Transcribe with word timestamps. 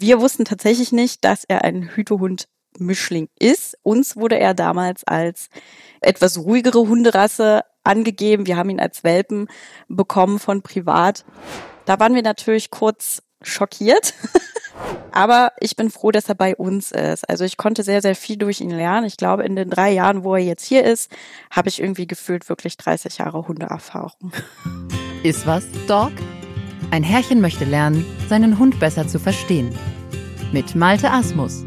Wir 0.00 0.18
wussten 0.18 0.46
tatsächlich 0.46 0.92
nicht, 0.92 1.26
dass 1.26 1.44
er 1.44 1.62
ein 1.62 1.90
Hütehund 1.94 2.48
Mischling 2.78 3.28
ist. 3.38 3.76
Uns 3.82 4.16
wurde 4.16 4.38
er 4.38 4.54
damals 4.54 5.04
als 5.04 5.50
etwas 6.00 6.38
ruhigere 6.38 6.78
Hunderasse 6.88 7.64
angegeben. 7.84 8.46
Wir 8.46 8.56
haben 8.56 8.70
ihn 8.70 8.80
als 8.80 9.04
Welpen 9.04 9.48
bekommen 9.88 10.38
von 10.38 10.62
privat. 10.62 11.26
Da 11.84 12.00
waren 12.00 12.14
wir 12.14 12.22
natürlich 12.22 12.70
kurz 12.70 13.22
schockiert. 13.42 14.14
Aber 15.12 15.52
ich 15.60 15.76
bin 15.76 15.90
froh, 15.90 16.12
dass 16.12 16.30
er 16.30 16.34
bei 16.34 16.56
uns 16.56 16.92
ist. 16.92 17.28
Also 17.28 17.44
ich 17.44 17.58
konnte 17.58 17.82
sehr, 17.82 18.00
sehr 18.00 18.16
viel 18.16 18.38
durch 18.38 18.62
ihn 18.62 18.70
lernen. 18.70 19.06
Ich 19.06 19.18
glaube, 19.18 19.44
in 19.44 19.54
den 19.54 19.68
drei 19.68 19.90
Jahren, 19.90 20.24
wo 20.24 20.34
er 20.34 20.42
jetzt 20.42 20.64
hier 20.64 20.82
ist, 20.82 21.12
habe 21.50 21.68
ich 21.68 21.78
irgendwie 21.78 22.06
gefühlt 22.06 22.48
wirklich 22.48 22.78
30 22.78 23.18
Jahre 23.18 23.46
Hundeerfahrung. 23.46 24.32
Ist 25.22 25.46
was, 25.46 25.66
Dog? 25.86 26.12
Ein 26.92 27.04
Herrchen 27.04 27.40
möchte 27.40 27.64
lernen, 27.64 28.04
seinen 28.28 28.58
Hund 28.58 28.80
besser 28.80 29.06
zu 29.06 29.20
verstehen. 29.20 29.72
Mit 30.52 30.74
Malte 30.74 31.12
Asmus. 31.12 31.64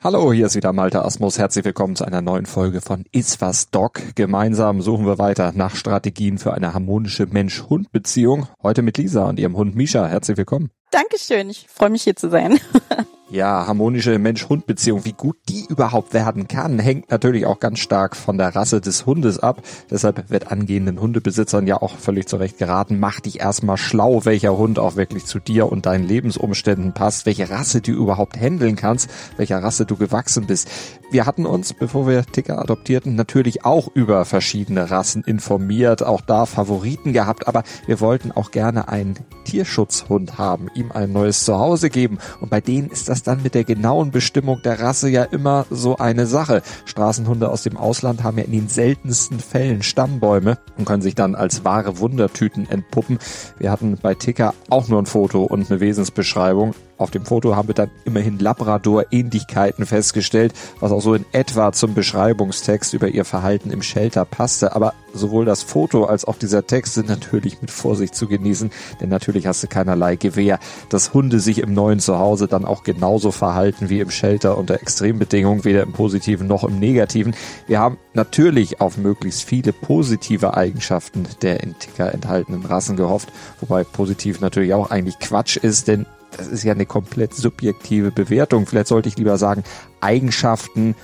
Hallo, 0.00 0.32
hier 0.32 0.46
ist 0.46 0.54
wieder 0.54 0.72
Malte 0.72 1.04
Asmus. 1.04 1.38
Herzlich 1.38 1.64
willkommen 1.64 1.96
zu 1.96 2.04
einer 2.04 2.22
neuen 2.22 2.46
Folge 2.46 2.80
von 2.80 3.04
Iswas 3.10 3.70
Doc. 3.70 4.00
Gemeinsam 4.14 4.80
suchen 4.80 5.06
wir 5.06 5.18
weiter 5.18 5.52
nach 5.56 5.74
Strategien 5.74 6.38
für 6.38 6.54
eine 6.54 6.72
harmonische 6.72 7.26
Mensch-Hund-Beziehung. 7.26 8.46
Heute 8.62 8.82
mit 8.82 8.96
Lisa 8.96 9.28
und 9.28 9.40
ihrem 9.40 9.56
Hund 9.56 9.74
Misha. 9.74 10.06
Herzlich 10.06 10.36
willkommen. 10.36 10.70
Dankeschön. 10.92 11.50
Ich 11.50 11.66
freue 11.68 11.90
mich 11.90 12.04
hier 12.04 12.14
zu 12.14 12.30
sein. 12.30 12.60
Ja, 13.30 13.66
harmonische 13.66 14.18
Mensch-Hund-Beziehung, 14.18 15.04
wie 15.04 15.12
gut 15.12 15.36
die 15.50 15.66
überhaupt 15.68 16.14
werden 16.14 16.48
kann, 16.48 16.78
hängt 16.78 17.10
natürlich 17.10 17.44
auch 17.44 17.60
ganz 17.60 17.78
stark 17.78 18.16
von 18.16 18.38
der 18.38 18.56
Rasse 18.56 18.80
des 18.80 19.04
Hundes 19.04 19.38
ab. 19.38 19.60
Deshalb 19.90 20.30
wird 20.30 20.50
angehenden 20.50 20.98
Hundebesitzern 20.98 21.66
ja 21.66 21.76
auch 21.82 21.98
völlig 21.98 22.26
zu 22.26 22.38
Recht 22.38 22.56
geraten, 22.56 22.98
mach 22.98 23.20
dich 23.20 23.40
erstmal 23.40 23.76
schlau, 23.76 24.24
welcher 24.24 24.56
Hund 24.56 24.78
auch 24.78 24.96
wirklich 24.96 25.26
zu 25.26 25.40
dir 25.40 25.70
und 25.70 25.84
deinen 25.84 26.08
Lebensumständen 26.08 26.94
passt, 26.94 27.26
welche 27.26 27.50
Rasse 27.50 27.82
du 27.82 27.92
überhaupt 27.92 28.40
handeln 28.40 28.76
kannst, 28.76 29.10
welcher 29.36 29.62
Rasse 29.62 29.84
du 29.84 29.96
gewachsen 29.96 30.46
bist. 30.46 30.70
Wir 31.10 31.26
hatten 31.26 31.44
uns, 31.44 31.74
bevor 31.74 32.06
wir 32.06 32.24
Ticker 32.24 32.58
adoptierten, 32.58 33.14
natürlich 33.14 33.62
auch 33.62 33.88
über 33.92 34.24
verschiedene 34.24 34.90
Rassen 34.90 35.22
informiert, 35.22 36.02
auch 36.02 36.22
da 36.22 36.46
Favoriten 36.46 37.12
gehabt, 37.12 37.46
aber 37.46 37.62
wir 37.84 38.00
wollten 38.00 38.32
auch 38.32 38.50
gerne 38.52 38.88
einen 38.88 39.18
Tierschutzhund 39.44 40.38
haben, 40.38 40.68
ihm 40.74 40.92
ein 40.92 41.12
neues 41.12 41.44
Zuhause 41.44 41.90
geben 41.90 42.16
und 42.40 42.48
bei 42.48 42.62
denen 42.62 42.88
ist 42.88 43.10
das 43.10 43.17
das 43.18 43.24
dann 43.24 43.42
mit 43.42 43.54
der 43.54 43.64
genauen 43.64 44.10
Bestimmung 44.10 44.62
der 44.62 44.80
Rasse 44.80 45.08
ja 45.08 45.24
immer 45.24 45.66
so 45.70 45.96
eine 45.96 46.26
Sache. 46.26 46.62
Straßenhunde 46.84 47.50
aus 47.50 47.64
dem 47.64 47.76
Ausland 47.76 48.22
haben 48.22 48.38
ja 48.38 48.44
in 48.44 48.52
den 48.52 48.68
seltensten 48.68 49.40
Fällen 49.40 49.82
Stammbäume 49.82 50.58
und 50.76 50.84
können 50.84 51.02
sich 51.02 51.16
dann 51.16 51.34
als 51.34 51.64
wahre 51.64 51.98
Wundertüten 51.98 52.70
entpuppen. 52.70 53.18
Wir 53.58 53.72
hatten 53.72 53.98
bei 54.00 54.14
Ticker 54.14 54.54
auch 54.70 54.88
nur 54.88 55.02
ein 55.02 55.06
Foto 55.06 55.42
und 55.42 55.70
eine 55.70 55.80
Wesensbeschreibung, 55.80 56.74
auf 56.98 57.12
dem 57.12 57.24
Foto 57.24 57.54
haben 57.54 57.68
wir 57.68 57.74
dann 57.74 57.90
immerhin 58.04 58.38
Labrador-Ähnlichkeiten 58.38 59.86
festgestellt, 59.86 60.52
was 60.80 60.90
auch 60.90 61.00
so 61.00 61.14
in 61.14 61.24
etwa 61.32 61.72
zum 61.72 61.94
Beschreibungstext 61.94 62.92
über 62.92 63.08
ihr 63.08 63.24
Verhalten 63.24 63.70
im 63.70 63.82
Shelter 63.82 64.24
passte. 64.24 64.74
Aber 64.74 64.94
sowohl 65.14 65.44
das 65.44 65.62
Foto 65.62 66.04
als 66.04 66.24
auch 66.24 66.36
dieser 66.36 66.66
Text 66.66 66.94
sind 66.94 67.08
natürlich 67.08 67.62
mit 67.62 67.70
Vorsicht 67.70 68.14
zu 68.16 68.26
genießen, 68.26 68.70
denn 69.00 69.08
natürlich 69.08 69.46
hast 69.46 69.62
du 69.62 69.68
keinerlei 69.68 70.16
Gewehr, 70.16 70.58
dass 70.88 71.14
Hunde 71.14 71.38
sich 71.38 71.58
im 71.58 71.72
neuen 71.72 72.00
Zuhause 72.00 72.48
dann 72.48 72.64
auch 72.64 72.82
genauso 72.82 73.30
verhalten 73.30 73.88
wie 73.88 74.00
im 74.00 74.10
Shelter 74.10 74.58
unter 74.58 74.74
Extrembedingungen, 74.74 75.64
weder 75.64 75.84
im 75.84 75.92
positiven 75.92 76.48
noch 76.48 76.64
im 76.64 76.80
negativen. 76.80 77.34
Wir 77.68 77.78
haben 77.78 77.98
natürlich 78.12 78.80
auf 78.80 78.96
möglichst 78.96 79.44
viele 79.44 79.72
positive 79.72 80.54
Eigenschaften 80.54 81.26
der 81.42 81.62
in 81.62 81.78
Ticker 81.78 82.12
enthaltenen 82.12 82.64
Rassen 82.64 82.96
gehofft, 82.96 83.28
wobei 83.60 83.84
positiv 83.84 84.40
natürlich 84.40 84.74
auch 84.74 84.90
eigentlich 84.90 85.20
Quatsch 85.20 85.56
ist, 85.56 85.86
denn 85.86 86.06
das 86.36 86.46
ist 86.46 86.62
ja 86.64 86.72
eine 86.72 86.86
komplett 86.86 87.34
subjektive 87.34 88.10
Bewertung. 88.10 88.66
Vielleicht 88.66 88.88
sollte 88.88 89.08
ich 89.08 89.16
lieber 89.16 89.38
sagen, 89.38 89.64
Eigenschaften, 90.00 90.94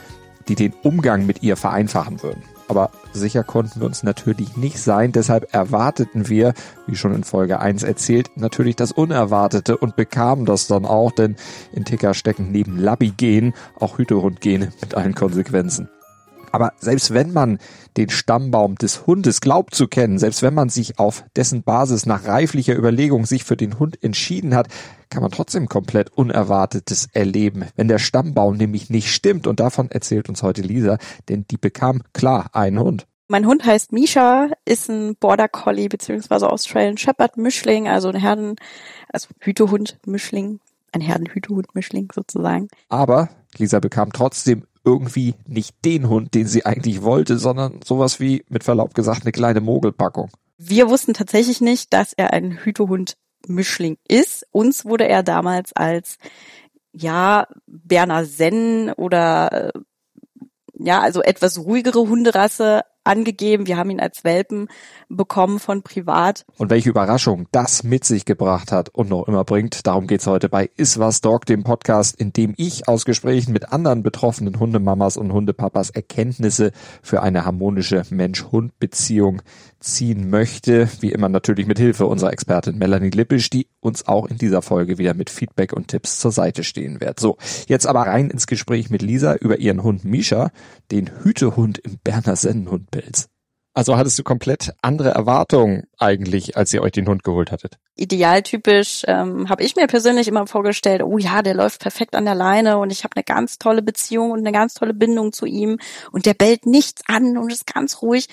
die 0.48 0.54
den 0.54 0.74
Umgang 0.82 1.26
mit 1.26 1.42
ihr 1.42 1.56
vereinfachen 1.56 2.22
würden. 2.22 2.42
Aber 2.68 2.90
sicher 3.12 3.44
konnten 3.44 3.80
wir 3.80 3.86
uns 3.86 4.02
natürlich 4.02 4.56
nicht 4.56 4.78
sein. 4.78 5.12
Deshalb 5.12 5.52
erwarteten 5.52 6.28
wir, 6.28 6.54
wie 6.86 6.96
schon 6.96 7.14
in 7.14 7.24
Folge 7.24 7.60
1 7.60 7.82
erzählt, 7.82 8.30
natürlich 8.36 8.76
das 8.76 8.92
Unerwartete 8.92 9.76
und 9.76 9.96
bekamen 9.96 10.46
das 10.46 10.66
dann 10.66 10.86
auch, 10.86 11.12
denn 11.12 11.36
in 11.72 11.84
Ticker 11.84 12.14
stecken 12.14 12.50
neben 12.52 12.78
Labby-Gen 12.78 13.52
auch 13.78 13.98
Hütehund-Gene 13.98 14.72
mit 14.80 14.94
allen 14.94 15.14
Konsequenzen. 15.14 15.88
Aber 16.54 16.72
selbst 16.78 17.12
wenn 17.12 17.32
man 17.32 17.58
den 17.96 18.10
Stammbaum 18.10 18.76
des 18.76 19.08
Hundes 19.08 19.40
glaubt 19.40 19.74
zu 19.74 19.88
kennen, 19.88 20.20
selbst 20.20 20.40
wenn 20.40 20.54
man 20.54 20.68
sich 20.68 21.00
auf 21.00 21.24
dessen 21.34 21.64
Basis 21.64 22.06
nach 22.06 22.28
reiflicher 22.28 22.76
Überlegung 22.76 23.26
sich 23.26 23.42
für 23.42 23.56
den 23.56 23.80
Hund 23.80 24.00
entschieden 24.04 24.54
hat, 24.54 24.68
kann 25.10 25.20
man 25.20 25.32
trotzdem 25.32 25.68
komplett 25.68 26.12
Unerwartetes 26.12 27.08
erleben, 27.12 27.64
wenn 27.74 27.88
der 27.88 27.98
Stammbaum 27.98 28.56
nämlich 28.56 28.88
nicht 28.88 29.10
stimmt. 29.12 29.48
Und 29.48 29.58
davon 29.58 29.90
erzählt 29.90 30.28
uns 30.28 30.44
heute 30.44 30.62
Lisa, 30.62 30.98
denn 31.28 31.44
die 31.50 31.56
bekam 31.56 32.02
klar 32.12 32.50
einen 32.52 32.78
Hund. 32.78 33.08
Mein 33.26 33.46
Hund 33.46 33.64
heißt 33.66 33.90
Misha, 33.90 34.50
ist 34.64 34.88
ein 34.88 35.16
Border 35.16 35.48
Collie 35.48 35.88
bzw. 35.88 36.46
Australian 36.46 36.98
Shepherd 36.98 37.36
Mischling, 37.36 37.88
also 37.88 38.10
ein 38.10 38.20
Herden, 38.20 38.54
also 39.12 39.26
Hütehund 39.40 39.98
Mischling, 40.06 40.60
ein 40.92 41.00
Herdenhütehund 41.00 41.74
Mischling 41.74 42.12
sozusagen. 42.14 42.68
Aber 42.88 43.28
Lisa 43.56 43.80
bekam 43.80 44.12
trotzdem 44.12 44.62
irgendwie 44.84 45.34
nicht 45.46 45.74
den 45.84 46.08
Hund, 46.08 46.34
den 46.34 46.46
sie 46.46 46.66
eigentlich 46.66 47.02
wollte, 47.02 47.38
sondern 47.38 47.80
sowas 47.84 48.20
wie, 48.20 48.44
mit 48.48 48.64
Verlaub 48.64 48.94
gesagt, 48.94 49.22
eine 49.22 49.32
kleine 49.32 49.60
Mogelpackung. 49.60 50.30
Wir 50.58 50.88
wussten 50.88 51.14
tatsächlich 51.14 51.60
nicht, 51.60 51.92
dass 51.92 52.12
er 52.12 52.32
ein 52.32 52.58
Hütehund 52.64 53.16
Mischling 53.46 53.98
ist. 54.08 54.46
Uns 54.52 54.84
wurde 54.84 55.08
er 55.08 55.22
damals 55.22 55.72
als 55.74 56.18
ja 56.92 57.46
Berner 57.66 58.24
Senn 58.24 58.92
oder 58.92 59.72
äh, 59.74 59.80
ja, 60.78 61.00
also 61.00 61.22
etwas 61.22 61.58
ruhigere 61.58 62.00
Hunderasse 62.00 62.82
angegeben. 63.04 63.66
Wir 63.66 63.76
haben 63.76 63.90
ihn 63.90 64.00
als 64.00 64.24
Welpen 64.24 64.68
bekommen 65.08 65.58
von 65.58 65.82
privat. 65.82 66.44
Und 66.58 66.70
welche 66.70 66.90
Überraschung 66.90 67.46
das 67.52 67.82
mit 67.84 68.04
sich 68.04 68.24
gebracht 68.24 68.72
hat 68.72 68.88
und 68.88 69.10
noch 69.10 69.28
immer 69.28 69.44
bringt, 69.44 69.86
darum 69.86 70.06
geht's 70.06 70.26
heute 70.26 70.48
bei 70.48 70.70
Iswas 70.76 71.20
Dog, 71.20 71.46
dem 71.46 71.62
Podcast, 71.64 72.18
in 72.18 72.32
dem 72.32 72.54
ich 72.56 72.88
aus 72.88 73.04
Gesprächen 73.04 73.52
mit 73.52 73.72
anderen 73.72 74.02
betroffenen 74.02 74.58
Hundemamas 74.58 75.16
und 75.16 75.32
Hundepapas 75.32 75.90
Erkenntnisse 75.90 76.72
für 77.02 77.22
eine 77.22 77.44
harmonische 77.44 78.02
Mensch-Hund-Beziehung 78.10 79.42
ziehen 79.84 80.30
möchte. 80.30 80.88
Wie 81.00 81.12
immer 81.12 81.28
natürlich 81.28 81.66
mit 81.66 81.78
Hilfe 81.78 82.06
unserer 82.06 82.32
Expertin 82.32 82.78
Melanie 82.78 83.10
Lippisch, 83.10 83.50
die 83.50 83.68
uns 83.80 84.08
auch 84.08 84.26
in 84.26 84.38
dieser 84.38 84.62
Folge 84.62 84.98
wieder 84.98 85.14
mit 85.14 85.30
Feedback 85.30 85.72
und 85.72 85.88
Tipps 85.88 86.18
zur 86.18 86.32
Seite 86.32 86.64
stehen 86.64 87.00
wird. 87.00 87.20
So, 87.20 87.36
jetzt 87.68 87.86
aber 87.86 88.02
rein 88.02 88.30
ins 88.30 88.46
Gespräch 88.46 88.90
mit 88.90 89.02
Lisa 89.02 89.34
über 89.34 89.58
ihren 89.58 89.82
Hund 89.82 90.04
Misha, 90.04 90.50
den 90.90 91.10
Hütehund 91.22 91.78
im 91.78 91.98
Berner 92.02 92.36
Sennenhund 92.36 92.90
Pelz. 92.94 93.28
Also 93.76 93.96
hattest 93.96 94.16
du 94.20 94.22
komplett 94.22 94.72
andere 94.82 95.10
Erwartungen 95.10 95.82
eigentlich, 95.98 96.56
als 96.56 96.72
ihr 96.72 96.80
euch 96.80 96.92
den 96.92 97.08
Hund 97.08 97.24
geholt 97.24 97.50
hattet? 97.50 97.78
Idealtypisch 97.96 99.02
ähm, 99.08 99.48
habe 99.48 99.64
ich 99.64 99.74
mir 99.74 99.88
persönlich 99.88 100.28
immer 100.28 100.46
vorgestellt, 100.46 101.02
oh 101.02 101.18
ja, 101.18 101.42
der 101.42 101.54
läuft 101.54 101.80
perfekt 101.80 102.14
an 102.14 102.24
der 102.24 102.36
Leine 102.36 102.78
und 102.78 102.90
ich 102.90 103.02
habe 103.02 103.16
eine 103.16 103.24
ganz 103.24 103.58
tolle 103.58 103.82
Beziehung 103.82 104.30
und 104.30 104.38
eine 104.38 104.52
ganz 104.52 104.74
tolle 104.74 104.94
Bindung 104.94 105.32
zu 105.32 105.44
ihm 105.44 105.78
und 106.12 106.24
der 106.24 106.34
bellt 106.34 106.66
nichts 106.66 107.02
an 107.08 107.36
und 107.36 107.50
ist 107.50 107.66
ganz 107.66 108.00
ruhig. 108.00 108.28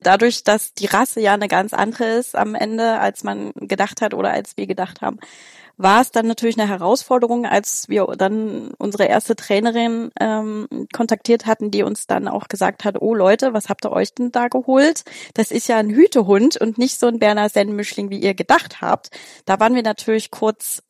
Dadurch, 0.00 0.42
dass 0.42 0.74
die 0.74 0.86
Rasse 0.86 1.20
ja 1.20 1.34
eine 1.34 1.48
ganz 1.48 1.72
andere 1.72 2.04
ist 2.04 2.34
am 2.34 2.56
Ende, 2.56 2.98
als 2.98 3.22
man 3.22 3.52
gedacht 3.54 4.02
hat 4.02 4.12
oder 4.12 4.32
als 4.32 4.56
wir 4.56 4.66
gedacht 4.66 5.02
haben, 5.02 5.20
war 5.76 6.00
es 6.00 6.10
dann 6.10 6.26
natürlich 6.26 6.58
eine 6.58 6.68
Herausforderung, 6.68 7.46
als 7.46 7.88
wir 7.88 8.06
dann 8.16 8.72
unsere 8.78 9.04
erste 9.06 9.36
Trainerin 9.36 10.10
ähm, 10.20 10.68
kontaktiert 10.92 11.46
hatten, 11.46 11.70
die 11.70 11.82
uns 11.82 12.06
dann 12.06 12.28
auch 12.28 12.48
gesagt 12.48 12.84
hat, 12.84 13.00
oh 13.00 13.14
Leute, 13.14 13.52
was 13.54 13.68
habt 13.68 13.84
ihr 13.84 13.92
euch 13.92 14.14
denn 14.14 14.30
da 14.30 14.48
geholt? 14.48 15.04
Das 15.34 15.50
ist 15.50 15.68
ja 15.68 15.76
ein 15.78 15.90
Hütehund 15.90 16.56
und 16.56 16.78
nicht 16.78 16.98
so 16.98 17.06
ein 17.06 17.18
Berner 17.18 17.48
Sennenmischling, 17.48 18.10
wie 18.10 18.18
ihr 18.18 18.34
gedacht 18.34 18.80
habt. 18.80 19.10
Da 19.44 19.58
waren 19.60 19.74
wir 19.74 19.82
natürlich 19.82 20.30
kurz 20.30 20.82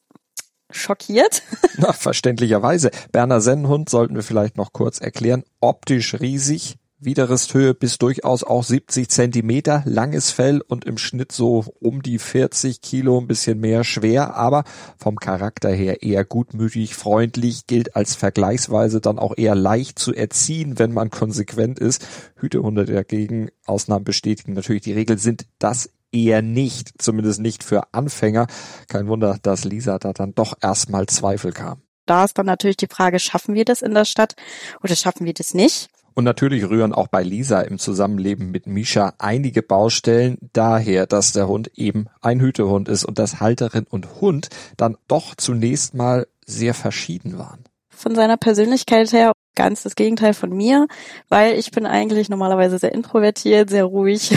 schockiert. 0.71 1.43
Na, 1.79 1.93
verständlicherweise. 1.93 2.91
Berner 3.13 3.41
Sennenhund 3.41 3.89
sollten 3.89 4.15
wir 4.15 4.23
vielleicht 4.23 4.57
noch 4.57 4.73
kurz 4.73 5.01
erklären. 5.01 5.45
Optisch 5.61 6.15
riesig, 6.21 6.77
Widerristhöhe 7.05 7.75
bis 7.75 7.99
durchaus 7.99 8.45
auch 8.45 8.65
70 8.65 9.09
Zentimeter, 9.09 9.83
langes 9.85 10.31
Fell 10.31 10.61
und 10.61 10.85
im 10.85 10.99
Schnitt 10.99 11.33
so 11.33 11.65
um 11.81 12.03
die 12.03 12.19
40 12.19 12.81
Kilo, 12.81 13.19
ein 13.19 13.27
bisschen 13.27 13.61
mehr 13.61 13.85
schwer, 13.85 14.35
aber 14.35 14.65
vom 14.99 15.17
Charakter 15.17 15.71
her 15.71 16.03
eher 16.03 16.25
gutmütig, 16.25 16.95
freundlich, 16.95 17.67
gilt 17.67 17.97
als 17.97 18.15
vergleichsweise 18.15 19.01
dann 19.01 19.19
auch 19.19 19.35
eher 19.37 19.55
leicht 19.55 19.99
zu 19.99 20.15
erziehen, 20.15 20.79
wenn 20.79 20.93
man 20.93 21.11
konsequent 21.11 21.79
ist. 21.79 22.07
Hütehunde 22.37 22.85
dagegen, 22.85 23.51
Ausnahmen 23.67 24.05
bestätigen 24.05 24.55
natürlich 24.55 24.83
die 24.83 24.93
Regel, 24.93 25.19
sind 25.19 25.47
das 25.59 25.91
eher 26.13 26.43
nicht, 26.43 27.03
zumindest 27.03 27.41
nicht 27.41 27.65
für 27.65 27.93
Anfänger. 27.93 28.47
Kein 28.89 29.09
Wunder, 29.09 29.39
dass 29.43 29.65
Lisa 29.65 29.99
da 29.99 30.13
dann 30.13 30.35
doch 30.35 30.55
erstmal 30.61 31.07
Zweifel 31.07 31.53
kam. 31.53 31.83
Da 32.07 32.25
ist 32.25 32.37
dann 32.39 32.47
natürlich 32.47 32.77
die 32.77 32.87
Frage, 32.87 33.19
schaffen 33.19 33.55
wir 33.55 33.65
das 33.65 33.83
in 33.83 33.95
der 33.95 34.05
Stadt 34.05 34.35
oder 34.83 34.95
schaffen 34.95 35.27
wir 35.27 35.35
das 35.35 35.55
nicht? 35.55 35.89
Und 36.15 36.25
natürlich 36.25 36.69
rühren 36.69 36.93
auch 36.93 37.09
bei 37.09 37.23
Lisa 37.23 37.61
im 37.61 37.79
Zusammenleben 37.79 38.51
mit 38.51 38.67
Misha 38.67 39.15
einige 39.19 39.63
Baustellen 39.63 40.39
daher, 40.53 41.07
dass 41.07 41.33
der 41.33 41.49
Hund 41.49 41.73
eben 41.75 42.07
ein 42.21 42.41
Hütehund 42.41 42.89
ist 42.89 43.05
und 43.05 43.19
dass 43.19 43.41
Halterin 43.41 43.87
und 43.91 44.21
Hund 44.21 44.49
dann 44.77 44.97
doch 45.09 45.35
zunächst 45.35 45.95
mal 45.95 46.27
sehr 46.47 46.75
verschieden 46.75 47.39
waren. 47.39 47.65
Von 47.91 48.15
seiner 48.15 48.37
Persönlichkeit 48.37 49.13
her 49.13 49.33
ganz 49.57 49.83
das 49.83 49.95
Gegenteil 49.95 50.35
von 50.35 50.51
mir, 50.51 50.87
weil 51.29 51.59
ich 51.59 51.71
bin 51.71 51.87
eigentlich 51.87 52.29
normalerweise 52.29 52.79
sehr 52.79 52.93
introvertiert, 52.93 53.71
sehr 53.71 53.85
ruhig 53.85 54.37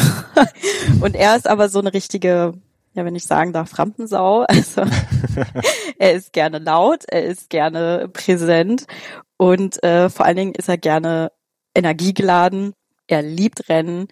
und 1.02 1.16
er 1.16 1.36
ist 1.36 1.48
aber 1.48 1.70
so 1.70 1.80
eine 1.80 1.94
richtige 1.94 2.54
ja, 2.98 3.06
wenn 3.06 3.16
ich 3.16 3.26
sagen 3.26 3.54
darf, 3.54 3.78
Rampensau. 3.78 4.46
Also 4.50 4.82
er 6.00 6.14
ist 6.14 6.34
gerne 6.34 6.58
laut, 6.58 7.04
er 7.08 7.24
ist 7.26 7.52
gerne 7.52 8.10
präsent 8.12 8.88
und 9.38 9.82
äh, 9.84 10.10
vor 10.10 10.26
allen 10.26 10.36
Dingen 10.36 10.56
ist 10.56 10.68
er 10.68 10.80
gerne 10.80 11.32
energiegeladen. 11.78 12.74
Er 13.08 13.22
liebt 13.22 13.70
Rennen. 13.70 14.08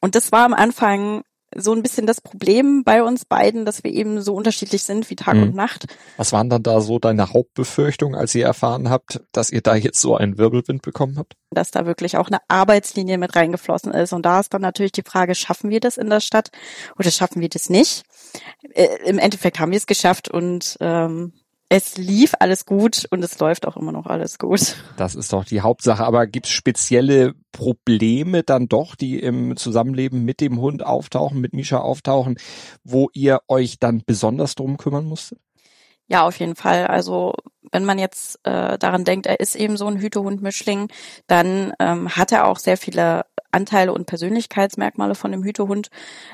Und 0.00 0.14
das 0.14 0.32
war 0.32 0.44
am 0.44 0.54
Anfang 0.54 1.22
so 1.56 1.72
ein 1.72 1.82
bisschen 1.82 2.06
das 2.06 2.20
Problem 2.20 2.84
bei 2.84 3.02
uns 3.02 3.24
beiden, 3.24 3.64
dass 3.64 3.82
wir 3.82 3.92
eben 3.92 4.22
so 4.22 4.34
unterschiedlich 4.34 4.84
sind 4.84 5.10
wie 5.10 5.16
Tag 5.16 5.34
mhm. 5.34 5.42
und 5.42 5.54
Nacht. 5.54 5.86
Was 6.16 6.32
waren 6.32 6.48
dann 6.48 6.62
da 6.62 6.80
so 6.80 6.98
deine 6.98 7.32
Hauptbefürchtungen, 7.32 8.18
als 8.18 8.34
ihr 8.34 8.44
erfahren 8.44 8.88
habt, 8.88 9.20
dass 9.32 9.50
ihr 9.50 9.60
da 9.60 9.74
jetzt 9.74 10.00
so 10.00 10.16
einen 10.16 10.38
Wirbelwind 10.38 10.82
bekommen 10.82 11.18
habt? 11.18 11.34
Dass 11.50 11.72
da 11.72 11.86
wirklich 11.86 12.16
auch 12.16 12.28
eine 12.28 12.38
Arbeitslinie 12.48 13.18
mit 13.18 13.34
reingeflossen 13.34 13.92
ist. 13.92 14.12
Und 14.12 14.24
da 14.24 14.40
ist 14.40 14.54
dann 14.54 14.62
natürlich 14.62 14.92
die 14.92 15.02
Frage, 15.02 15.34
schaffen 15.34 15.70
wir 15.70 15.80
das 15.80 15.96
in 15.96 16.08
der 16.08 16.20
Stadt 16.20 16.50
oder 16.96 17.10
schaffen 17.10 17.40
wir 17.40 17.48
das 17.48 17.68
nicht? 17.68 18.04
Äh, 18.72 18.86
Im 19.06 19.18
Endeffekt 19.18 19.58
haben 19.58 19.72
wir 19.72 19.78
es 19.78 19.86
geschafft 19.86 20.28
und 20.28 20.76
ähm, 20.80 21.32
es 21.72 21.96
lief 21.96 22.34
alles 22.40 22.66
gut 22.66 23.06
und 23.10 23.22
es 23.22 23.38
läuft 23.38 23.64
auch 23.64 23.76
immer 23.76 23.92
noch 23.92 24.06
alles 24.06 24.38
gut. 24.38 24.74
Das 24.96 25.14
ist 25.14 25.32
doch 25.32 25.44
die 25.44 25.60
Hauptsache. 25.60 26.04
Aber 26.04 26.26
gibt 26.26 26.46
es 26.46 26.52
spezielle 26.52 27.34
Probleme 27.52 28.42
dann 28.42 28.66
doch, 28.66 28.96
die 28.96 29.20
im 29.20 29.56
Zusammenleben 29.56 30.24
mit 30.24 30.40
dem 30.40 30.60
Hund 30.60 30.84
auftauchen, 30.84 31.40
mit 31.40 31.54
Misha 31.54 31.78
auftauchen, 31.78 32.38
wo 32.82 33.08
ihr 33.12 33.40
euch 33.46 33.78
dann 33.78 34.02
besonders 34.04 34.56
drum 34.56 34.78
kümmern 34.78 35.04
musstet? 35.04 35.38
Ja, 36.10 36.26
auf 36.26 36.40
jeden 36.40 36.56
Fall. 36.56 36.88
Also 36.88 37.34
wenn 37.70 37.84
man 37.84 38.00
jetzt 38.00 38.40
äh, 38.44 38.76
daran 38.78 39.04
denkt, 39.04 39.26
er 39.26 39.38
ist 39.38 39.54
eben 39.54 39.76
so 39.76 39.86
ein 39.86 40.00
Hütehund-Mischling, 40.00 40.88
dann 41.28 41.72
ähm, 41.78 42.16
hat 42.16 42.32
er 42.32 42.48
auch 42.48 42.58
sehr 42.58 42.76
viele 42.76 43.26
Anteile 43.52 43.92
und 43.92 44.06
Persönlichkeitsmerkmale 44.06 45.14
von 45.14 45.30
dem 45.30 45.44
Hütehund, 45.44 45.90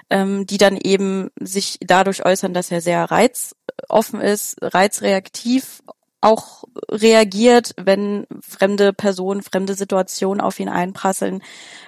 ähm, 0.08 0.46
die 0.46 0.56
dann 0.56 0.78
eben 0.78 1.28
sich 1.38 1.76
dadurch 1.82 2.25
äußern, 2.25 2.55
dass 2.55 2.70
er 2.70 2.81
sehr 2.81 3.05
reizoffen 3.11 4.23
ist, 4.23 4.56
reizreaktiv 4.62 5.82
auch 6.23 6.64
reagiert, 6.90 7.75
wenn 7.76 8.26
fremde 8.40 8.94
Personen, 8.94 9.43
fremde 9.43 9.75
Situationen 9.75 10.40
auf 10.40 10.58
ihn 10.58 10.70
einprasseln. 10.70 11.43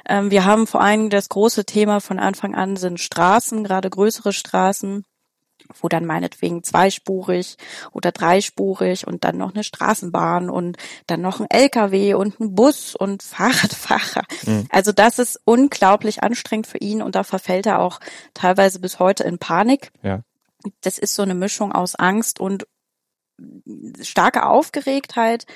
Ähm, 0.06 0.30
wir 0.30 0.44
haben 0.44 0.66
vor 0.66 0.82
allem 0.82 1.08
das 1.08 1.30
große 1.30 1.64
Thema 1.64 2.00
von 2.00 2.18
Anfang 2.18 2.54
an 2.54 2.76
sind 2.76 3.00
Straßen, 3.00 3.64
gerade 3.64 3.88
größere 3.88 4.34
Straßen 4.34 5.04
wo 5.80 5.88
dann 5.88 6.04
meinetwegen 6.04 6.62
zweispurig 6.62 7.56
oder 7.92 8.12
dreispurig 8.12 9.06
und 9.06 9.24
dann 9.24 9.36
noch 9.36 9.54
eine 9.54 9.64
Straßenbahn 9.64 10.50
und 10.50 10.76
dann 11.06 11.20
noch 11.20 11.40
ein 11.40 11.50
LKW 11.50 12.14
und 12.14 12.40
ein 12.40 12.54
Bus 12.54 12.94
und 12.94 13.22
Fahrradfahrer. 13.22 14.22
Mhm. 14.46 14.66
Also 14.70 14.92
das 14.92 15.18
ist 15.18 15.40
unglaublich 15.44 16.22
anstrengend 16.22 16.66
für 16.66 16.78
ihn 16.78 17.02
und 17.02 17.14
da 17.14 17.24
verfällt 17.24 17.66
er 17.66 17.80
auch 17.80 18.00
teilweise 18.34 18.80
bis 18.80 18.98
heute 18.98 19.24
in 19.24 19.38
Panik. 19.38 19.90
Ja. 20.02 20.22
Das 20.80 20.98
ist 20.98 21.14
so 21.14 21.22
eine 21.22 21.34
Mischung 21.34 21.72
aus 21.72 21.94
Angst 21.94 22.40
und 22.40 22.66
starke 24.02 24.46
Aufgeregtheit 24.46 25.46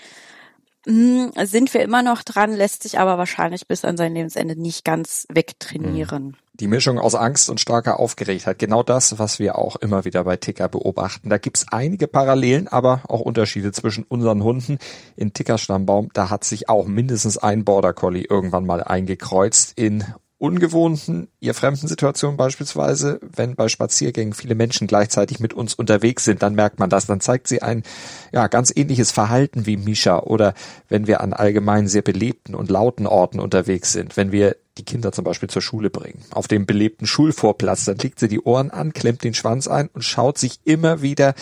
hm, 0.86 1.32
sind 1.44 1.72
wir 1.74 1.82
immer 1.82 2.02
noch 2.02 2.22
dran, 2.22 2.52
lässt 2.52 2.82
sich 2.82 2.98
aber 2.98 3.18
wahrscheinlich 3.18 3.68
bis 3.68 3.84
an 3.84 3.96
sein 3.96 4.14
Lebensende 4.14 4.60
nicht 4.60 4.84
ganz 4.84 5.26
wegtrainieren. 5.32 6.24
Hm. 6.24 6.34
Die 6.54 6.66
Mischung 6.66 6.98
aus 6.98 7.14
Angst 7.14 7.48
und 7.48 7.60
starker 7.60 7.98
Aufgeregtheit, 7.98 8.58
genau 8.58 8.82
das, 8.82 9.18
was 9.18 9.38
wir 9.38 9.56
auch 9.56 9.76
immer 9.76 10.04
wieder 10.04 10.24
bei 10.24 10.36
Ticker 10.36 10.68
beobachten. 10.68 11.30
Da 11.30 11.38
gibt's 11.38 11.66
einige 11.70 12.08
Parallelen, 12.08 12.68
aber 12.68 13.02
auch 13.08 13.20
Unterschiede 13.20 13.72
zwischen 13.72 14.04
unseren 14.04 14.42
Hunden. 14.42 14.78
In 15.16 15.32
Tickers 15.32 15.62
Stammbaum, 15.62 16.10
da 16.12 16.30
hat 16.30 16.44
sich 16.44 16.68
auch 16.68 16.86
mindestens 16.86 17.38
ein 17.38 17.64
Border 17.64 17.94
Collie 17.94 18.26
irgendwann 18.28 18.66
mal 18.66 18.82
eingekreuzt 18.82 19.72
in 19.76 20.04
ungewohnten, 20.42 21.28
ihr 21.38 21.54
fremden 21.54 21.86
Situationen 21.86 22.36
beispielsweise, 22.36 23.20
wenn 23.22 23.54
bei 23.54 23.68
Spaziergängen 23.68 24.34
viele 24.34 24.56
Menschen 24.56 24.88
gleichzeitig 24.88 25.38
mit 25.38 25.54
uns 25.54 25.72
unterwegs 25.72 26.24
sind, 26.24 26.42
dann 26.42 26.56
merkt 26.56 26.80
man 26.80 26.90
das, 26.90 27.06
dann 27.06 27.20
zeigt 27.20 27.46
sie 27.46 27.62
ein 27.62 27.84
ja 28.32 28.48
ganz 28.48 28.72
ähnliches 28.74 29.12
Verhalten 29.12 29.66
wie 29.66 29.76
Misha 29.76 30.18
oder 30.18 30.54
wenn 30.88 31.06
wir 31.06 31.20
an 31.20 31.32
allgemein 31.32 31.86
sehr 31.86 32.02
belebten 32.02 32.56
und 32.56 32.72
lauten 32.72 33.06
Orten 33.06 33.38
unterwegs 33.38 33.92
sind, 33.92 34.16
wenn 34.16 34.32
wir 34.32 34.56
die 34.78 34.84
Kinder 34.84 35.12
zum 35.12 35.24
Beispiel 35.24 35.48
zur 35.48 35.62
Schule 35.62 35.90
bringen. 35.90 36.24
Auf 36.32 36.48
dem 36.48 36.66
belebten 36.66 37.06
Schulvorplatz, 37.06 37.84
dann 37.84 37.98
legt 37.98 38.18
sie 38.18 38.26
die 38.26 38.40
Ohren 38.40 38.72
an, 38.72 38.92
klemmt 38.92 39.22
den 39.22 39.34
Schwanz 39.34 39.68
ein 39.68 39.90
und 39.92 40.02
schaut 40.02 40.38
sich 40.38 40.58
immer 40.64 41.02
wieder 41.02 41.34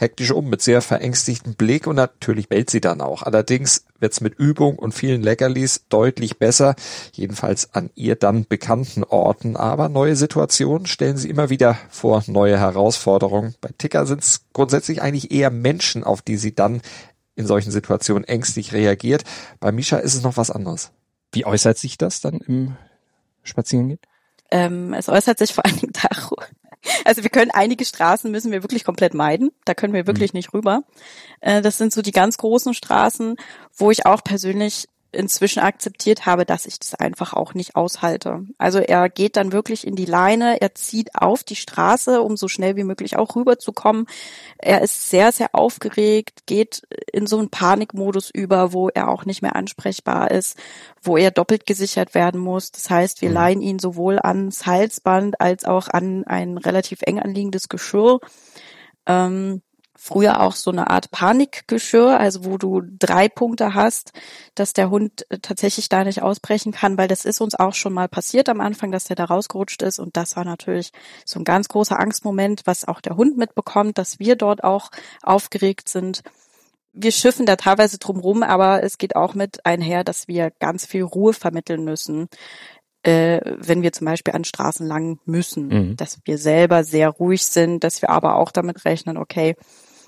hektisch 0.00 0.30
um 0.30 0.48
mit 0.48 0.62
sehr 0.62 0.80
verängstigtem 0.80 1.54
Blick 1.54 1.86
und 1.86 1.96
natürlich 1.96 2.48
bellt 2.48 2.70
sie 2.70 2.80
dann 2.80 3.00
auch. 3.00 3.22
Allerdings 3.22 3.84
wird's 3.98 4.20
mit 4.20 4.38
Übung 4.38 4.78
und 4.78 4.92
vielen 4.92 5.22
Leckerlis 5.22 5.84
deutlich 5.88 6.38
besser, 6.38 6.74
jedenfalls 7.12 7.74
an 7.74 7.90
ihr 7.94 8.16
dann 8.16 8.46
bekannten 8.48 9.04
Orten. 9.04 9.56
Aber 9.56 9.90
neue 9.90 10.16
Situationen 10.16 10.86
stellen 10.86 11.18
sie 11.18 11.28
immer 11.28 11.50
wieder 11.50 11.76
vor 11.90 12.24
neue 12.26 12.58
Herausforderungen. 12.58 13.54
Bei 13.60 13.70
Ticker 13.76 14.06
sind's 14.06 14.46
grundsätzlich 14.54 15.02
eigentlich 15.02 15.30
eher 15.30 15.50
Menschen, 15.50 16.02
auf 16.02 16.22
die 16.22 16.38
sie 16.38 16.54
dann 16.54 16.80
in 17.36 17.46
solchen 17.46 17.70
Situationen 17.70 18.24
ängstlich 18.24 18.72
reagiert. 18.72 19.24
Bei 19.60 19.70
Misha 19.70 19.98
ist 19.98 20.14
es 20.14 20.22
noch 20.22 20.38
was 20.38 20.50
anderes. 20.50 20.92
Wie 21.32 21.44
äußert 21.44 21.78
sich 21.78 21.98
das 21.98 22.20
dann 22.20 22.38
im 22.38 22.76
Spazierengehen? 23.42 24.00
Ähm, 24.50 24.94
es 24.94 25.08
äußert 25.08 25.38
sich 25.38 25.52
vor 25.52 25.64
allen 25.64 25.78
Dingen 25.78 25.92
also 27.04 27.22
wir 27.22 27.30
können 27.30 27.50
einige 27.50 27.84
Straßen 27.84 28.30
müssen 28.30 28.52
wir 28.52 28.62
wirklich 28.62 28.84
komplett 28.84 29.14
meiden. 29.14 29.50
Da 29.64 29.74
können 29.74 29.92
wir 29.92 30.06
wirklich 30.06 30.32
mhm. 30.32 30.38
nicht 30.38 30.54
rüber. 30.54 30.82
Äh, 31.40 31.62
das 31.62 31.78
sind 31.78 31.92
so 31.92 32.02
die 32.02 32.12
ganz 32.12 32.36
großen 32.38 32.74
Straßen, 32.74 33.36
wo 33.76 33.90
ich 33.90 34.06
auch 34.06 34.22
persönlich 34.22 34.88
inzwischen 35.12 35.60
akzeptiert 35.60 36.26
habe, 36.26 36.44
dass 36.44 36.66
ich 36.66 36.78
das 36.78 36.94
einfach 36.94 37.32
auch 37.32 37.54
nicht 37.54 37.76
aushalte. 37.76 38.46
Also 38.58 38.78
er 38.78 39.08
geht 39.08 39.36
dann 39.36 39.52
wirklich 39.52 39.86
in 39.86 39.96
die 39.96 40.04
Leine, 40.04 40.60
er 40.60 40.74
zieht 40.74 41.14
auf 41.14 41.42
die 41.42 41.56
Straße, 41.56 42.22
um 42.22 42.36
so 42.36 42.48
schnell 42.48 42.76
wie 42.76 42.84
möglich 42.84 43.16
auch 43.16 43.34
rüberzukommen. 43.36 44.06
Er 44.58 44.82
ist 44.82 45.10
sehr, 45.10 45.32
sehr 45.32 45.54
aufgeregt, 45.54 46.46
geht 46.46 46.82
in 47.12 47.26
so 47.26 47.38
einen 47.38 47.50
Panikmodus 47.50 48.30
über, 48.30 48.72
wo 48.72 48.88
er 48.88 49.08
auch 49.08 49.24
nicht 49.24 49.42
mehr 49.42 49.56
ansprechbar 49.56 50.30
ist, 50.30 50.56
wo 51.02 51.16
er 51.16 51.30
doppelt 51.30 51.66
gesichert 51.66 52.14
werden 52.14 52.40
muss. 52.40 52.70
Das 52.70 52.90
heißt, 52.90 53.22
wir 53.22 53.30
mhm. 53.30 53.34
leihen 53.34 53.62
ihn 53.62 53.78
sowohl 53.78 54.18
ans 54.18 54.66
Halsband 54.66 55.40
als 55.40 55.64
auch 55.64 55.88
an 55.88 56.24
ein 56.24 56.58
relativ 56.58 57.02
eng 57.02 57.18
anliegendes 57.18 57.68
Geschirr. 57.68 58.20
Ähm, 59.06 59.62
früher 60.02 60.40
auch 60.40 60.54
so 60.54 60.70
eine 60.70 60.88
Art 60.88 61.10
Panikgeschirr, 61.10 62.18
also 62.18 62.46
wo 62.46 62.56
du 62.56 62.80
drei 62.98 63.28
Punkte 63.28 63.74
hast, 63.74 64.12
dass 64.54 64.72
der 64.72 64.88
Hund 64.88 65.26
äh, 65.28 65.38
tatsächlich 65.40 65.90
da 65.90 66.04
nicht 66.04 66.22
ausbrechen 66.22 66.72
kann, 66.72 66.96
weil 66.96 67.06
das 67.06 67.26
ist 67.26 67.42
uns 67.42 67.54
auch 67.54 67.74
schon 67.74 67.92
mal 67.92 68.08
passiert 68.08 68.48
am 68.48 68.62
Anfang, 68.62 68.92
dass 68.92 69.04
der 69.04 69.16
da 69.16 69.26
rausgerutscht 69.26 69.82
ist 69.82 69.98
und 69.98 70.16
das 70.16 70.36
war 70.36 70.46
natürlich 70.46 70.92
so 71.26 71.38
ein 71.38 71.44
ganz 71.44 71.68
großer 71.68 72.00
Angstmoment, 72.00 72.62
was 72.64 72.88
auch 72.88 73.02
der 73.02 73.16
Hund 73.16 73.36
mitbekommt, 73.36 73.98
dass 73.98 74.18
wir 74.18 74.36
dort 74.36 74.64
auch 74.64 74.90
aufgeregt 75.22 75.90
sind. 75.90 76.22
Wir 76.94 77.12
schiffen 77.12 77.44
da 77.44 77.56
teilweise 77.56 77.98
drumrum, 77.98 78.42
aber 78.42 78.82
es 78.82 78.96
geht 78.96 79.14
auch 79.16 79.34
mit 79.34 79.66
einher, 79.66 80.02
dass 80.02 80.28
wir 80.28 80.50
ganz 80.60 80.86
viel 80.86 81.02
Ruhe 81.02 81.34
vermitteln 81.34 81.84
müssen 81.84 82.28
äh, 83.02 83.40
wenn 83.56 83.82
wir 83.82 83.92
zum 83.92 84.06
Beispiel 84.06 84.34
an 84.34 84.44
Straßen 84.44 84.86
lang 84.86 85.18
müssen, 85.24 85.68
mhm. 85.68 85.96
dass 85.96 86.18
wir 86.24 86.36
selber 86.36 86.84
sehr 86.84 87.08
ruhig 87.08 87.44
sind, 87.44 87.82
dass 87.82 88.02
wir 88.02 88.10
aber 88.10 88.36
auch 88.36 88.50
damit 88.50 88.84
rechnen, 88.84 89.16
okay, 89.16 89.56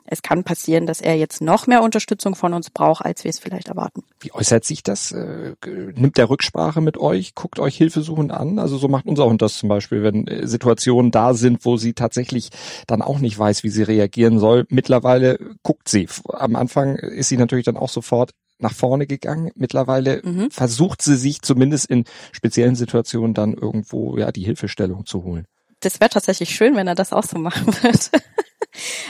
es 0.04 0.23
kann 0.23 0.44
passieren, 0.44 0.87
dass 0.87 1.00
er 1.00 1.16
jetzt 1.16 1.40
noch 1.40 1.66
mehr 1.66 1.82
Unterstützung 1.82 2.35
von 2.35 2.54
uns 2.54 2.71
braucht, 2.71 3.04
als 3.04 3.25
wir 3.25 3.30
es 3.30 3.38
vielleicht 3.38 3.68
erwarten. 3.68 4.02
Wie 4.21 4.32
äußert 4.32 4.64
sich 4.64 4.82
das? 4.82 5.12
Äh, 5.12 5.54
nimmt 5.94 6.18
der 6.18 6.28
Rücksprache 6.28 6.80
mit 6.80 6.97
euch? 6.99 7.35
Guckt 7.35 7.59
euch 7.59 7.76
Hilfesuchend 7.76 8.32
an? 8.32 8.59
Also 8.59 8.76
so 8.78 8.88
macht 8.88 9.06
unser 9.06 9.26
Hund 9.26 9.42
das 9.42 9.59
zum 9.59 9.68
Beispiel, 9.68 10.02
wenn 10.02 10.26
äh, 10.26 10.47
Situationen 10.47 11.11
da 11.11 11.35
sind, 11.35 11.64
wo 11.64 11.76
sie 11.76 11.94
tatsächlich 11.94 12.50
dann 12.87 13.02
auch 13.02 13.18
nicht 13.18 13.38
weiß, 13.38 13.62
wie 13.62 13.71
sie 13.71 13.82
reagieren 13.82 14.38
soll. 14.38 14.66
Mittlerweile 14.68 15.38
guckt 15.62 15.88
sie. 15.88 16.09
Am 16.28 16.56
Anfang 16.56 16.97
ist 16.97 17.28
sie 17.28 17.37
natürlich 17.37 17.64
dann 17.64 17.76
auch 17.76 17.88
sofort 17.88 18.32
nach 18.59 18.73
vorne 18.73 19.06
gegangen. 19.06 19.50
Mittlerweile 19.54 20.21
mhm. 20.25 20.50
versucht 20.50 21.02
sie 21.02 21.16
sich 21.16 21.42
zumindest 21.42 21.87
in 21.87 22.04
speziellen 22.32 22.76
Situationen 22.76 23.35
dann 23.35 23.54
irgendwo 23.54 24.16
ja 24.16 24.32
die 24.32 24.44
Hilfestellung 24.44 25.04
zu 25.06 25.25
holen. 25.25 25.47
Das 25.80 26.00
wäre 26.00 26.11
tatsächlich 26.11 26.54
schön, 26.54 26.76
wenn 26.76 26.87
er 26.87 26.94
das 26.94 27.12
auch 27.12 27.25
so 27.25 27.38
machen 27.38 27.66
würde. 27.82 28.25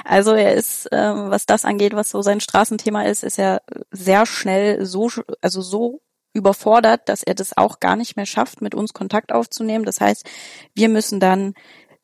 Also 0.05 0.33
er 0.33 0.55
ist, 0.55 0.89
ähm, 0.93 1.31
was 1.31 1.47
das 1.47 1.65
angeht, 1.65 1.95
was 1.95 2.11
so 2.11 2.23
sein 2.23 2.41
Straßenthema 2.41 3.03
ist, 3.03 3.23
ist 3.23 3.39
er 3.39 3.63
sehr 3.91 4.27
schnell 4.27 4.85
so, 4.85 5.11
also 5.41 5.61
so 5.63 6.01
überfordert, 6.33 7.09
dass 7.09 7.23
er 7.23 7.35
das 7.35 7.57
auch 7.57 7.81
gar 7.81 7.97
nicht 7.97 8.17
mehr 8.17 8.27
schafft, 8.27 8.63
mit 8.63 8.75
uns 8.75 8.93
Kontakt 8.95 9.33
aufzunehmen. 9.33 9.85
Das 9.85 10.01
heißt, 10.01 10.29
wir 10.75 10.89
müssen 10.89 11.21
dann 11.21 11.55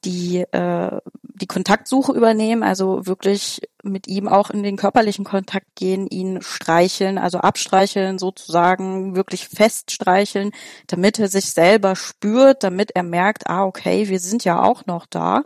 die, 0.05 0.40
äh, 0.52 1.00
die 1.23 1.47
Kontaktsuche 1.47 2.12
übernehmen, 2.12 2.62
also 2.62 3.07
wirklich 3.07 3.62
mit 3.83 4.07
ihm 4.07 4.28
auch 4.28 4.50
in 4.50 4.62
den 4.62 4.76
körperlichen 4.76 5.25
Kontakt 5.25 5.67
gehen, 5.75 6.07
ihn 6.07 6.40
streicheln, 6.40 7.19
also 7.19 7.38
abstreicheln 7.38 8.19
sozusagen, 8.19 9.17
wirklich 9.17 9.49
feststreicheln, 9.49 10.52
damit 10.87 11.19
er 11.19 11.28
sich 11.28 11.47
selber 11.52 11.97
spürt, 11.97 12.62
damit 12.62 12.93
er 12.95 13.02
merkt, 13.02 13.49
ah, 13.49 13.64
okay, 13.64 14.09
wir 14.09 14.21
sind 14.21 14.45
ja 14.45 14.62
auch 14.62 14.87
noch 14.87 15.07
da. 15.07 15.43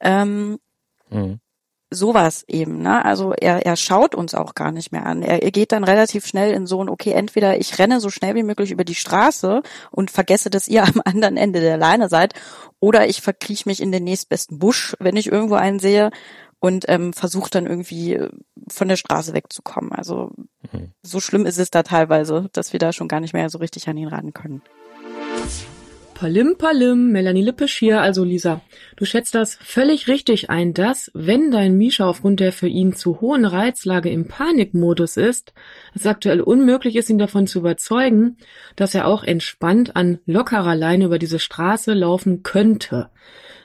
Ähm, 0.00 0.58
mhm 1.08 1.40
sowas 1.90 2.44
eben, 2.46 2.82
ne? 2.82 3.04
Also 3.04 3.32
er, 3.32 3.66
er 3.66 3.76
schaut 3.76 4.14
uns 4.14 4.34
auch 4.34 4.54
gar 4.54 4.70
nicht 4.72 4.92
mehr 4.92 5.06
an. 5.06 5.22
Er, 5.22 5.42
er 5.42 5.50
geht 5.50 5.72
dann 5.72 5.84
relativ 5.84 6.26
schnell 6.26 6.52
in 6.54 6.66
so 6.66 6.82
ein, 6.82 6.88
okay, 6.88 7.12
entweder 7.12 7.58
ich 7.58 7.78
renne 7.78 8.00
so 8.00 8.10
schnell 8.10 8.34
wie 8.36 8.44
möglich 8.44 8.70
über 8.70 8.84
die 8.84 8.94
Straße 8.94 9.62
und 9.90 10.10
vergesse, 10.10 10.50
dass 10.50 10.68
ihr 10.68 10.84
am 10.84 11.02
anderen 11.04 11.36
Ende 11.36 11.60
der 11.60 11.76
Leine 11.76 12.08
seid, 12.08 12.34
oder 12.78 13.08
ich 13.08 13.20
verkrieche 13.20 13.68
mich 13.68 13.82
in 13.82 13.92
den 13.92 14.04
nächstbesten 14.04 14.58
Busch, 14.58 14.96
wenn 15.00 15.16
ich 15.16 15.30
irgendwo 15.30 15.56
einen 15.56 15.80
sehe 15.80 16.10
und 16.60 16.84
ähm, 16.88 17.12
versuche 17.12 17.50
dann 17.50 17.66
irgendwie 17.66 18.14
äh, 18.14 18.30
von 18.68 18.88
der 18.88 18.96
Straße 18.96 19.34
wegzukommen. 19.34 19.92
Also 19.92 20.30
mhm. 20.72 20.92
so 21.02 21.18
schlimm 21.20 21.46
ist 21.46 21.58
es 21.58 21.70
da 21.70 21.82
teilweise, 21.82 22.48
dass 22.52 22.72
wir 22.72 22.78
da 22.78 22.92
schon 22.92 23.08
gar 23.08 23.20
nicht 23.20 23.32
mehr 23.32 23.50
so 23.50 23.58
richtig 23.58 23.88
an 23.88 23.96
ihn 23.96 24.08
ran 24.08 24.32
können. 24.32 24.62
Palim 26.20 26.58
Palim, 26.58 27.12
Melanie 27.12 27.40
Lippisch 27.40 27.78
hier, 27.78 28.02
also 28.02 28.24
Lisa. 28.24 28.60
Du 28.96 29.06
schätzt 29.06 29.34
das 29.34 29.54
völlig 29.54 30.06
richtig 30.06 30.50
ein, 30.50 30.74
dass, 30.74 31.10
wenn 31.14 31.50
dein 31.50 31.78
Misha 31.78 32.04
aufgrund 32.04 32.40
der 32.40 32.52
für 32.52 32.66
ihn 32.66 32.94
zu 32.94 33.22
hohen 33.22 33.46
Reizlage 33.46 34.10
im 34.10 34.28
Panikmodus 34.28 35.16
ist, 35.16 35.54
es 35.94 36.06
aktuell 36.06 36.42
unmöglich 36.42 36.96
ist, 36.96 37.08
ihn 37.08 37.16
davon 37.16 37.46
zu 37.46 37.60
überzeugen, 37.60 38.36
dass 38.76 38.94
er 38.94 39.06
auch 39.06 39.24
entspannt 39.24 39.96
an 39.96 40.18
lockerer 40.26 40.76
Leine 40.76 41.06
über 41.06 41.18
diese 41.18 41.38
Straße 41.38 41.94
laufen 41.94 42.42
könnte. 42.42 43.08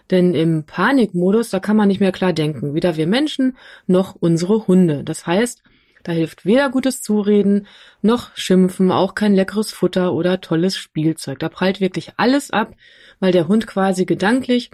Denn 0.09 0.33
im 0.33 0.63
Panikmodus, 0.63 1.49
da 1.49 1.59
kann 1.59 1.75
man 1.75 1.89
nicht 1.89 1.99
mehr 1.99 2.13
klar 2.13 2.31
denken, 2.31 2.73
weder 2.73 2.95
wir 2.95 3.05
Menschen 3.05 3.57
noch 3.85 4.15
unsere 4.17 4.65
Hunde. 4.65 5.03
Das 5.03 5.27
heißt, 5.27 5.61
da 6.05 6.11
hilft 6.11 6.45
weder 6.45 6.69
gutes 6.69 7.01
Zureden 7.01 7.65
noch 8.03 8.29
Schimpfen, 8.37 8.91
auch 8.91 9.15
kein 9.15 9.33
leckeres 9.33 9.71
Futter 9.71 10.13
oder 10.13 10.39
tolles 10.39 10.77
Spielzeug. 10.77 11.39
Da 11.39 11.49
prallt 11.49 11.81
wirklich 11.81 12.13
alles 12.17 12.51
ab, 12.51 12.75
weil 13.19 13.31
der 13.31 13.47
Hund 13.47 13.65
quasi 13.65 14.05
gedanklich 14.05 14.69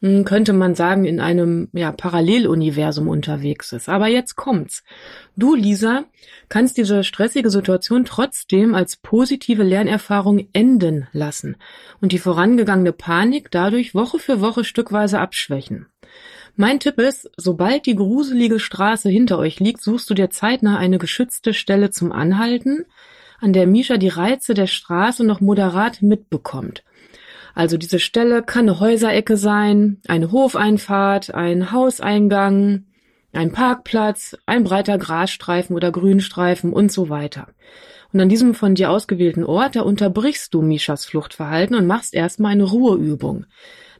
hm, 0.00 0.24
könnte 0.24 0.52
man 0.52 0.74
sagen, 0.74 1.04
in 1.04 1.20
einem 1.20 1.68
ja, 1.72 1.92
Paralleluniversum 1.92 3.06
unterwegs 3.06 3.70
ist. 3.70 3.88
Aber 3.88 4.08
jetzt 4.08 4.34
kommt's. 4.34 4.82
Du, 5.36 5.54
Lisa, 5.54 6.04
kannst 6.48 6.76
diese 6.76 7.04
stressige 7.04 7.50
Situation 7.50 8.04
trotzdem 8.04 8.74
als 8.74 8.96
positive 8.96 9.62
Lernerfahrung 9.62 10.48
enden 10.52 11.06
lassen 11.12 11.56
und 12.00 12.10
die 12.10 12.18
vorangegangene 12.18 12.92
Panik 12.92 13.52
dadurch 13.52 13.94
Woche 13.94 14.18
für 14.18 14.40
Woche 14.40 14.64
stückweise 14.64 15.20
abschwächen. 15.20 15.86
Mein 16.54 16.80
Tipp 16.80 16.98
ist, 16.98 17.30
sobald 17.36 17.86
die 17.86 17.96
gruselige 17.96 18.60
Straße 18.60 19.08
hinter 19.08 19.38
euch 19.38 19.58
liegt, 19.58 19.82
suchst 19.82 20.10
du 20.10 20.14
dir 20.14 20.28
zeitnah 20.28 20.76
eine 20.76 20.98
geschützte 20.98 21.54
Stelle 21.54 21.90
zum 21.90 22.12
Anhalten, 22.12 22.84
an 23.40 23.52
der 23.54 23.66
Misha 23.66 23.96
die 23.96 24.08
Reize 24.08 24.52
der 24.52 24.66
Straße 24.66 25.24
noch 25.24 25.40
moderat 25.40 26.02
mitbekommt. 26.02 26.84
Also 27.54 27.76
diese 27.76 27.98
Stelle 27.98 28.42
kann 28.42 28.68
eine 28.68 28.80
Häuserecke 28.80 29.36
sein, 29.36 30.00
eine 30.06 30.30
Hofeinfahrt, 30.30 31.34
ein 31.34 31.72
Hauseingang, 31.72 32.84
ein 33.32 33.52
Parkplatz, 33.52 34.36
ein 34.44 34.64
breiter 34.64 34.98
Grasstreifen 34.98 35.74
oder 35.74 35.90
Grünstreifen 35.90 36.72
und 36.72 36.92
so 36.92 37.08
weiter. 37.08 37.48
Und 38.12 38.20
an 38.20 38.28
diesem 38.28 38.54
von 38.54 38.74
dir 38.74 38.90
ausgewählten 38.90 39.44
Ort, 39.44 39.74
da 39.76 39.82
unterbrichst 39.82 40.52
du 40.52 40.60
Mishas 40.60 41.06
Fluchtverhalten 41.06 41.76
und 41.76 41.86
machst 41.86 42.12
erstmal 42.12 42.52
eine 42.52 42.64
Ruheübung. 42.64 43.46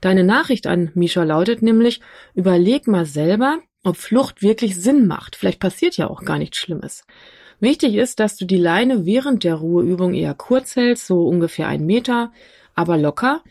Deine 0.03 0.25
Nachricht 0.25 0.67
an 0.67 0.91
Misha 0.95 1.23
lautet 1.23 1.63
nämlich, 1.63 2.01
überleg 2.35 2.89
mal 2.89 3.07
selber, 3.07 3.61
ob 3.85 3.97
Flucht 3.97 4.43
wirklich 4.43 4.77
Sinn 4.77 5.07
macht. 5.07 5.37
Vielleicht 5.37 5.61
passiert 5.61 5.97
ja 5.97 6.11
auch 6.11 6.25
gar 6.25 6.39
nichts 6.39 6.59
Schlimmes. 6.59 7.05
Wichtig 7.61 7.95
ist, 7.95 8.19
dass 8.19 8.37
du 8.37 8.45
die 8.45 8.59
Leine 8.59 9.07
während 9.07 9.45
der 9.45 9.55
Ruheübung 9.55 10.15
eher 10.15 10.35
kurz 10.35 10.75
hältst, 10.75 11.07
so 11.07 11.29
ungefähr 11.29 11.69
ein 11.69 11.87
Meter, 11.87 12.33
aber 12.75 12.99
locker. 12.99 13.43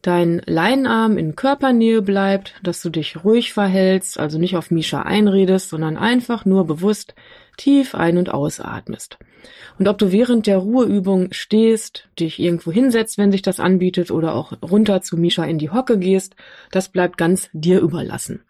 Dein 0.00 0.40
Leinenarm 0.46 1.18
in 1.18 1.34
Körpernähe 1.34 2.00
bleibt, 2.02 2.54
dass 2.62 2.80
du 2.82 2.90
dich 2.90 3.24
ruhig 3.24 3.52
verhältst, 3.52 4.20
also 4.20 4.38
nicht 4.38 4.56
auf 4.56 4.70
Misha 4.70 5.02
einredest, 5.02 5.70
sondern 5.70 5.96
einfach 5.96 6.44
nur 6.44 6.64
bewusst 6.64 7.16
tief 7.56 7.94
ein- 7.94 8.18
und 8.18 8.32
ausatmest. 8.32 9.18
Und 9.78 9.88
ob 9.88 9.98
du 9.98 10.12
während 10.12 10.46
der 10.46 10.58
Ruheübung 10.58 11.32
stehst, 11.32 12.08
dich 12.18 12.38
irgendwo 12.38 12.72
hinsetzt, 12.72 13.18
wenn 13.18 13.32
sich 13.32 13.42
das 13.42 13.60
anbietet, 13.60 14.10
oder 14.10 14.34
auch 14.34 14.52
runter 14.62 15.02
zu 15.02 15.16
Misha 15.16 15.44
in 15.44 15.58
die 15.58 15.70
Hocke 15.70 15.98
gehst, 15.98 16.36
das 16.70 16.88
bleibt 16.88 17.18
ganz 17.18 17.48
dir 17.52 17.80
überlassen. 17.80 18.42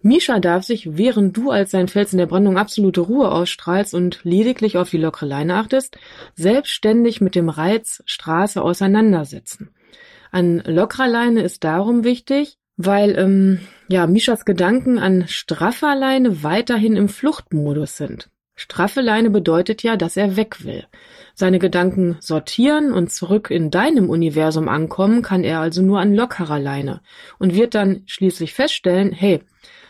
Misha 0.00 0.38
darf 0.38 0.62
sich, 0.64 0.96
während 0.96 1.36
du 1.36 1.50
als 1.50 1.72
sein 1.72 1.88
Fels 1.88 2.12
in 2.12 2.18
der 2.18 2.26
Brandung 2.26 2.56
absolute 2.56 3.00
Ruhe 3.00 3.32
ausstrahlst 3.32 3.94
und 3.94 4.20
lediglich 4.22 4.78
auf 4.78 4.90
die 4.90 4.98
lockere 4.98 5.26
Leine 5.26 5.56
achtest, 5.56 5.98
selbstständig 6.34 7.20
mit 7.20 7.34
dem 7.34 7.48
Reiz 7.48 8.02
Straße 8.06 8.62
auseinandersetzen. 8.62 9.70
An 10.30 10.62
lockerer 10.64 11.08
Leine 11.08 11.42
ist 11.42 11.64
darum 11.64 12.04
wichtig, 12.04 12.58
weil 12.76 13.18
ähm, 13.18 13.60
ja 13.88 14.06
Mishas 14.06 14.44
Gedanken 14.44 14.98
an 14.98 15.26
straffer 15.26 15.96
Leine 15.96 16.44
weiterhin 16.44 16.94
im 16.94 17.08
Fluchtmodus 17.08 17.96
sind. 17.96 18.30
Straffe 18.58 19.02
Leine 19.02 19.30
bedeutet 19.30 19.84
ja, 19.84 19.96
dass 19.96 20.16
er 20.16 20.34
weg 20.34 20.64
will. 20.64 20.84
Seine 21.32 21.60
Gedanken 21.60 22.16
sortieren 22.18 22.92
und 22.92 23.12
zurück 23.12 23.52
in 23.52 23.70
deinem 23.70 24.10
Universum 24.10 24.68
ankommen 24.68 25.22
kann 25.22 25.44
er 25.44 25.60
also 25.60 25.80
nur 25.80 26.00
an 26.00 26.12
lockerer 26.12 26.58
Leine 26.58 27.00
und 27.38 27.54
wird 27.54 27.76
dann 27.76 28.02
schließlich 28.06 28.54
feststellen, 28.54 29.12
hey, 29.12 29.42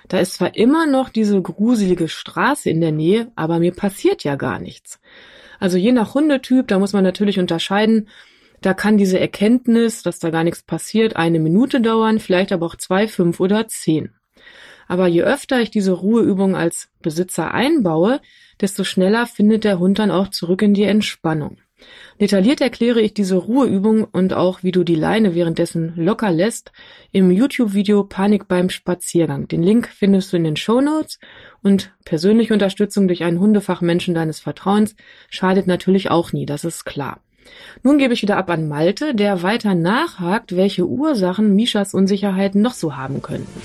da 0.08 0.18
ist 0.18 0.34
zwar 0.34 0.54
immer 0.54 0.86
noch 0.86 1.08
diese 1.08 1.40
gruselige 1.40 2.08
Straße 2.08 2.68
in 2.68 2.82
der 2.82 2.92
Nähe, 2.92 3.32
aber 3.36 3.58
mir 3.58 3.72
passiert 3.72 4.22
ja 4.22 4.36
gar 4.36 4.58
nichts. 4.58 5.00
Also 5.58 5.78
je 5.78 5.92
nach 5.92 6.12
Hundetyp, 6.12 6.68
da 6.68 6.78
muss 6.78 6.92
man 6.92 7.04
natürlich 7.04 7.38
unterscheiden, 7.38 8.08
da 8.60 8.74
kann 8.74 8.98
diese 8.98 9.18
Erkenntnis, 9.18 10.02
dass 10.02 10.18
da 10.18 10.28
gar 10.28 10.44
nichts 10.44 10.62
passiert, 10.62 11.16
eine 11.16 11.38
Minute 11.38 11.80
dauern, 11.80 12.18
vielleicht 12.18 12.52
aber 12.52 12.66
auch 12.66 12.76
zwei, 12.76 13.08
fünf 13.08 13.40
oder 13.40 13.66
zehn. 13.66 14.10
Aber 14.88 15.06
je 15.06 15.22
öfter 15.22 15.60
ich 15.60 15.70
diese 15.70 15.92
Ruheübung 15.92 16.56
als 16.56 16.88
Besitzer 17.00 17.54
einbaue, 17.54 18.20
desto 18.60 18.82
schneller 18.82 19.26
findet 19.26 19.64
der 19.64 19.78
Hund 19.78 19.98
dann 19.98 20.10
auch 20.10 20.28
zurück 20.28 20.62
in 20.62 20.74
die 20.74 20.84
Entspannung. 20.84 21.58
Detailliert 22.20 22.60
erkläre 22.60 23.00
ich 23.00 23.14
diese 23.14 23.36
Ruheübung 23.36 24.02
und 24.04 24.32
auch, 24.32 24.64
wie 24.64 24.72
du 24.72 24.82
die 24.82 24.96
Leine 24.96 25.36
währenddessen 25.36 25.92
locker 25.94 26.32
lässt, 26.32 26.72
im 27.12 27.30
YouTube-Video 27.30 28.02
Panik 28.02 28.48
beim 28.48 28.70
Spaziergang. 28.70 29.46
Den 29.46 29.62
Link 29.62 29.88
findest 29.88 30.32
du 30.32 30.38
in 30.38 30.44
den 30.44 30.56
Show 30.56 30.80
Notes 30.80 31.20
und 31.62 31.92
persönliche 32.04 32.52
Unterstützung 32.52 33.06
durch 33.06 33.22
einen 33.22 33.38
Hundefachmenschen 33.38 34.14
deines 34.14 34.40
Vertrauens 34.40 34.96
schadet 35.30 35.68
natürlich 35.68 36.10
auch 36.10 36.32
nie, 36.32 36.46
das 36.46 36.64
ist 36.64 36.84
klar. 36.84 37.20
Nun 37.82 37.98
gebe 37.98 38.12
ich 38.12 38.22
wieder 38.22 38.36
ab 38.36 38.50
an 38.50 38.68
Malte, 38.68 39.14
der 39.14 39.42
weiter 39.42 39.74
nachhakt, 39.74 40.56
welche 40.56 40.86
Ursachen 40.86 41.54
Mishas 41.54 41.94
Unsicherheiten 41.94 42.60
noch 42.60 42.74
so 42.74 42.96
haben 42.96 43.22
könnten. 43.22 43.60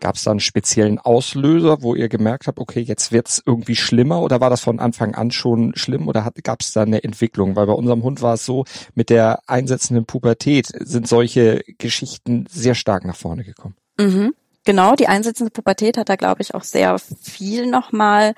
Gab 0.00 0.16
es 0.16 0.24
da 0.24 0.30
einen 0.30 0.40
speziellen 0.40 0.98
Auslöser, 0.98 1.82
wo 1.82 1.94
ihr 1.94 2.08
gemerkt 2.08 2.46
habt, 2.46 2.58
okay, 2.58 2.80
jetzt 2.80 3.12
wird's 3.12 3.42
irgendwie 3.44 3.76
schlimmer 3.76 4.22
oder 4.22 4.40
war 4.40 4.50
das 4.50 4.60
von 4.60 4.80
Anfang 4.80 5.14
an 5.14 5.30
schon 5.30 5.74
schlimm 5.76 6.08
oder 6.08 6.30
gab 6.42 6.62
es 6.62 6.72
da 6.72 6.82
eine 6.82 7.04
Entwicklung? 7.04 7.56
Weil 7.56 7.66
bei 7.66 7.72
unserem 7.72 8.02
Hund 8.02 8.22
war 8.22 8.34
es 8.34 8.44
so, 8.44 8.64
mit 8.94 9.10
der 9.10 9.40
einsetzenden 9.46 10.06
Pubertät 10.06 10.66
sind 10.66 11.06
solche 11.06 11.62
Geschichten 11.78 12.46
sehr 12.50 12.74
stark 12.74 13.04
nach 13.04 13.16
vorne 13.16 13.44
gekommen. 13.44 13.76
Mhm. 13.98 14.34
Genau, 14.64 14.94
die 14.94 15.08
einsetzende 15.08 15.50
Pubertät 15.50 15.96
hat 15.96 16.08
da, 16.08 16.16
glaube 16.16 16.42
ich, 16.42 16.54
auch 16.54 16.64
sehr 16.64 16.98
viel 16.98 17.66
nochmal 17.66 18.34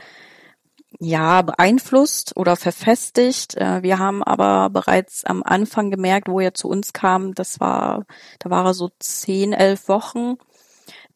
ja, 1.01 1.43
beeinflusst 1.43 2.37
oder 2.37 2.57
verfestigt. 2.57 3.57
Äh, 3.57 3.83
wir 3.83 3.99
haben 3.99 4.23
aber 4.23 4.71
bereits 4.71 5.25
am 5.25 5.43
Anfang 5.43 5.91
gemerkt, 5.91 6.29
wo 6.29 6.41
er 6.41 6.55
zu 6.55 6.69
uns 6.69 6.93
kam, 6.93 7.35
das 7.35 7.61
war, 7.61 8.05
da 8.39 8.51
war 8.51 8.65
er 8.65 8.75
so 8.75 8.91
zehn, 8.99 9.53
elf 9.53 9.89
Wochen 9.89 10.37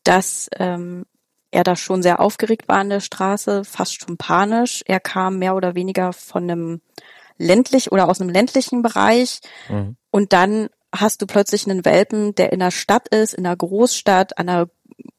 dass 0.06 0.48
ähm, 0.58 1.04
er 1.50 1.64
da 1.64 1.76
schon 1.76 2.02
sehr 2.02 2.20
aufgeregt 2.20 2.68
war 2.68 2.78
an 2.78 2.90
der 2.90 3.00
Straße, 3.00 3.64
fast 3.64 4.00
schon 4.00 4.16
panisch. 4.16 4.82
Er 4.86 5.00
kam 5.00 5.38
mehr 5.38 5.54
oder 5.54 5.74
weniger 5.74 6.12
von 6.12 6.44
einem 6.44 6.80
ländlich 7.38 7.92
oder 7.92 8.08
aus 8.08 8.20
einem 8.20 8.30
ländlichen 8.30 8.82
Bereich 8.82 9.40
mhm. 9.68 9.96
und 10.10 10.32
dann 10.32 10.68
hast 10.94 11.20
du 11.20 11.26
plötzlich 11.26 11.68
einen 11.68 11.84
Welpen, 11.84 12.34
der 12.34 12.52
in 12.52 12.60
der 12.60 12.70
Stadt 12.70 13.08
ist, 13.08 13.34
in 13.34 13.46
einer 13.46 13.56
Großstadt, 13.56 14.38
an 14.38 14.48
einer 14.48 14.70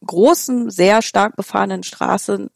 großen, 0.06 0.70
sehr 0.70 1.01
stark 1.01 1.36
befahrenen 1.36 1.84
Straße. 1.84 2.50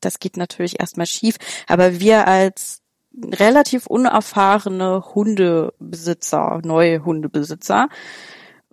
Das 0.00 0.18
geht 0.18 0.36
natürlich 0.36 0.80
erstmal 0.80 1.06
schief, 1.06 1.36
aber 1.68 2.00
wir 2.00 2.26
als 2.26 2.82
relativ 3.16 3.86
unerfahrene 3.86 5.04
Hundebesitzer, 5.14 6.60
neue 6.64 7.04
Hundebesitzer, 7.04 7.88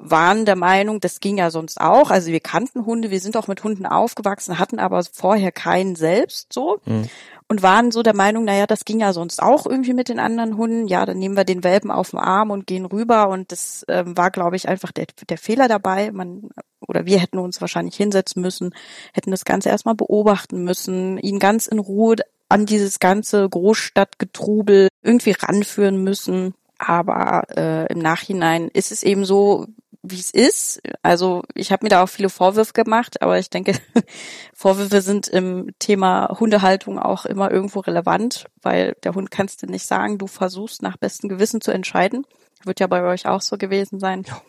waren 0.03 0.46
der 0.46 0.55
Meinung, 0.55 1.00
das 1.00 1.20
ging 1.20 1.38
ja 1.38 1.51
sonst 1.51 1.79
auch. 1.79 2.12
Also 2.12 2.31
wir 2.31 2.39
kannten 2.39 2.86
Hunde, 2.86 3.12
wir 3.12 3.20
sind 3.20 3.38
auch 3.38 3.48
mit 3.48 3.63
Hunden 3.63 3.86
aufgewachsen, 3.86 4.60
hatten 4.60 4.79
aber 4.79 5.03
vorher 5.03 5.51
keinen 5.51 5.96
selbst 5.96 6.51
so. 6.51 6.79
Mhm. 6.86 7.10
und 7.48 7.62
waren 7.62 7.91
so 7.91 8.01
der 8.01 8.15
Meinung, 8.15 8.46
naja, 8.46 8.65
das 8.65 8.86
ging 8.86 9.00
ja 9.00 9.13
sonst 9.13 9.41
auch 9.41 9.65
irgendwie 9.65 9.93
mit 9.93 10.10
den 10.10 10.20
anderen 10.20 10.58
Hunden. 10.58 10.88
Ja, 10.88 11.05
dann 11.05 11.20
nehmen 11.20 11.38
wir 11.38 11.43
den 11.43 11.63
Welpen 11.63 11.91
auf 11.91 12.12
den 12.12 12.20
Arm 12.20 12.50
und 12.50 12.65
gehen 12.65 12.86
rüber. 12.86 13.29
Und 13.29 13.51
das 13.51 13.86
ähm, 13.88 14.17
war, 14.17 14.31
glaube 14.31 14.55
ich, 14.55 14.67
einfach 14.67 14.91
der, 14.91 15.08
der 15.29 15.38
Fehler 15.38 15.67
dabei. 15.67 16.12
Man 16.12 16.50
oder 16.88 17.05
wir 17.05 17.20
hätten 17.20 17.39
uns 17.39 17.62
wahrscheinlich 17.62 17.96
hinsetzen 17.96 18.41
müssen, 18.41 18.74
hätten 19.13 19.31
das 19.31 19.46
Ganze 19.46 19.70
erstmal 19.70 19.96
beobachten 19.96 20.63
müssen, 20.63 21.17
ihn 21.20 21.39
ganz 21.39 21.67
in 21.67 21.79
Ruhe 21.79 22.15
an 22.50 22.65
dieses 22.65 23.00
ganze 23.00 23.48
Großstadtgetrubel 23.48 24.89
irgendwie 25.01 25.31
ranführen 25.31 26.03
müssen. 26.03 26.53
Aber 26.77 27.43
äh, 27.55 27.86
im 27.91 28.00
Nachhinein 28.00 28.67
ist 28.70 28.91
es 28.91 29.03
eben 29.03 29.24
so, 29.24 29.67
wie 30.03 30.20
es 30.20 30.31
ist. 30.31 30.81
Also 31.03 31.43
ich 31.53 31.72
habe 31.72 31.86
mir 31.86 31.89
da 31.89 32.03
auch 32.03 32.10
viele 32.10 32.29
Vorwürfe 32.29 32.74
gemacht, 32.74 33.22
aber 33.22 33.38
ich 33.39 33.50
denke, 33.50 33.74
Vorwürfe 34.53 35.01
sind 35.01 35.27
im 35.27 35.70
Thema 35.79 36.36
Hundehaltung 36.39 37.00
auch 37.00 37.25
immer 37.25 37.51
irgendwo 37.51 37.79
relevant, 37.79 38.46
weil 38.62 38.96
der 39.03 39.13
Hund 39.13 39.31
kannst 39.31 39.62
du 39.62 39.67
nicht 39.67 39.86
sagen, 39.86 40.17
du 40.17 40.27
versuchst 40.27 40.81
nach 40.81 40.98
bestem 40.98 41.29
Gewissen 41.29 41.62
zu 41.62 41.72
entscheiden. 41.72 42.25
Wird 42.63 42.79
ja 42.79 42.88
bei 42.88 43.03
euch 43.03 43.27
auch 43.27 43.41
so 43.41 43.58
gewesen 43.58 44.00
sein. 44.00 44.24
Ja. 44.27 44.41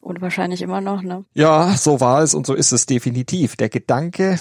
Und 0.00 0.22
wahrscheinlich 0.22 0.62
immer 0.62 0.80
noch, 0.80 1.02
ne? 1.02 1.24
Ja, 1.34 1.74
so 1.76 2.00
war 2.00 2.22
es 2.22 2.34
und 2.34 2.46
so 2.46 2.54
ist 2.54 2.72
es 2.72 2.86
definitiv. 2.86 3.56
Der 3.56 3.68
Gedanke, 3.68 4.38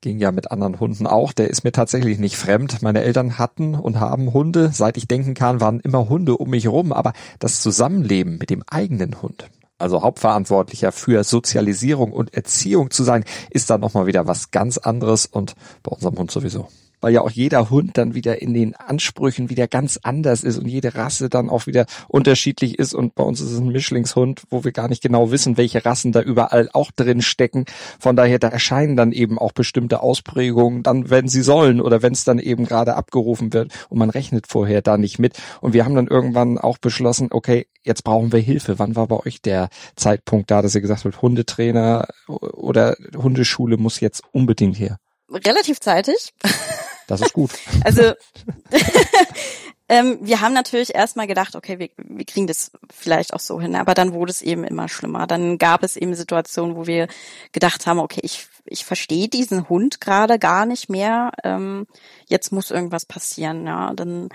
ging 0.00 0.18
ja 0.18 0.32
mit 0.32 0.50
anderen 0.50 0.80
Hunden 0.80 1.06
auch, 1.06 1.32
der 1.32 1.50
ist 1.50 1.64
mir 1.64 1.72
tatsächlich 1.72 2.18
nicht 2.18 2.36
fremd. 2.36 2.82
Meine 2.82 3.02
Eltern 3.02 3.38
hatten 3.38 3.74
und 3.74 3.98
haben 4.00 4.32
Hunde. 4.32 4.70
Seit 4.72 4.96
ich 4.96 5.08
denken 5.08 5.34
kann, 5.34 5.60
waren 5.60 5.80
immer 5.80 6.08
Hunde 6.08 6.36
um 6.36 6.50
mich 6.50 6.68
rum. 6.68 6.92
Aber 6.92 7.12
das 7.38 7.60
Zusammenleben 7.60 8.38
mit 8.38 8.50
dem 8.50 8.62
eigenen 8.68 9.20
Hund, 9.22 9.50
also 9.78 10.02
Hauptverantwortlicher 10.02 10.92
für 10.92 11.24
Sozialisierung 11.24 12.12
und 12.12 12.34
Erziehung 12.34 12.90
zu 12.90 13.04
sein, 13.04 13.24
ist 13.50 13.70
dann 13.70 13.80
nochmal 13.80 14.06
wieder 14.06 14.26
was 14.26 14.50
ganz 14.50 14.78
anderes 14.78 15.26
und 15.26 15.54
bei 15.82 15.92
unserem 15.92 16.18
Hund 16.18 16.30
sowieso 16.30 16.68
weil 17.00 17.12
ja 17.12 17.20
auch 17.20 17.30
jeder 17.30 17.70
Hund 17.70 17.96
dann 17.98 18.14
wieder 18.14 18.40
in 18.42 18.54
den 18.54 18.74
Ansprüchen 18.74 19.50
wieder 19.50 19.68
ganz 19.68 19.98
anders 20.02 20.44
ist 20.44 20.58
und 20.58 20.66
jede 20.66 20.94
Rasse 20.94 21.28
dann 21.28 21.50
auch 21.50 21.66
wieder 21.66 21.86
unterschiedlich 22.08 22.78
ist. 22.78 22.94
Und 22.94 23.14
bei 23.14 23.22
uns 23.22 23.40
ist 23.40 23.52
es 23.52 23.58
ein 23.58 23.68
Mischlingshund, 23.68 24.42
wo 24.50 24.64
wir 24.64 24.72
gar 24.72 24.88
nicht 24.88 25.02
genau 25.02 25.30
wissen, 25.30 25.56
welche 25.56 25.84
Rassen 25.84 26.12
da 26.12 26.20
überall 26.20 26.68
auch 26.72 26.90
drin 26.90 27.22
stecken. 27.22 27.64
Von 27.98 28.16
daher, 28.16 28.38
da 28.38 28.48
erscheinen 28.48 28.96
dann 28.96 29.12
eben 29.12 29.38
auch 29.38 29.52
bestimmte 29.52 30.00
Ausprägungen, 30.00 30.82
dann 30.82 31.10
wenn 31.10 31.28
sie 31.28 31.42
sollen 31.42 31.80
oder 31.80 32.02
wenn 32.02 32.12
es 32.12 32.24
dann 32.24 32.38
eben 32.38 32.64
gerade 32.64 32.94
abgerufen 32.94 33.52
wird 33.52 33.72
und 33.88 33.98
man 33.98 34.10
rechnet 34.10 34.46
vorher 34.48 34.82
da 34.82 34.96
nicht 34.96 35.18
mit. 35.18 35.38
Und 35.60 35.72
wir 35.72 35.84
haben 35.84 35.94
dann 35.94 36.06
irgendwann 36.06 36.58
auch 36.58 36.78
beschlossen, 36.78 37.28
okay, 37.30 37.66
jetzt 37.82 38.04
brauchen 38.04 38.32
wir 38.32 38.40
Hilfe. 38.40 38.78
Wann 38.78 38.96
war 38.96 39.06
bei 39.06 39.16
euch 39.16 39.42
der 39.42 39.68
Zeitpunkt 39.96 40.50
da, 40.50 40.62
dass 40.62 40.74
ihr 40.74 40.80
gesagt 40.80 41.04
habt, 41.04 41.22
Hundetrainer 41.22 42.06
oder 42.28 42.96
Hundeschule 43.16 43.76
muss 43.76 44.00
jetzt 44.00 44.22
unbedingt 44.32 44.78
her? 44.78 44.98
Relativ 45.30 45.80
zeitig. 45.80 46.32
Das 47.08 47.20
ist 47.22 47.32
gut. 47.32 47.50
also 47.84 48.02
ähm, 49.88 50.18
wir 50.20 50.40
haben 50.40 50.52
natürlich 50.52 50.94
erstmal 50.94 51.26
gedacht, 51.26 51.56
okay, 51.56 51.80
wir, 51.80 51.90
wir 51.96 52.24
kriegen 52.24 52.46
das 52.46 52.70
vielleicht 52.94 53.34
auch 53.34 53.40
so 53.40 53.60
hin, 53.60 53.74
aber 53.74 53.94
dann 53.94 54.12
wurde 54.12 54.30
es 54.30 54.42
eben 54.42 54.62
immer 54.62 54.88
schlimmer. 54.88 55.26
Dann 55.26 55.58
gab 55.58 55.82
es 55.82 55.96
eben 55.96 56.14
Situationen, 56.14 56.76
wo 56.76 56.86
wir 56.86 57.08
gedacht 57.50 57.86
haben, 57.86 57.98
okay, 57.98 58.20
ich, 58.22 58.46
ich 58.64 58.84
verstehe 58.84 59.28
diesen 59.28 59.68
Hund 59.68 60.00
gerade 60.00 60.38
gar 60.38 60.66
nicht 60.66 60.88
mehr. 60.88 61.32
Ähm, 61.42 61.86
jetzt 62.28 62.52
muss 62.52 62.70
irgendwas 62.70 63.06
passieren. 63.06 63.66
Ja, 63.66 63.92
dann 63.94 64.28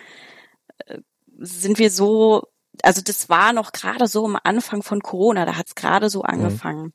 äh, 0.88 0.98
sind 1.38 1.78
wir 1.78 1.92
so, 1.92 2.48
also 2.82 3.02
das 3.02 3.30
war 3.30 3.54
noch 3.54 3.72
gerade 3.72 4.08
so 4.08 4.26
am 4.26 4.38
Anfang 4.44 4.82
von 4.82 5.02
Corona, 5.02 5.46
da 5.46 5.56
hat 5.56 5.68
es 5.68 5.76
gerade 5.76 6.10
so 6.10 6.20
mhm. 6.20 6.30
angefangen. 6.30 6.84
Mhm. 6.84 6.94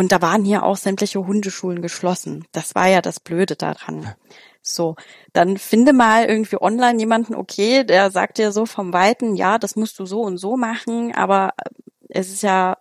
Und 0.00 0.12
da 0.12 0.22
waren 0.22 0.46
hier 0.46 0.62
auch 0.62 0.78
sämtliche 0.78 1.26
Hundeschulen 1.26 1.82
geschlossen. 1.82 2.46
Das 2.52 2.74
war 2.74 2.88
ja 2.88 3.02
das 3.02 3.20
Blöde 3.20 3.54
daran. 3.54 4.14
So, 4.62 4.96
dann 5.34 5.58
finde 5.58 5.92
mal 5.92 6.24
irgendwie 6.24 6.56
online 6.58 6.98
jemanden, 6.98 7.34
okay, 7.34 7.84
der 7.84 8.10
sagt 8.10 8.38
dir 8.38 8.50
so 8.50 8.64
vom 8.64 8.94
Weiten, 8.94 9.36
ja, 9.36 9.58
das 9.58 9.76
musst 9.76 9.98
du 9.98 10.06
so 10.06 10.22
und 10.22 10.38
so 10.38 10.56
machen, 10.56 11.14
aber 11.14 11.52
äh, 11.58 11.68
es 12.08 12.30
ist 12.30 12.42
ja 12.42 12.78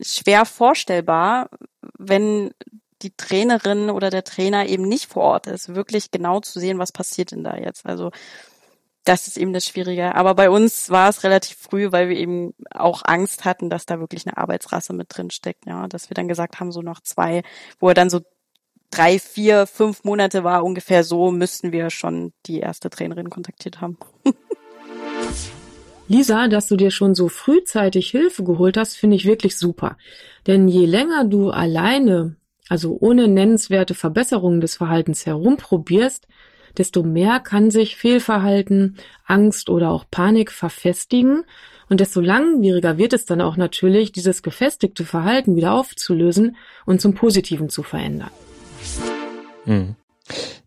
schwer 0.00 0.44
vorstellbar, 0.44 1.48
wenn 1.96 2.50
die 3.02 3.16
Trainerin 3.16 3.88
oder 3.88 4.10
der 4.10 4.24
Trainer 4.24 4.66
eben 4.66 4.82
nicht 4.82 5.06
vor 5.06 5.22
Ort 5.22 5.46
ist, 5.46 5.76
wirklich 5.76 6.10
genau 6.10 6.40
zu 6.40 6.58
sehen, 6.58 6.80
was 6.80 6.90
passiert 6.90 7.30
denn 7.30 7.44
da 7.44 7.56
jetzt. 7.56 7.86
Also 7.86 8.10
das 9.08 9.26
ist 9.26 9.38
eben 9.38 9.54
das 9.54 9.66
Schwierige. 9.66 10.14
Aber 10.14 10.34
bei 10.34 10.50
uns 10.50 10.90
war 10.90 11.08
es 11.08 11.24
relativ 11.24 11.56
früh, 11.56 11.90
weil 11.92 12.10
wir 12.10 12.16
eben 12.16 12.52
auch 12.70 13.02
Angst 13.04 13.46
hatten, 13.46 13.70
dass 13.70 13.86
da 13.86 14.00
wirklich 14.00 14.26
eine 14.26 14.36
Arbeitsrasse 14.36 14.92
mit 14.92 15.06
drin 15.10 15.30
steckt. 15.30 15.64
Ja, 15.66 15.88
dass 15.88 16.10
wir 16.10 16.14
dann 16.14 16.28
gesagt 16.28 16.60
haben, 16.60 16.72
so 16.72 16.82
noch 16.82 17.00
zwei, 17.00 17.42
wo 17.80 17.88
er 17.88 17.94
dann 17.94 18.10
so 18.10 18.20
drei, 18.90 19.18
vier, 19.18 19.66
fünf 19.66 20.04
Monate 20.04 20.44
war 20.44 20.62
ungefähr 20.62 21.04
so, 21.04 21.30
müssten 21.30 21.72
wir 21.72 21.88
schon 21.88 22.32
die 22.46 22.60
erste 22.60 22.90
Trainerin 22.90 23.30
kontaktiert 23.30 23.80
haben. 23.80 23.98
Lisa, 26.08 26.48
dass 26.48 26.68
du 26.68 26.76
dir 26.76 26.90
schon 26.90 27.14
so 27.14 27.28
frühzeitig 27.28 28.10
Hilfe 28.10 28.44
geholt 28.44 28.76
hast, 28.76 28.96
finde 28.96 29.16
ich 29.16 29.26
wirklich 29.26 29.56
super. 29.58 29.96
Denn 30.46 30.68
je 30.68 30.86
länger 30.86 31.24
du 31.24 31.50
alleine, 31.50 32.36
also 32.68 32.96
ohne 33.00 33.28
nennenswerte 33.28 33.94
Verbesserungen 33.94 34.60
des 34.60 34.76
Verhaltens 34.76 35.26
herumprobierst, 35.26 36.26
desto 36.76 37.02
mehr 37.02 37.40
kann 37.40 37.70
sich 37.70 37.96
Fehlverhalten, 37.96 38.96
Angst 39.24 39.70
oder 39.70 39.90
auch 39.90 40.04
Panik 40.10 40.52
verfestigen 40.52 41.44
und 41.88 42.00
desto 42.00 42.20
langwieriger 42.20 42.98
wird 42.98 43.12
es 43.12 43.24
dann 43.24 43.40
auch 43.40 43.56
natürlich, 43.56 44.12
dieses 44.12 44.42
gefestigte 44.42 45.04
Verhalten 45.04 45.56
wieder 45.56 45.72
aufzulösen 45.72 46.56
und 46.84 47.00
zum 47.00 47.14
Positiven 47.14 47.68
zu 47.68 47.82
verändern. 47.82 48.30
Mhm. 49.64 49.96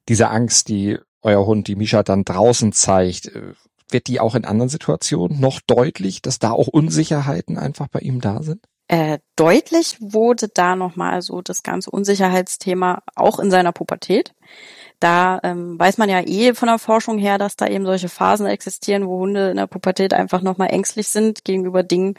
Diese 0.10 0.30
Angst, 0.30 0.70
die 0.70 0.98
euer 1.22 1.46
Hund, 1.46 1.68
die 1.68 1.76
Misha 1.76 2.02
dann 2.02 2.24
draußen 2.24 2.72
zeigt, 2.72 3.28
äh, 3.28 3.54
wird 3.90 4.08
die 4.08 4.20
auch 4.20 4.36
in 4.36 4.46
anderen 4.46 4.70
Situationen 4.70 5.40
noch 5.40 5.60
deutlich, 5.60 6.22
dass 6.22 6.40
da 6.40 6.52
auch 6.52 6.68
Unsicherheiten 6.68 7.58
einfach 7.58 7.88
bei 7.88 8.00
ihm 8.00 8.22
da 8.22 8.42
sind? 8.42 8.66
Äh, 8.94 9.20
deutlich 9.38 9.98
wurde 10.02 10.50
da 10.50 10.76
nochmal 10.76 11.22
so 11.22 11.42
das 11.42 11.64
ganze 11.64 11.92
Unsicherheitsthema 11.92 13.02
auch 13.16 13.40
in 13.40 13.50
seiner 13.50 13.72
Pubertät 13.72 14.34
da 15.02 15.40
ähm, 15.44 15.80
weiß 15.80 15.98
man 15.98 16.10
ja 16.10 16.22
eh 16.22 16.54
von 16.54 16.68
der 16.68 16.78
Forschung 16.78 17.18
her, 17.18 17.38
dass 17.38 17.58
da 17.58 17.68
eben 17.68 17.86
solche 17.86 18.08
Phasen 18.08 18.46
existieren, 18.46 19.08
wo 19.08 19.20
Hunde 19.20 19.50
in 19.50 19.58
der 19.58 19.68
Pubertät 19.68 20.14
einfach 20.14 20.42
nochmal 20.44 20.70
ängstlich 20.70 21.10
sind 21.10 21.44
gegenüber 21.44 21.82
Dingen, 21.82 22.14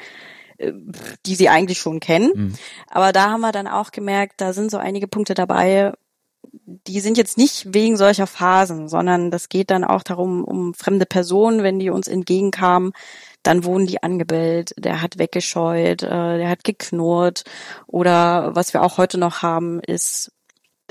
äh, 0.58 0.72
die 1.24 1.36
sie 1.36 1.48
eigentlich 1.48 1.78
schon 1.78 2.00
kennen. 2.00 2.32
Mhm. 2.34 2.54
Aber 2.88 3.12
da 3.12 3.30
haben 3.30 3.40
wir 3.40 3.52
dann 3.52 3.68
auch 3.68 3.92
gemerkt, 3.92 4.40
da 4.40 4.52
sind 4.52 4.70
so 4.70 4.78
einige 4.78 5.06
Punkte 5.06 5.34
dabei, 5.34 5.92
die 6.88 6.98
sind 6.98 7.16
jetzt 7.16 7.38
nicht 7.38 7.72
wegen 7.72 7.96
solcher 7.96 8.26
Phasen, 8.26 8.88
sondern 8.88 9.30
das 9.30 9.48
geht 9.48 9.70
dann 9.70 9.84
auch 9.84 10.02
darum, 10.02 10.42
um 10.42 10.74
fremde 10.74 11.06
Personen, 11.06 11.62
wenn 11.62 11.78
die 11.78 11.90
uns 11.90 12.08
entgegenkamen, 12.08 12.92
dann 13.42 13.64
wurden 13.64 13.86
die 13.86 14.02
angebellt, 14.02 14.72
der 14.78 15.02
hat 15.02 15.18
weggescheut, 15.18 16.02
äh, 16.02 16.38
der 16.38 16.48
hat 16.48 16.64
geknurrt 16.64 17.44
oder 17.86 18.54
was 18.54 18.72
wir 18.72 18.82
auch 18.82 18.98
heute 18.98 19.18
noch 19.18 19.42
haben, 19.42 19.80
ist 19.80 20.32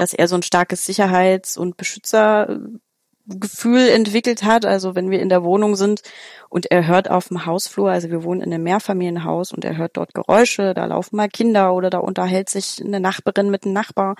dass 0.01 0.13
er 0.13 0.27
so 0.27 0.35
ein 0.35 0.43
starkes 0.43 0.85
Sicherheits- 0.85 1.57
und 1.57 1.77
Beschützergefühl 1.77 3.87
entwickelt 3.93 4.43
hat. 4.43 4.65
Also 4.65 4.95
wenn 4.95 5.11
wir 5.11 5.21
in 5.21 5.29
der 5.29 5.43
Wohnung 5.43 5.75
sind 5.75 6.01
und 6.49 6.71
er 6.71 6.87
hört 6.87 7.09
auf 7.09 7.27
dem 7.27 7.45
Hausflur, 7.45 7.91
also 7.91 8.09
wir 8.09 8.23
wohnen 8.23 8.41
in 8.41 8.51
einem 8.51 8.63
Mehrfamilienhaus 8.63 9.51
und 9.51 9.63
er 9.63 9.77
hört 9.77 9.97
dort 9.97 10.15
Geräusche, 10.15 10.73
da 10.73 10.85
laufen 10.85 11.17
mal 11.17 11.29
Kinder 11.29 11.75
oder 11.75 11.91
da 11.91 11.99
unterhält 11.99 12.49
sich 12.49 12.81
eine 12.83 12.99
Nachbarin 12.99 13.51
mit 13.51 13.65
einem 13.65 13.73
Nachbar, 13.73 14.15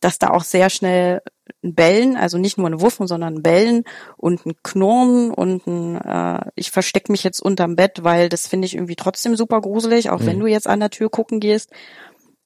dass 0.00 0.18
da 0.18 0.30
auch 0.30 0.44
sehr 0.44 0.70
schnell 0.70 1.22
ein 1.62 1.74
Bellen, 1.74 2.16
also 2.16 2.38
nicht 2.38 2.58
nur 2.58 2.68
ein 2.68 2.80
Wuffen, 2.80 3.06
sondern 3.06 3.36
ein 3.36 3.42
Bellen 3.42 3.84
und 4.16 4.46
ein 4.46 4.54
Knurren 4.62 5.30
und 5.30 5.66
ein 5.66 5.96
äh, 6.00 6.50
ich 6.54 6.70
verstecke 6.70 7.12
mich 7.12 7.22
jetzt 7.22 7.40
unterm 7.40 7.76
Bett, 7.76 8.02
weil 8.02 8.28
das 8.28 8.46
finde 8.46 8.66
ich 8.66 8.74
irgendwie 8.74 8.96
trotzdem 8.96 9.36
super 9.36 9.60
gruselig, 9.60 10.10
auch 10.10 10.20
mhm. 10.20 10.26
wenn 10.26 10.40
du 10.40 10.46
jetzt 10.46 10.66
an 10.66 10.80
der 10.80 10.90
Tür 10.90 11.10
gucken 11.10 11.40
gehst. 11.40 11.70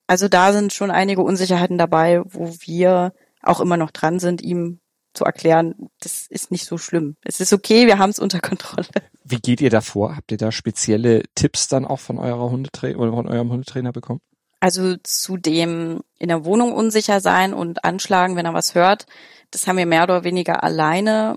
Also 0.06 0.28
da 0.28 0.52
sind 0.52 0.72
schon 0.72 0.90
einige 0.90 1.22
Unsicherheiten 1.22 1.78
dabei, 1.78 2.22
wo 2.24 2.52
wir 2.60 3.12
auch 3.42 3.60
immer 3.60 3.76
noch 3.76 3.90
dran 3.90 4.18
sind, 4.18 4.42
ihm 4.42 4.80
zu 5.14 5.24
erklären, 5.24 5.74
das 6.00 6.26
ist 6.28 6.50
nicht 6.50 6.66
so 6.66 6.76
schlimm. 6.76 7.16
Es 7.22 7.40
ist 7.40 7.52
okay, 7.52 7.86
wir 7.86 7.98
haben 7.98 8.10
es 8.10 8.18
unter 8.18 8.40
Kontrolle. 8.40 8.88
Wie 9.22 9.38
geht 9.38 9.60
ihr 9.60 9.70
da 9.70 9.80
vor? 9.80 10.16
Habt 10.16 10.32
ihr 10.32 10.38
da 10.38 10.50
spezielle 10.50 11.22
Tipps 11.34 11.68
dann 11.68 11.84
auch 11.84 12.00
von 12.00 12.18
eurer 12.18 12.50
Hundetrainer 12.50 12.98
oder 12.98 13.12
von 13.12 13.28
eurem 13.28 13.50
Hundetrainer 13.50 13.92
bekommen? 13.92 14.20
Also 14.64 14.96
zu 15.02 15.36
dem 15.36 16.00
in 16.18 16.28
der 16.28 16.46
Wohnung 16.46 16.72
unsicher 16.72 17.20
sein 17.20 17.52
und 17.52 17.84
anschlagen, 17.84 18.34
wenn 18.34 18.46
er 18.46 18.54
was 18.54 18.74
hört, 18.74 19.04
das 19.50 19.66
haben 19.66 19.76
wir 19.76 19.84
mehr 19.84 20.04
oder 20.04 20.24
weniger 20.24 20.64
alleine 20.64 21.36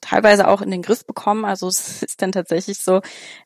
teilweise 0.00 0.46
auch 0.46 0.62
in 0.62 0.70
den 0.70 0.80
Griff 0.80 1.04
bekommen. 1.04 1.44
Also 1.44 1.66
es 1.66 2.02
ist 2.04 2.22
dann 2.22 2.30
tatsächlich 2.30 2.78
so, 2.78 3.00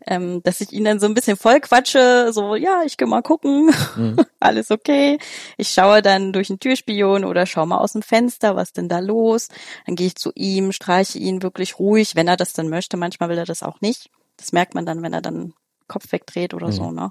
ähm, 0.06 0.42
dass 0.42 0.60
ich 0.60 0.74
ihn 0.74 0.84
dann 0.84 1.00
so 1.00 1.06
ein 1.06 1.14
bisschen 1.14 1.38
voll 1.38 1.58
quatsche, 1.60 2.34
so, 2.34 2.54
ja, 2.54 2.82
ich 2.84 2.98
geh 2.98 3.06
mal 3.06 3.22
gucken, 3.22 3.70
mhm. 3.96 4.16
alles 4.40 4.70
okay. 4.70 5.16
Ich 5.56 5.70
schaue 5.70 6.02
dann 6.02 6.34
durch 6.34 6.48
den 6.48 6.60
Türspion 6.60 7.24
oder 7.24 7.46
schaue 7.46 7.66
mal 7.66 7.78
aus 7.78 7.92
dem 7.92 8.02
Fenster, 8.02 8.56
was 8.56 8.74
denn 8.74 8.90
da 8.90 8.98
los. 8.98 9.48
Dann 9.86 9.96
gehe 9.96 10.08
ich 10.08 10.16
zu 10.16 10.32
ihm, 10.34 10.70
streiche 10.70 11.18
ihn 11.18 11.42
wirklich 11.42 11.78
ruhig, 11.78 12.14
wenn 12.14 12.28
er 12.28 12.36
das 12.36 12.52
dann 12.52 12.68
möchte. 12.68 12.98
Manchmal 12.98 13.30
will 13.30 13.38
er 13.38 13.46
das 13.46 13.62
auch 13.62 13.80
nicht. 13.80 14.10
Das 14.36 14.52
merkt 14.52 14.74
man 14.74 14.84
dann, 14.84 15.00
wenn 15.00 15.14
er 15.14 15.22
dann 15.22 15.54
Kopf 15.88 16.12
wegdreht 16.12 16.54
oder 16.54 16.68
mhm. 16.68 16.72
so, 16.72 16.90
ne? 16.90 17.10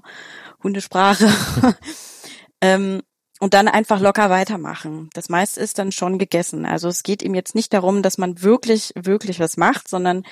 Hundesprache. 0.62 1.28
ähm, 2.60 3.02
und 3.40 3.54
dann 3.54 3.68
einfach 3.68 4.00
locker 4.00 4.30
weitermachen. 4.30 5.10
Das 5.12 5.28
meiste 5.28 5.60
ist 5.60 5.78
dann 5.78 5.92
schon 5.92 6.18
gegessen. 6.18 6.66
Also 6.66 6.88
es 6.88 7.02
geht 7.02 7.22
ihm 7.22 7.34
jetzt 7.34 7.54
nicht 7.54 7.72
darum, 7.72 8.02
dass 8.02 8.18
man 8.18 8.42
wirklich, 8.42 8.92
wirklich 8.96 9.38
was 9.38 9.56
macht, 9.56 9.88
sondern 9.88 10.24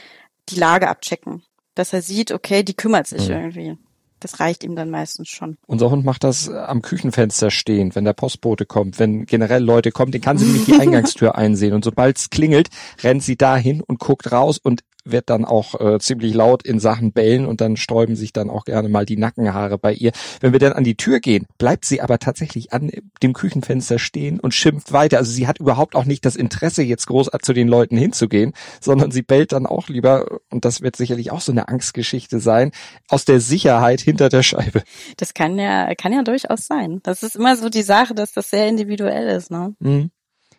die 0.48 0.58
Lage 0.58 0.88
abchecken. 0.88 1.42
Dass 1.74 1.92
er 1.92 2.02
sieht, 2.02 2.32
okay, 2.32 2.62
die 2.62 2.74
kümmert 2.74 3.06
sich 3.06 3.28
mhm. 3.28 3.34
irgendwie. 3.34 3.78
Das 4.20 4.40
reicht 4.40 4.64
ihm 4.64 4.74
dann 4.74 4.90
meistens 4.90 5.28
schon. 5.28 5.58
Unser 5.66 5.90
Hund 5.90 6.04
macht 6.04 6.24
das 6.24 6.48
am 6.48 6.80
Küchenfenster 6.80 7.50
stehend, 7.50 7.94
wenn 7.94 8.04
der 8.04 8.14
Postbote 8.14 8.64
kommt, 8.64 8.98
wenn 8.98 9.26
generell 9.26 9.62
Leute 9.62 9.92
kommen, 9.92 10.10
den 10.10 10.22
kann 10.22 10.38
sie 10.38 10.46
nicht 10.46 10.66
die 10.66 10.74
Eingangstür 10.80 11.36
einsehen. 11.36 11.74
Und 11.74 11.84
sobald 11.84 12.16
es 12.16 12.30
klingelt, 12.30 12.70
rennt 13.02 13.22
sie 13.22 13.36
dahin 13.36 13.82
und 13.82 14.00
guckt 14.00 14.32
raus 14.32 14.58
und 14.58 14.82
wird 15.10 15.30
dann 15.30 15.44
auch 15.44 15.80
äh, 15.80 15.98
ziemlich 15.98 16.34
laut 16.34 16.62
in 16.64 16.80
Sachen 16.80 17.12
bellen 17.12 17.46
und 17.46 17.60
dann 17.60 17.76
sträuben 17.76 18.16
sich 18.16 18.32
dann 18.32 18.50
auch 18.50 18.64
gerne 18.64 18.88
mal 18.88 19.06
die 19.06 19.16
Nackenhaare 19.16 19.78
bei 19.78 19.92
ihr. 19.92 20.12
Wenn 20.40 20.52
wir 20.52 20.60
dann 20.60 20.72
an 20.72 20.84
die 20.84 20.96
Tür 20.96 21.20
gehen, 21.20 21.46
bleibt 21.58 21.84
sie 21.84 22.00
aber 22.00 22.18
tatsächlich 22.18 22.72
an 22.72 22.90
dem 23.22 23.32
Küchenfenster 23.32 23.98
stehen 23.98 24.40
und 24.40 24.54
schimpft 24.54 24.92
weiter. 24.92 25.18
Also 25.18 25.32
sie 25.32 25.46
hat 25.46 25.58
überhaupt 25.58 25.94
auch 25.94 26.04
nicht 26.04 26.24
das 26.24 26.36
Interesse, 26.36 26.82
jetzt 26.82 27.06
groß 27.06 27.30
zu 27.42 27.52
den 27.52 27.68
Leuten 27.68 27.96
hinzugehen, 27.96 28.52
sondern 28.80 29.10
sie 29.10 29.22
bellt 29.22 29.52
dann 29.52 29.66
auch 29.66 29.88
lieber, 29.88 30.40
und 30.50 30.64
das 30.64 30.80
wird 30.80 30.96
sicherlich 30.96 31.30
auch 31.30 31.40
so 31.40 31.52
eine 31.52 31.68
Angstgeschichte 31.68 32.40
sein, 32.40 32.72
aus 33.08 33.24
der 33.24 33.40
Sicherheit 33.40 34.00
hinter 34.00 34.28
der 34.28 34.42
Scheibe. 34.42 34.82
Das 35.16 35.34
kann 35.34 35.58
ja, 35.58 35.94
kann 35.94 36.12
ja 36.12 36.22
durchaus 36.22 36.66
sein. 36.66 37.00
Das 37.02 37.22
ist 37.22 37.36
immer 37.36 37.56
so 37.56 37.68
die 37.68 37.82
Sache, 37.82 38.14
dass 38.14 38.32
das 38.32 38.50
sehr 38.50 38.68
individuell 38.68 39.28
ist, 39.28 39.50
ne? 39.50 39.74
Mhm. 39.78 40.10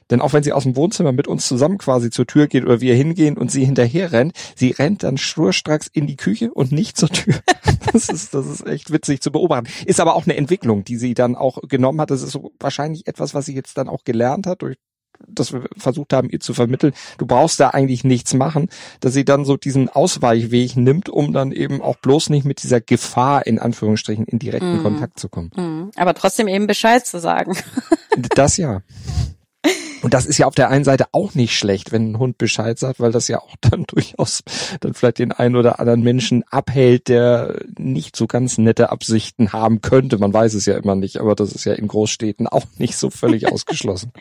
Denn 0.10 0.22
auch 0.22 0.34
wenn 0.34 0.43
sie 0.43 0.54
aus 0.54 0.63
dem 0.63 0.76
Wohnzimmer 0.76 1.12
mit 1.12 1.28
uns 1.28 1.48
zusammen 1.48 1.78
quasi 1.78 2.10
zur 2.10 2.28
Tür 2.28 2.48
geht 2.48 2.63
oder 2.63 2.82
wir 2.82 2.96
hingehen 2.96 3.38
und 3.38 3.52
sie 3.52 3.65
hinterher 3.65 4.12
rennt, 4.12 4.34
sie 4.56 4.72
rennt 4.72 5.04
dann 5.04 5.17
schnurstracks 5.17 5.88
in 5.88 6.08
die 6.08 6.15
Küche 6.15 6.54
und 6.54 6.72
nicht 6.72 6.98
zur 6.98 7.10
Tür. 7.10 7.36
Das 7.93 8.10
ist, 8.10 8.34
das 8.34 8.46
ist 8.48 8.67
echt 8.67 8.91
witzig 8.91 9.22
zu 9.22 9.32
beobachten. 9.32 9.67
Ist 9.86 10.02
aber 10.02 10.15
auch 10.15 10.26
eine 10.26 10.36
Entwicklung, 10.36 10.84
die 10.84 10.98
sie 10.98 11.13
dann 11.13 11.36
auch 11.36 11.60
genommen 11.70 12.02
hat. 12.02 12.12
Das 12.12 12.22
ist 12.22 12.32
so 12.32 12.52
wahrscheinlich 12.60 13.08
etwas, 13.08 13.34
was 13.34 13.46
sie 13.46 13.56
jetzt 13.56 13.78
dann 13.78 13.88
auch 13.88 14.04
gelernt 14.04 14.46
hat 14.46 14.62
durch 14.62 14.76
dass 15.28 15.54
wir 15.54 15.63
versucht 15.78 16.13
haben, 16.13 16.30
ihr 16.30 16.39
zu 16.39 16.54
vermitteln, 16.54 16.93
du 17.17 17.26
brauchst 17.26 17.60
da 17.60 17.70
eigentlich 17.70 18.04
nichts 18.04 18.34
machen, 18.34 18.70
dass 19.00 19.13
sie 19.13 19.26
dann 19.26 19.46
so 19.46 19.58
diesen 19.58 19.89
Ausweichweg 19.89 20.76
nimmt, 20.76 21.10
um 21.10 21.34
dann 21.34 21.52
eben 21.52 21.82
auch 21.82 21.98
bloß 21.98 22.30
nicht 22.30 22.46
mit 22.46 22.63
dieser 22.63 22.82
Gefahr 22.82 23.46
in 23.48 23.60
Anführungsstrichen 23.60 24.26
in 24.26 24.39
direkten 24.39 24.80
mm. 24.80 24.84
Kontakt 24.84 25.20
zu 25.20 25.30
kommen. 25.30 25.52
Mm. 25.56 25.91
Aber 25.96 26.13
trotzdem 26.13 26.48
eben 26.48 26.67
Bescheid 26.67 27.06
zu 27.06 27.20
sagen. 27.20 27.58
Das 28.36 28.58
ja. 28.58 28.82
Und 30.02 30.14
das 30.14 30.26
ist 30.26 30.38
ja 30.38 30.48
auf 30.48 30.56
der 30.56 30.70
einen 30.70 30.84
Seite 30.84 31.08
auch 31.12 31.34
nicht 31.34 31.58
schlecht, 31.58 31.92
wenn 31.92 32.12
ein 32.12 32.20
Hund 32.20 32.38
Bescheid 32.38 32.78
sagt, 32.78 33.00
weil 33.00 33.12
das 33.12 33.28
ja 33.28 33.40
auch 33.40 33.56
dann 33.62 33.84
durchaus 33.88 34.44
dann 34.80 34.94
vielleicht 34.94 35.20
den 35.20 35.32
einen 35.32 35.56
oder 35.56 35.80
anderen 35.80 36.02
Menschen 36.02 36.44
abhält, 36.50 37.08
der 37.08 37.60
nicht 37.78 38.16
so 38.16 38.28
ganz 38.28 38.58
nette 38.58 38.92
Absichten 38.92 39.54
haben 39.54 39.82
könnte. 39.82 40.18
Man 40.18 40.34
weiß 40.34 40.54
es 40.54 40.66
ja 40.66 40.78
immer 40.78 40.96
nicht, 40.96 41.18
aber 41.18 41.36
das 41.36 41.52
ist 41.52 41.66
ja 41.66 41.74
in 41.74 41.88
Großstädten 41.88 42.48
auch 42.48 42.66
nicht 42.78 42.98
so 42.98 43.10
völlig 43.10 43.48
ausgeschlossen. 43.52 44.12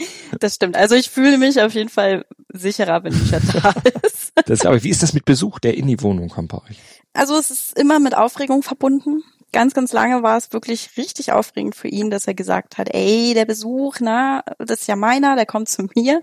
Das 0.41 0.55
stimmt. 0.55 0.77
Also 0.77 0.95
ich 0.95 1.11
fühle 1.11 1.39
mich 1.39 1.61
auf 1.61 1.75
jeden 1.75 1.91
Fall 1.91 2.25
sicherer, 2.53 3.05
wenn 3.05 3.13
Micha 3.13 3.41
da 3.41 3.75
ist. 4.03 4.33
Das, 4.47 4.65
aber 4.65 4.83
wie 4.83 4.91
ist 4.91 5.03
das 5.03 5.13
mit 5.13 5.25
Besuch, 5.25 5.59
der 5.59 5.77
in 5.77 5.87
die 5.87 6.01
Wohnung 6.03 6.29
kommt 6.29 6.49
bei 6.49 6.59
euch? 6.59 6.79
Also 7.13 7.37
es 7.39 7.51
ist 7.51 7.79
immer 7.79 7.99
mit 7.99 8.17
Aufregung 8.17 8.63
verbunden 8.63 9.23
ganz, 9.57 9.73
ganz 9.73 9.95
lange 9.95 10.23
war 10.23 10.37
es 10.37 10.53
wirklich 10.53 10.99
richtig 10.99 11.33
aufregend 11.33 11.75
für 11.75 11.89
ihn, 11.89 12.11
dass 12.11 12.27
er 12.27 12.35
gesagt 12.35 12.77
hat, 12.77 12.93
ey, 12.93 13.33
der 13.33 13.47
Besuch, 13.47 13.97
na, 14.01 14.45
das 14.59 14.83
ist 14.83 14.87
ja 14.87 14.97
meiner, 14.97 15.35
der 15.35 15.47
kommt 15.47 15.71
zu 15.71 15.89
mir. 15.95 16.21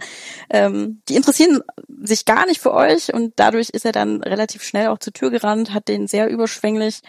Ähm, 0.52 1.02
die 1.10 1.16
interessieren 1.16 1.62
sich 2.04 2.26
gar 2.26 2.46
nicht 2.46 2.62
für 2.62 2.76
euch 2.76 3.12
und 3.12 3.34
dadurch 3.38 3.72
ist 3.72 3.86
er 3.86 3.92
dann 3.92 4.22
relativ 4.22 4.62
schnell 4.62 4.86
auch 4.86 5.00
zur 5.00 5.14
Tür 5.14 5.32
gerannt, 5.32 5.74
hat 5.74 5.88
den 5.88 6.06
sehr 6.06 6.30
überschwänglich 6.30 7.00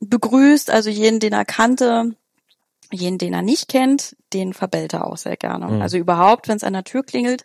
begrüßt, 0.00 0.68
also 0.68 0.90
jeden, 0.90 1.20
den 1.20 1.32
er 1.32 1.44
kannte, 1.44 2.16
jeden, 2.90 3.18
den 3.18 3.32
er 3.32 3.42
nicht 3.42 3.68
kennt, 3.68 4.16
den 4.32 4.52
verbellt 4.52 4.94
er 4.94 5.06
auch 5.06 5.16
sehr 5.16 5.36
gerne. 5.36 5.68
Mhm. 5.68 5.80
Also 5.80 5.96
überhaupt, 5.96 6.48
wenn 6.48 6.56
es 6.56 6.64
an 6.64 6.72
der 6.72 6.82
Tür 6.82 7.04
klingelt, 7.04 7.44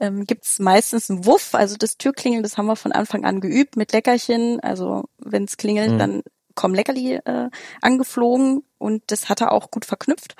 ähm, 0.00 0.24
gibt 0.24 0.46
es 0.46 0.58
meistens 0.58 1.10
einen 1.10 1.26
Wuff. 1.26 1.54
Also 1.54 1.76
das 1.76 1.98
Türklingeln, 1.98 2.42
das 2.42 2.56
haben 2.56 2.66
wir 2.66 2.76
von 2.76 2.92
Anfang 2.92 3.26
an 3.26 3.42
geübt 3.42 3.76
mit 3.76 3.92
Leckerchen. 3.92 4.58
Also 4.60 5.04
wenn 5.18 5.44
es 5.44 5.58
klingelt, 5.58 5.92
mhm. 5.92 5.98
dann 5.98 6.22
kommen 6.54 6.74
Leckerli 6.74 7.16
äh, 7.16 7.50
angeflogen 7.80 8.64
und 8.78 9.02
das 9.08 9.28
hat 9.28 9.40
er 9.40 9.52
auch 9.52 9.70
gut 9.70 9.84
verknüpft. 9.84 10.36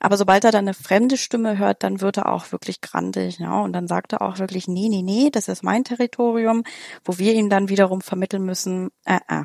Aber 0.00 0.16
sobald 0.18 0.44
er 0.44 0.52
dann 0.52 0.66
eine 0.66 0.74
fremde 0.74 1.16
Stimme 1.16 1.56
hört, 1.56 1.82
dann 1.82 2.00
wird 2.02 2.18
er 2.18 2.30
auch 2.30 2.52
wirklich 2.52 2.80
grandig, 2.80 3.38
ja. 3.38 3.60
Und 3.60 3.72
dann 3.72 3.88
sagt 3.88 4.12
er 4.12 4.22
auch 4.22 4.38
wirklich, 4.38 4.68
nee, 4.68 4.88
nee, 4.90 5.02
nee, 5.02 5.30
das 5.30 5.48
ist 5.48 5.62
mein 5.62 5.84
Territorium, 5.84 6.64
wo 7.04 7.18
wir 7.18 7.32
ihm 7.32 7.48
dann 7.48 7.70
wiederum 7.70 8.02
vermitteln 8.02 8.44
müssen, 8.44 8.90
äh, 9.06 9.20
äh. 9.28 9.44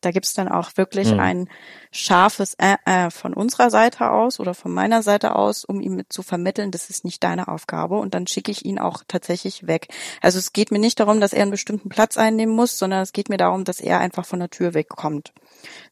Da 0.00 0.12
gibt's 0.12 0.32
dann 0.32 0.48
auch 0.48 0.76
wirklich 0.76 1.12
mhm. 1.12 1.20
ein 1.20 1.48
scharfes 1.92 2.54
äh, 2.54 2.76
äh 2.86 3.10
von 3.10 3.34
unserer 3.34 3.70
Seite 3.70 4.10
aus 4.10 4.40
oder 4.40 4.54
von 4.54 4.72
meiner 4.72 5.02
Seite 5.02 5.36
aus, 5.36 5.64
um 5.64 5.80
ihm 5.80 6.02
zu 6.08 6.22
vermitteln, 6.22 6.70
das 6.70 6.88
ist 6.88 7.04
nicht 7.04 7.22
deine 7.22 7.48
Aufgabe. 7.48 7.98
Und 7.98 8.14
dann 8.14 8.26
schicke 8.26 8.50
ich 8.50 8.64
ihn 8.64 8.78
auch 8.78 9.02
tatsächlich 9.06 9.66
weg. 9.66 9.88
Also 10.22 10.38
es 10.38 10.52
geht 10.52 10.70
mir 10.70 10.78
nicht 10.78 11.00
darum, 11.00 11.20
dass 11.20 11.34
er 11.34 11.42
einen 11.42 11.50
bestimmten 11.50 11.90
Platz 11.90 12.16
einnehmen 12.16 12.54
muss, 12.54 12.78
sondern 12.78 13.02
es 13.02 13.12
geht 13.12 13.28
mir 13.28 13.36
darum, 13.36 13.64
dass 13.64 13.80
er 13.80 14.00
einfach 14.00 14.24
von 14.24 14.38
der 14.38 14.50
Tür 14.50 14.72
wegkommt. 14.72 15.32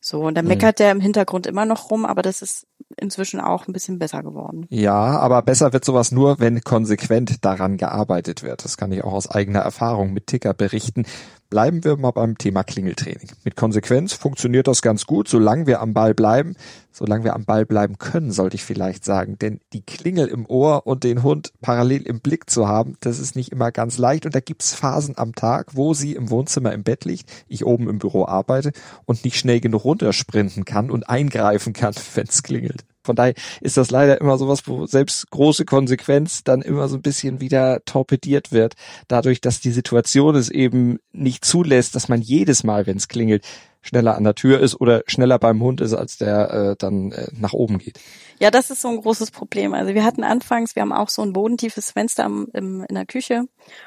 So, 0.01 0.23
und 0.23 0.35
dann 0.37 0.45
mhm. 0.45 0.51
meckert 0.51 0.79
der 0.79 0.93
im 0.93 1.01
Hintergrund 1.01 1.47
immer 1.47 1.65
noch 1.65 1.91
rum, 1.91 2.05
aber 2.05 2.23
das 2.23 2.43
ist 2.43 2.67
inzwischen 2.97 3.41
auch 3.41 3.67
ein 3.67 3.73
bisschen 3.73 3.99
besser 3.99 4.23
geworden. 4.23 4.67
Ja, 4.71 5.19
aber 5.19 5.43
besser 5.43 5.73
wird 5.73 5.85
sowas 5.85 6.11
nur, 6.11 6.41
wenn 6.41 6.61
konsequent 6.63 7.45
daran 7.45 7.77
gearbeitet 7.77 8.43
wird. 8.43 8.65
Das 8.65 8.77
kann 8.77 8.93
ich 8.93 9.05
auch 9.05 9.13
aus 9.13 9.31
eigener 9.31 9.61
Erfahrung 9.61 10.13
mit 10.13 10.27
Ticker 10.27 10.55
berichten. 10.55 11.05
Bleiben 11.51 11.83
wir 11.83 11.97
mal 11.97 12.11
beim 12.11 12.37
Thema 12.37 12.63
Klingeltraining. 12.63 13.31
Mit 13.43 13.57
Konsequenz 13.57 14.13
funktioniert 14.13 14.69
das 14.69 14.83
ganz 14.83 15.07
gut, 15.07 15.29
solange 15.29 15.67
wir 15.67 15.81
am 15.81 15.95
Ball 15.95 16.13
bleiben. 16.13 16.57
Solange 16.99 17.25
wir 17.25 17.35
am 17.35 17.45
Ball 17.45 17.65
bleiben 17.65 17.97
können, 17.97 18.33
sollte 18.33 18.57
ich 18.57 18.65
vielleicht 18.65 19.05
sagen. 19.05 19.39
Denn 19.39 19.61
die 19.73 19.83
Klingel 19.83 20.27
im 20.27 20.45
Ohr 20.47 20.87
und 20.87 21.05
den 21.05 21.23
Hund 21.23 21.53
parallel 21.61 22.03
im 22.03 22.21
Blick 22.21 22.51
zu 22.51 22.67
haben, 22.67 22.97
das 23.01 23.19
ist 23.19 23.37
nicht 23.37 23.53
immer 23.53 23.71
ganz 23.71 23.99
leicht. 23.99 24.27
Und 24.27 24.35
da 24.35 24.41
gibt's 24.41 24.75
Phasen 24.75 25.17
am 25.17 25.35
Tag, 25.35 25.77
wo 25.77 25.95
sie 25.95 26.15
im 26.15 26.29
Wohnzimmer 26.29 26.73
im 26.73 26.83
Bett 26.83 27.05
liegt, 27.05 27.31
ich 27.47 27.65
oben 27.65 27.89
im 27.89 27.99
Büro 27.99 28.27
arbeite 28.27 28.73
und 29.07 29.25
nicht 29.25 29.39
schnell 29.39 29.58
genug 29.61 29.85
runtersprinten 29.85 30.65
kann 30.65 30.91
und 30.91 31.09
eingreifen 31.09 31.73
kann, 31.73 31.95
wenn's 32.15 32.43
klingelt. 32.43 32.85
Von 33.09 33.17
daher 33.17 33.35
ist 33.63 33.79
das 33.79 33.91
leider 33.91 34.21
immer 34.21 34.37
sowas, 34.37 34.67
wo 34.67 34.85
selbst 34.87 35.31
große 35.31 35.65
Konsequenz 35.65 36.45
dann 36.45 36.61
immer 36.61 36.89
so 36.89 36.97
ein 36.97 37.03
bisschen 37.03 37.41
wieder 37.41 37.83
torpediert 37.87 38.53
wird, 38.53 38.75
dadurch, 39.09 39.41
dass 39.41 39.61
die 39.61 39.71
Situation 39.71 40.35
es 40.37 40.51
eben 40.51 40.99
nicht 41.13 41.43
zulässt, 41.45 41.95
dass 41.95 42.09
man 42.09 42.21
jedes 42.21 42.65
Mal, 42.65 42.87
wenn 42.87 42.99
es 42.99 43.09
klingelt, 43.09 43.47
schneller 43.81 44.17
an 44.17 44.25
der 44.25 44.35
Tür 44.35 44.61
ist 44.61 44.79
oder 44.81 45.03
schneller 45.07 45.39
beim 45.39 45.63
Hund 45.63 45.81
ist, 45.81 45.95
als 45.95 46.19
der 46.19 46.51
äh, 46.51 46.77
dann 46.79 47.13
äh, 47.13 47.29
nach 47.33 47.53
oben 47.55 47.79
geht. 47.79 47.99
Ja, 48.41 48.51
das 48.51 48.71
ist 48.71 48.83
so 48.83 48.89
ein 48.89 49.01
großes 49.01 49.31
Problem. 49.31 49.75
Also 49.75 49.95
wir 49.95 50.05
hatten 50.05 50.23
anfangs, 50.23 50.77
wir 50.77 50.83
haben 50.83 50.93
auch 50.93 51.09
so 51.09 51.23
ein 51.23 51.33
bodentiefes 51.33 51.93
Fenster 51.93 52.25
am, 52.25 52.49
im, 52.53 52.85
in 52.89 52.95
der 52.95 53.07
Küche 53.07 53.45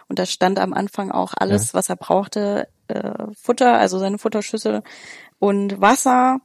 und 0.07 0.17
da 0.17 0.25
stand 0.25 0.59
am 0.59 0.73
Anfang 0.73 1.11
auch 1.11 1.33
alles, 1.35 1.67
ja. 1.67 1.73
was 1.75 1.89
er 1.89 1.95
brauchte, 1.95 2.67
äh, 2.87 3.25
Futter, 3.39 3.77
also 3.77 3.99
seine 3.99 4.17
Futterschüssel 4.17 4.81
und 5.41 5.81
Wasser 5.81 6.39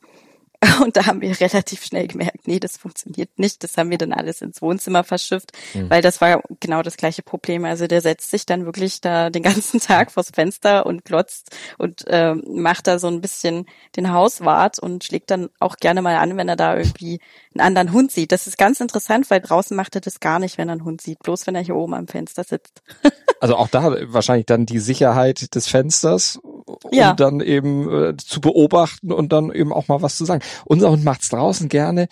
Und 0.83 0.97
da 0.97 1.07
haben 1.07 1.21
wir 1.21 1.39
relativ 1.41 1.85
schnell 1.85 2.07
gemerkt, 2.07 2.47
nee, 2.47 2.61
das 2.61 2.77
funktioniert 2.77 3.39
nicht. 3.39 3.63
Das 3.63 3.77
haben 3.77 3.91
wir 3.91 3.99
dann 3.99 4.13
alles 4.13 4.41
ins 4.43 4.63
Wohnzimmer 4.63 5.05
verschifft, 5.05 5.53
mhm. 5.75 5.91
weil 5.91 6.03
das 6.03 6.21
war 6.21 6.43
genau 6.61 6.83
das 6.83 6.97
gleiche 6.97 7.23
Problem. 7.23 7.65
Also 7.65 7.87
der 7.87 8.01
setzt 8.01 8.31
sich 8.31 8.47
dann 8.47 8.65
wirklich 8.65 9.01
da 9.01 9.31
den 9.31 9.43
ganzen 9.43 9.81
Tag 9.81 10.11
vors 10.13 10.31
Fenster 10.31 10.87
und 10.87 11.05
glotzt 11.05 11.57
und 11.79 12.07
äh, 12.07 12.35
macht 12.35 12.87
da 12.87 12.99
so 12.99 13.09
ein 13.09 13.21
bisschen 13.21 13.67
den 13.97 14.13
Hauswart 14.13 14.79
und 14.79 15.05
schlägt 15.05 15.31
dann 15.31 15.51
auch 15.61 15.77
gerne 15.77 16.03
mal 16.03 16.17
an, 16.17 16.37
wenn 16.37 16.49
er 16.49 16.57
da 16.57 16.77
irgendwie 16.77 17.21
einen 17.55 17.67
anderen 17.67 17.93
Hund 17.93 18.13
sieht. 18.13 18.33
Das 18.33 18.47
ist 18.47 18.59
ganz 18.59 18.81
interessant, 18.81 19.31
weil 19.31 19.41
draußen 19.41 19.77
macht 19.77 19.95
er 19.95 20.01
das 20.01 20.21
gar 20.21 20.39
nicht, 20.39 20.59
wenn 20.59 20.69
er 20.69 20.73
einen 20.73 20.85
Hund 20.85 21.01
sieht, 21.01 21.19
bloß 21.21 21.47
wenn 21.47 21.55
er 21.55 21.63
hier 21.63 21.77
oben 21.77 21.95
am 21.95 22.09
Fenster 22.09 22.45
sitzt. 22.45 22.83
also 23.41 23.57
auch 23.57 23.69
da 23.69 23.97
wahrscheinlich 24.13 24.47
dann 24.47 24.67
die 24.67 24.79
Sicherheit 24.79 25.55
des 25.55 25.69
Fensters, 25.69 26.41
um 26.85 26.93
ja. 26.93 27.15
dann 27.15 27.41
eben 27.41 27.91
äh, 27.93 28.17
zu 28.17 28.41
beobachten 28.41 29.13
und 29.13 29.33
dann 29.33 29.51
eben 29.51 29.73
auch 29.73 29.89
mal 29.89 30.03
was 30.03 30.17
zu 30.17 30.25
sagen. 30.25 30.43
Unser 30.65 30.91
Hund 30.91 31.05
macht's 31.05 31.29
draußen 31.29 31.69
gerne. 31.69 32.09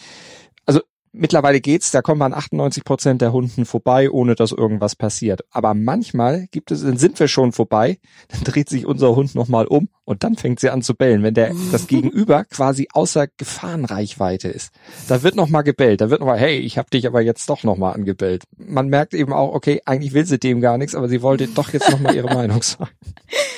Mittlerweile 1.24 1.62
geht's, 1.62 1.90
da 1.90 2.02
kommen 2.02 2.20
an 2.20 2.34
98 2.34 2.84
Prozent 2.84 3.22
der 3.22 3.32
Hunden 3.32 3.64
vorbei, 3.64 4.10
ohne 4.10 4.34
dass 4.34 4.52
irgendwas 4.52 4.94
passiert. 4.94 5.40
Aber 5.50 5.72
manchmal 5.72 6.48
gibt 6.50 6.70
es, 6.70 6.82
dann 6.82 6.98
sind 6.98 7.18
wir 7.18 7.28
schon 7.28 7.52
vorbei, 7.52 7.98
dann 8.28 8.44
dreht 8.44 8.68
sich 8.68 8.84
unser 8.84 9.16
Hund 9.16 9.34
nochmal 9.34 9.66
um 9.66 9.88
und 10.04 10.22
dann 10.22 10.36
fängt 10.36 10.60
sie 10.60 10.68
an 10.68 10.82
zu 10.82 10.94
bellen, 10.94 11.22
wenn 11.22 11.32
der 11.32 11.54
das 11.72 11.86
Gegenüber 11.88 12.44
quasi 12.44 12.88
außer 12.92 13.26
Gefahrenreichweite 13.38 14.48
ist. 14.48 14.70
Da 15.08 15.22
wird 15.22 15.34
nochmal 15.34 15.62
gebellt, 15.62 16.02
da 16.02 16.10
wird 16.10 16.20
nochmal, 16.20 16.38
hey, 16.38 16.58
ich 16.58 16.76
hab 16.76 16.90
dich 16.90 17.06
aber 17.06 17.22
jetzt 17.22 17.48
doch 17.48 17.62
nochmal 17.62 17.94
angebellt. 17.94 18.44
Man 18.58 18.88
merkt 18.88 19.14
eben 19.14 19.32
auch, 19.32 19.54
okay, 19.54 19.80
eigentlich 19.86 20.12
will 20.12 20.26
sie 20.26 20.38
dem 20.38 20.60
gar 20.60 20.76
nichts, 20.76 20.94
aber 20.94 21.08
sie 21.08 21.22
wollte 21.22 21.48
doch 21.48 21.72
jetzt 21.72 21.90
nochmal 21.90 22.14
ihre 22.14 22.28
Meinung 22.34 22.60
sagen. 22.60 22.90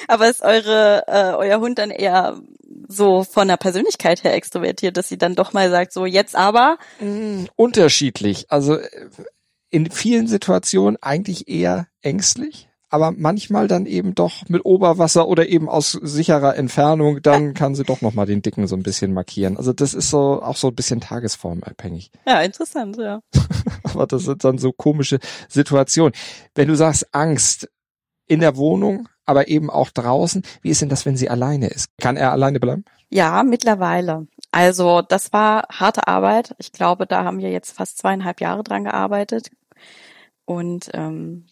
Aber 0.07 0.31
ist 0.31 0.43
eure, 0.43 1.03
äh, 1.09 1.33
euer 1.35 1.59
Hund 1.59 1.79
dann 1.79 1.91
eher 1.91 2.41
so 2.89 3.25
von 3.25 3.49
der 3.49 3.57
Persönlichkeit 3.57 4.25
her 4.25 4.35
extrovertiert, 4.35 4.97
dass 4.97 5.09
sie 5.09 5.19
dann 5.19 5.35
doch 5.35 5.53
mal 5.53 5.71
sagt, 5.71 5.93
so 5.93 6.07
jetzt 6.07 6.37
aber? 6.37 6.79
Mm, 7.01 7.45
unterschiedlich. 7.57 8.47
Also 8.51 8.77
äh, 8.77 8.89
in 9.71 9.91
vielen 9.91 10.27
Situationen 10.27 10.97
eigentlich 11.01 11.49
eher 11.49 11.89
ängstlich, 12.03 12.69
aber 12.89 13.11
manchmal 13.11 13.67
dann 13.67 13.85
eben 13.87 14.15
doch 14.15 14.49
mit 14.49 14.65
Oberwasser 14.65 15.27
oder 15.29 15.49
eben 15.49 15.69
aus 15.69 15.93
sicherer 15.93 16.57
Entfernung, 16.57 17.21
dann 17.21 17.53
kann 17.53 17.75
sie 17.75 17.83
doch 17.83 18.01
nochmal 18.01 18.27
den 18.27 18.43
Dicken 18.43 18.67
so 18.69 18.77
ein 18.77 18.83
bisschen 18.83 19.13
markieren. 19.13 19.57
Also 19.57 19.73
das 19.73 19.93
ist 19.93 20.11
so 20.11 20.41
auch 20.41 20.57
so 20.57 20.69
ein 20.69 20.75
bisschen 20.75 21.01
tagesformabhängig. 21.01 22.11
Ja, 22.27 22.41
interessant, 22.43 22.97
ja. 22.97 23.21
aber 23.83 24.07
das 24.07 24.25
sind 24.25 24.45
dann 24.45 24.59
so 24.59 24.73
komische 24.73 25.19
Situationen. 25.49 26.13
Wenn 26.55 26.69
du 26.69 26.77
sagst 26.77 27.13
Angst 27.13 27.69
in 28.27 28.41
der 28.41 28.57
Wohnung, 28.57 29.09
aber 29.27 29.49
eben 29.49 29.71
auch 29.71 29.91
draußen, 29.91 30.43
wie 30.63 30.71
ist 30.71 30.81
denn 30.81 30.89
das, 30.89 31.05
wenn 31.05 31.17
sie 31.17 31.29
alleine 31.29 31.69
ist? 31.69 31.89
Kann 31.99 32.17
er 32.17 32.33
alleine 32.33 32.61
bleiben? 32.61 32.85
Ja, 33.11 33.43
mittlerweile. 33.43 34.27
Also 34.51 35.03
das 35.03 35.33
war 35.33 35.65
harte 35.71 36.09
Arbeit. 36.09 36.55
Ich 36.59 36.73
glaube, 36.73 37.07
da 37.07 37.25
haben 37.25 37.41
wir 37.41 37.51
jetzt 37.51 37.73
fast 37.77 37.99
zweieinhalb 37.99 38.41
Jahre 38.41 38.65
dran 38.65 38.85
gearbeitet. 38.85 39.51
Und 40.45 40.91
ähm, 40.95 41.47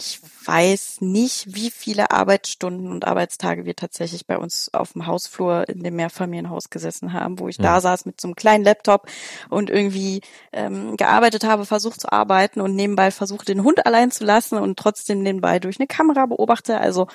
ich 0.00 0.18
weiß 0.46 1.02
nicht, 1.02 1.54
wie 1.54 1.70
viele 1.70 2.10
Arbeitsstunden 2.10 2.90
und 2.90 3.06
Arbeitstage 3.06 3.66
wir 3.66 3.76
tatsächlich 3.76 4.26
bei 4.26 4.38
uns 4.38 4.72
auf 4.72 4.94
dem 4.94 5.06
Hausflur 5.06 5.68
in 5.68 5.82
dem 5.82 5.96
Mehrfamilienhaus 5.96 6.70
gesessen 6.70 7.12
haben, 7.12 7.38
wo 7.38 7.48
ich 7.48 7.58
ja. 7.58 7.64
da 7.64 7.80
saß 7.82 8.06
mit 8.06 8.18
so 8.18 8.26
einem 8.26 8.34
kleinen 8.34 8.64
Laptop 8.64 9.06
und 9.50 9.68
irgendwie 9.68 10.22
ähm, 10.52 10.96
gearbeitet 10.96 11.44
habe, 11.44 11.66
versucht 11.66 12.00
zu 12.00 12.10
arbeiten 12.10 12.62
und 12.62 12.74
nebenbei 12.74 13.10
versucht, 13.10 13.48
den 13.48 13.62
Hund 13.62 13.84
allein 13.84 14.10
zu 14.10 14.24
lassen 14.24 14.56
und 14.56 14.78
trotzdem 14.78 15.22
nebenbei 15.22 15.58
durch 15.58 15.78
eine 15.78 15.86
Kamera 15.86 16.24
beobachte. 16.24 16.78
Also 16.78 17.06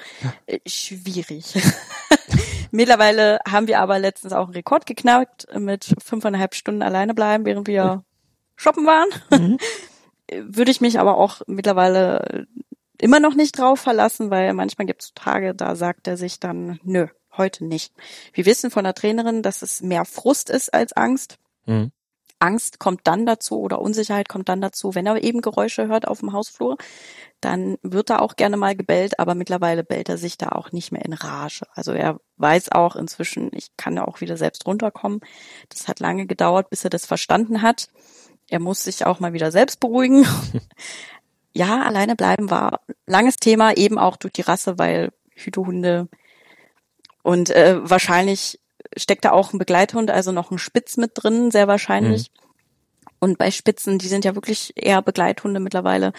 äh, 0.45 0.59
schwierig. 0.67 1.55
Mittlerweile 2.71 3.39
haben 3.49 3.65
wir 3.65 3.79
aber 3.79 3.97
letztens 3.97 4.31
auch 4.31 4.45
einen 4.45 4.53
Rekord 4.53 4.85
geknackt 4.85 5.47
mit 5.57 5.95
fünfeinhalb 6.03 6.53
Stunden 6.53 6.83
alleine 6.83 7.15
bleiben, 7.15 7.45
während 7.45 7.67
wir 7.67 8.03
shoppen 8.55 8.85
waren. 8.85 9.09
Mhm. 9.31 9.57
Würde 10.31 10.71
ich 10.71 10.81
mich 10.81 10.99
aber 10.99 11.17
auch 11.17 11.41
mittlerweile 11.45 12.47
immer 12.99 13.19
noch 13.19 13.35
nicht 13.35 13.57
drauf 13.57 13.79
verlassen, 13.79 14.29
weil 14.29 14.53
manchmal 14.53 14.85
gibt 14.85 15.03
es 15.03 15.13
Tage, 15.13 15.55
da 15.55 15.75
sagt 15.75 16.07
er 16.07 16.17
sich 16.17 16.39
dann, 16.39 16.79
nö, 16.83 17.07
heute 17.37 17.65
nicht. 17.65 17.93
Wir 18.33 18.45
wissen 18.45 18.71
von 18.71 18.83
der 18.83 18.93
Trainerin, 18.93 19.41
dass 19.41 19.61
es 19.61 19.81
mehr 19.81 20.05
Frust 20.05 20.49
ist 20.49 20.73
als 20.73 20.93
Angst. 20.93 21.37
Mhm. 21.65 21.91
Angst 22.39 22.79
kommt 22.79 23.01
dann 23.05 23.25
dazu 23.25 23.61
oder 23.61 23.81
Unsicherheit 23.81 24.27
kommt 24.27 24.49
dann 24.49 24.61
dazu, 24.61 24.93
wenn 24.93 25.05
er 25.05 25.23
eben 25.23 25.41
Geräusche 25.41 25.87
hört 25.87 26.07
auf 26.07 26.19
dem 26.19 26.33
Hausflur, 26.33 26.77
dann 27.39 27.77
wird 27.81 28.09
er 28.09 28.21
auch 28.21 28.35
gerne 28.35 28.57
mal 28.57 28.75
gebellt, 28.75 29.19
aber 29.19 29.35
mittlerweile 29.35 29.83
bellt 29.83 30.09
er 30.09 30.17
sich 30.17 30.37
da 30.37 30.49
auch 30.49 30.71
nicht 30.71 30.91
mehr 30.91 31.05
in 31.05 31.13
Rage. 31.13 31.65
Also 31.73 31.93
er 31.93 32.19
weiß 32.37 32.71
auch 32.71 32.95
inzwischen, 32.95 33.51
ich 33.53 33.75
kann 33.77 33.97
auch 33.97 34.21
wieder 34.21 34.37
selbst 34.37 34.65
runterkommen. 34.65 35.21
Das 35.69 35.87
hat 35.87 35.99
lange 35.99 36.27
gedauert, 36.27 36.69
bis 36.69 36.83
er 36.83 36.89
das 36.89 37.05
verstanden 37.05 37.61
hat. 37.61 37.87
Er 38.49 38.59
muss 38.59 38.83
sich 38.83 39.05
auch 39.05 39.19
mal 39.19 39.33
wieder 39.33 39.51
selbst 39.51 39.79
beruhigen. 39.79 40.27
ja, 41.55 41.83
alleine 41.83 42.15
bleiben 42.15 42.51
war 42.51 42.81
langes 43.07 43.37
Thema, 43.37 43.75
eben 43.75 43.97
auch 43.97 44.17
durch 44.17 44.33
die 44.33 44.41
Rasse, 44.41 44.77
weil 44.77 45.11
Hütehunde 45.35 46.07
und 47.23 47.49
äh, 47.49 47.77
wahrscheinlich 47.81 48.59
steckt 48.97 49.25
da 49.25 49.31
auch 49.31 49.53
ein 49.53 49.57
Begleithund, 49.57 50.11
also 50.11 50.31
noch 50.31 50.51
ein 50.51 50.57
Spitz 50.57 50.97
mit 50.97 51.11
drin, 51.15 51.51
sehr 51.51 51.67
wahrscheinlich. 51.67 52.29
Mhm. 52.29 52.45
Und 53.19 53.37
bei 53.37 53.49
Spitzen, 53.49 53.97
die 53.97 54.07
sind 54.07 54.25
ja 54.25 54.35
wirklich 54.35 54.73
eher 54.75 55.01
Begleithunde 55.01 55.59
mittlerweile, 55.59 56.11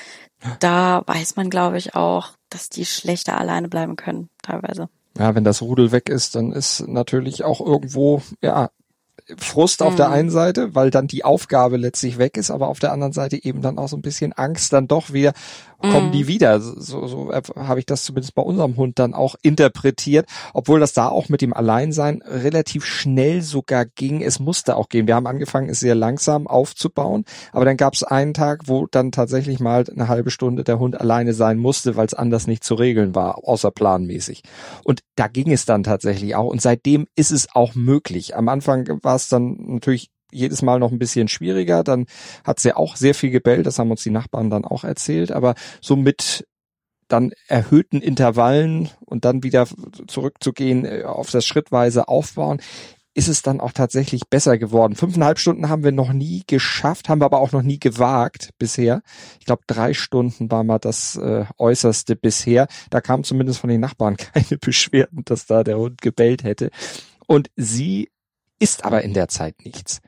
da 0.58 1.02
weiß 1.06 1.36
man, 1.36 1.50
glaube 1.50 1.78
ich, 1.78 1.94
auch, 1.94 2.30
dass 2.48 2.70
die 2.70 2.86
schlechter 2.86 3.38
alleine 3.38 3.68
bleiben 3.68 3.96
können, 3.96 4.30
teilweise. 4.42 4.88
Ja, 5.18 5.34
wenn 5.34 5.44
das 5.44 5.62
Rudel 5.62 5.92
weg 5.92 6.08
ist, 6.08 6.34
dann 6.34 6.52
ist 6.52 6.88
natürlich 6.88 7.44
auch 7.44 7.60
irgendwo, 7.60 8.22
ja, 8.42 8.70
Frust 9.36 9.82
auf 9.82 9.96
der 9.96 10.08
mhm. 10.08 10.14
einen 10.14 10.30
Seite, 10.30 10.74
weil 10.74 10.90
dann 10.90 11.08
die 11.08 11.24
Aufgabe 11.24 11.76
letztlich 11.76 12.18
weg 12.18 12.36
ist, 12.36 12.50
aber 12.50 12.68
auf 12.68 12.78
der 12.78 12.92
anderen 12.92 13.12
Seite 13.12 13.42
eben 13.42 13.60
dann 13.60 13.76
auch 13.76 13.88
so 13.88 13.96
ein 13.96 14.02
bisschen 14.02 14.32
Angst 14.32 14.72
dann 14.72 14.86
doch 14.86 15.12
wieder, 15.12 15.32
kommen 15.80 16.12
die 16.12 16.24
mhm. 16.24 16.28
wieder. 16.28 16.60
So, 16.60 17.06
so 17.06 17.32
habe 17.32 17.80
ich 17.80 17.86
das 17.86 18.04
zumindest 18.04 18.34
bei 18.34 18.42
unserem 18.42 18.76
Hund 18.76 18.98
dann 18.98 19.14
auch 19.14 19.34
interpretiert, 19.42 20.26
obwohl 20.54 20.80
das 20.80 20.92
da 20.92 21.08
auch 21.08 21.28
mit 21.28 21.40
dem 21.40 21.52
Alleinsein 21.52 22.22
relativ 22.22 22.84
schnell 22.84 23.42
sogar 23.42 23.84
ging. 23.84 24.22
Es 24.22 24.38
musste 24.38 24.76
auch 24.76 24.88
gehen. 24.88 25.06
Wir 25.06 25.14
haben 25.14 25.26
angefangen, 25.26 25.68
es 25.68 25.80
sehr 25.80 25.94
langsam 25.94 26.46
aufzubauen, 26.46 27.24
aber 27.52 27.64
dann 27.64 27.76
gab 27.76 27.94
es 27.94 28.02
einen 28.02 28.34
Tag, 28.34 28.62
wo 28.66 28.86
dann 28.86 29.12
tatsächlich 29.12 29.60
mal 29.60 29.84
eine 29.90 30.08
halbe 30.08 30.30
Stunde 30.30 30.64
der 30.64 30.78
Hund 30.78 31.00
alleine 31.00 31.34
sein 31.34 31.58
musste, 31.58 31.96
weil 31.96 32.06
es 32.06 32.14
anders 32.14 32.46
nicht 32.46 32.64
zu 32.64 32.74
regeln 32.74 33.14
war, 33.14 33.46
außer 33.46 33.70
planmäßig. 33.70 34.42
Und 34.84 35.00
da 35.16 35.28
ging 35.28 35.52
es 35.52 35.64
dann 35.64 35.82
tatsächlich 35.82 36.34
auch. 36.34 36.50
Und 36.50 36.62
seitdem 36.62 37.06
ist 37.16 37.30
es 37.30 37.48
auch 37.54 37.74
möglich. 37.74 38.36
Am 38.36 38.48
Anfang 38.48 38.98
war 39.02 39.16
es 39.16 39.28
dann 39.28 39.56
natürlich 39.66 40.10
jedes 40.36 40.62
Mal 40.62 40.78
noch 40.78 40.92
ein 40.92 40.98
bisschen 40.98 41.28
schwieriger. 41.28 41.82
Dann 41.84 42.06
hat 42.44 42.60
sie 42.60 42.76
auch 42.76 42.96
sehr 42.96 43.14
viel 43.14 43.30
gebellt, 43.30 43.66
das 43.66 43.78
haben 43.78 43.90
uns 43.90 44.02
die 44.02 44.10
Nachbarn 44.10 44.50
dann 44.50 44.64
auch 44.64 44.84
erzählt, 44.84 45.32
aber 45.32 45.54
so 45.80 45.96
mit 45.96 46.46
dann 47.08 47.32
erhöhten 47.46 48.00
Intervallen 48.00 48.90
und 49.04 49.24
dann 49.24 49.42
wieder 49.42 49.66
zurückzugehen 50.08 50.84
äh, 50.84 51.04
auf 51.04 51.30
das 51.30 51.46
schrittweise 51.46 52.08
Aufbauen, 52.08 52.60
ist 53.16 53.28
es 53.28 53.40
dann 53.40 53.60
auch 53.60 53.72
tatsächlich 53.72 54.28
besser 54.28 54.58
geworden. 54.58 54.94
Fünfeinhalb 54.94 55.38
Stunden 55.38 55.70
haben 55.70 55.84
wir 55.84 55.92
noch 55.92 56.12
nie 56.12 56.42
geschafft, 56.46 57.08
haben 57.08 57.22
wir 57.22 57.24
aber 57.24 57.40
auch 57.40 57.52
noch 57.52 57.62
nie 57.62 57.78
gewagt 57.78 58.50
bisher. 58.58 59.00
Ich 59.40 59.46
glaube, 59.46 59.62
drei 59.66 59.94
Stunden 59.94 60.50
war 60.50 60.64
mal 60.64 60.78
das 60.78 61.16
äh, 61.16 61.46
Äußerste 61.56 62.14
bisher. 62.14 62.66
Da 62.90 63.00
kam 63.00 63.24
zumindest 63.24 63.60
von 63.60 63.70
den 63.70 63.80
Nachbarn 63.80 64.16
keine 64.34 64.58
Beschwerden, 64.60 65.22
dass 65.24 65.46
da 65.46 65.64
der 65.64 65.78
Hund 65.78 66.02
gebellt 66.02 66.44
hätte. 66.44 66.70
Und 67.26 67.50
sie 67.56 68.10
isst 68.58 68.84
aber 68.84 69.02
in 69.02 69.14
der 69.14 69.28
Zeit 69.28 69.64
nichts 69.64 70.02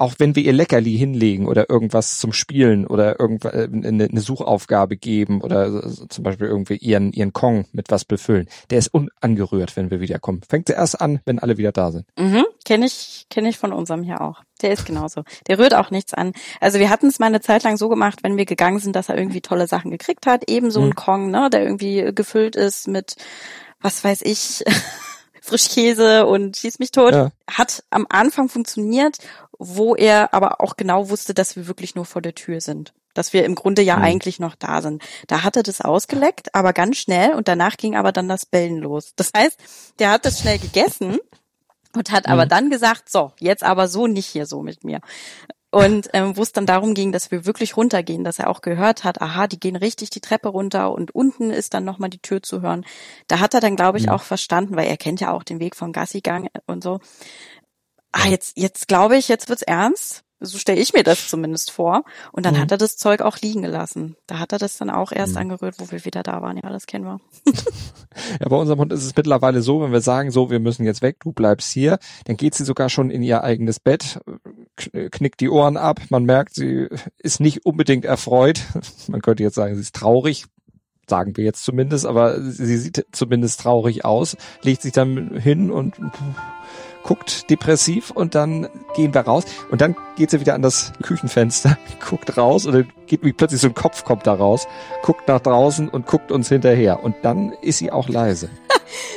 auch 0.00 0.14
wenn 0.18 0.34
wir 0.34 0.42
ihr 0.42 0.52
Leckerli 0.52 0.96
hinlegen 0.96 1.46
oder 1.46 1.68
irgendwas 1.68 2.18
zum 2.18 2.32
Spielen 2.32 2.86
oder 2.86 3.20
irgendwas 3.20 3.52
äh, 3.52 3.68
eine, 3.70 4.04
eine 4.04 4.20
Suchaufgabe 4.20 4.96
geben 4.96 5.42
oder 5.42 5.82
zum 6.08 6.24
Beispiel 6.24 6.46
irgendwie 6.46 6.76
ihren 6.76 7.12
ihren 7.12 7.32
Kong 7.32 7.66
mit 7.72 7.90
was 7.90 8.04
befüllen, 8.04 8.48
der 8.70 8.78
ist 8.78 8.88
unangerührt, 8.94 9.76
wenn 9.76 9.90
wir 9.90 10.00
wiederkommen. 10.00 10.40
Fängt 10.48 10.68
zuerst 10.68 11.00
an, 11.00 11.20
wenn 11.26 11.38
alle 11.38 11.58
wieder 11.58 11.72
da 11.72 11.92
sind. 11.92 12.06
Mhm, 12.18 12.44
kenne 12.64 12.86
ich 12.86 13.26
kenne 13.28 13.50
ich 13.50 13.58
von 13.58 13.72
unserem 13.72 14.02
hier 14.02 14.22
auch. 14.22 14.42
Der 14.62 14.72
ist 14.72 14.86
genauso. 14.86 15.22
Der 15.48 15.58
rührt 15.58 15.74
auch 15.74 15.90
nichts 15.90 16.14
an. 16.14 16.32
Also 16.60 16.78
wir 16.78 16.90
hatten 16.90 17.06
es 17.06 17.18
mal 17.18 17.26
eine 17.26 17.40
Zeit 17.40 17.62
lang 17.62 17.76
so 17.76 17.88
gemacht, 17.88 18.20
wenn 18.22 18.36
wir 18.36 18.46
gegangen 18.46 18.78
sind, 18.78 18.96
dass 18.96 19.08
er 19.08 19.18
irgendwie 19.18 19.40
tolle 19.40 19.66
Sachen 19.66 19.90
gekriegt 19.90 20.26
hat, 20.26 20.50
ebenso 20.50 20.80
mhm. 20.80 20.88
ein 20.88 20.94
Kong, 20.94 21.30
ne, 21.30 21.48
der 21.50 21.62
irgendwie 21.62 22.10
gefüllt 22.14 22.56
ist 22.56 22.88
mit 22.88 23.16
was 23.80 24.02
weiß 24.02 24.22
ich. 24.22 24.64
Frischkäse 25.40 26.26
und 26.26 26.56
schieß 26.56 26.78
mich 26.78 26.90
tot. 26.90 27.14
Ja. 27.14 27.30
Hat 27.50 27.84
am 27.90 28.06
Anfang 28.08 28.48
funktioniert, 28.48 29.18
wo 29.58 29.94
er 29.94 30.32
aber 30.34 30.60
auch 30.60 30.76
genau 30.76 31.10
wusste, 31.10 31.34
dass 31.34 31.56
wir 31.56 31.66
wirklich 31.66 31.94
nur 31.94 32.04
vor 32.04 32.22
der 32.22 32.34
Tür 32.34 32.60
sind. 32.60 32.92
Dass 33.14 33.32
wir 33.32 33.44
im 33.44 33.54
Grunde 33.54 33.82
ja 33.82 33.96
mhm. 33.96 34.04
eigentlich 34.04 34.38
noch 34.38 34.54
da 34.54 34.82
sind. 34.82 35.02
Da 35.26 35.42
hat 35.42 35.56
er 35.56 35.62
das 35.62 35.80
ausgeleckt, 35.80 36.54
aber 36.54 36.72
ganz 36.72 36.98
schnell 36.98 37.34
und 37.34 37.48
danach 37.48 37.76
ging 37.76 37.96
aber 37.96 38.12
dann 38.12 38.28
das 38.28 38.46
Bellen 38.46 38.78
los. 38.78 39.12
Das 39.16 39.32
heißt, 39.36 39.58
der 39.98 40.12
hat 40.12 40.24
das 40.24 40.40
schnell 40.40 40.58
gegessen 40.58 41.18
und 41.94 42.10
hat 42.10 42.26
mhm. 42.26 42.32
aber 42.32 42.46
dann 42.46 42.70
gesagt, 42.70 43.10
so, 43.10 43.32
jetzt 43.38 43.64
aber 43.64 43.88
so 43.88 44.06
nicht 44.06 44.26
hier 44.26 44.46
so 44.46 44.62
mit 44.62 44.84
mir. 44.84 45.00
Und 45.70 46.08
ähm, 46.14 46.36
wo 46.36 46.42
es 46.42 46.52
dann 46.52 46.66
darum 46.66 46.94
ging, 46.94 47.12
dass 47.12 47.30
wir 47.30 47.46
wirklich 47.46 47.76
runtergehen, 47.76 48.24
dass 48.24 48.40
er 48.40 48.50
auch 48.50 48.60
gehört 48.60 49.04
hat, 49.04 49.22
aha, 49.22 49.46
die 49.46 49.60
gehen 49.60 49.76
richtig 49.76 50.10
die 50.10 50.20
Treppe 50.20 50.48
runter 50.48 50.92
und 50.92 51.14
unten 51.14 51.50
ist 51.50 51.74
dann 51.74 51.84
nochmal 51.84 52.10
die 52.10 52.18
Tür 52.18 52.42
zu 52.42 52.60
hören. 52.60 52.84
Da 53.28 53.38
hat 53.38 53.54
er 53.54 53.60
dann, 53.60 53.76
glaube 53.76 53.98
ich, 53.98 54.06
mhm. 54.06 54.12
auch 54.12 54.22
verstanden, 54.22 54.74
weil 54.74 54.88
er 54.88 54.96
kennt 54.96 55.20
ja 55.20 55.32
auch 55.32 55.44
den 55.44 55.60
Weg 55.60 55.76
vom 55.76 55.92
Gassigang 55.92 56.48
und 56.66 56.82
so. 56.82 56.98
Ah, 58.10 58.26
jetzt, 58.26 58.58
jetzt 58.58 58.88
glaube 58.88 59.16
ich, 59.16 59.28
jetzt 59.28 59.48
wird's 59.48 59.62
ernst. 59.62 60.24
So 60.40 60.58
stelle 60.58 60.80
ich 60.80 60.94
mir 60.94 61.02
das 61.02 61.28
zumindest 61.28 61.70
vor. 61.70 62.04
Und 62.32 62.46
dann 62.46 62.54
mhm. 62.54 62.60
hat 62.60 62.70
er 62.70 62.78
das 62.78 62.96
Zeug 62.96 63.20
auch 63.20 63.38
liegen 63.38 63.62
gelassen. 63.62 64.16
Da 64.26 64.38
hat 64.38 64.52
er 64.52 64.58
das 64.58 64.78
dann 64.78 64.88
auch 64.88 65.12
erst 65.12 65.34
mhm. 65.34 65.38
angerührt, 65.38 65.76
wo 65.78 65.90
wir 65.90 66.04
wieder 66.04 66.22
da 66.22 66.40
waren. 66.40 66.56
Ja, 66.56 66.70
das 66.70 66.86
kennen 66.86 67.04
wir. 67.04 67.20
ja, 68.40 68.48
bei 68.48 68.56
unserem 68.56 68.78
Hund 68.78 68.92
ist 68.92 69.04
es 69.04 69.14
mittlerweile 69.14 69.60
so, 69.60 69.82
wenn 69.82 69.92
wir 69.92 70.00
sagen, 70.00 70.30
so, 70.30 70.50
wir 70.50 70.60
müssen 70.60 70.84
jetzt 70.84 71.02
weg, 71.02 71.18
du 71.20 71.32
bleibst 71.32 71.70
hier, 71.70 71.98
dann 72.24 72.36
geht 72.36 72.54
sie 72.54 72.64
sogar 72.64 72.88
schon 72.88 73.10
in 73.10 73.22
ihr 73.22 73.44
eigenes 73.44 73.80
Bett, 73.80 74.20
knickt 75.10 75.40
die 75.40 75.50
Ohren 75.50 75.76
ab. 75.76 76.00
Man 76.08 76.24
merkt, 76.24 76.54
sie 76.54 76.88
ist 77.18 77.40
nicht 77.40 77.66
unbedingt 77.66 78.04
erfreut. 78.04 78.62
Man 79.08 79.20
könnte 79.20 79.42
jetzt 79.42 79.56
sagen, 79.56 79.74
sie 79.74 79.80
ist 79.80 79.94
traurig 79.94 80.46
sagen 81.10 81.36
wir 81.36 81.44
jetzt 81.44 81.64
zumindest, 81.64 82.06
aber 82.06 82.40
sie 82.40 82.78
sieht 82.78 83.04
zumindest 83.12 83.60
traurig 83.60 84.06
aus, 84.06 84.38
legt 84.62 84.80
sich 84.80 84.92
dann 84.92 85.36
hin 85.38 85.70
und 85.70 85.94
guckt 87.02 87.50
depressiv 87.50 88.10
und 88.10 88.34
dann 88.34 88.68
gehen 88.94 89.14
wir 89.14 89.22
raus 89.22 89.44
und 89.70 89.80
dann 89.80 89.96
geht 90.16 90.30
sie 90.30 90.40
wieder 90.40 90.54
an 90.54 90.62
das 90.62 90.92
Küchenfenster, 91.02 91.76
guckt 92.08 92.36
raus 92.36 92.66
und 92.66 92.72
dann 92.72 92.88
geht 93.06 93.24
wie 93.24 93.32
plötzlich 93.32 93.60
so 93.60 93.68
ein 93.68 93.74
Kopf 93.74 94.04
kommt 94.04 94.26
da 94.26 94.34
raus, 94.34 94.66
guckt 95.02 95.28
nach 95.28 95.40
draußen 95.40 95.88
und 95.88 96.06
guckt 96.06 96.30
uns 96.32 96.48
hinterher 96.48 97.02
und 97.02 97.16
dann 97.22 97.52
ist 97.62 97.78
sie 97.78 97.90
auch 97.92 98.08
leise. 98.08 98.48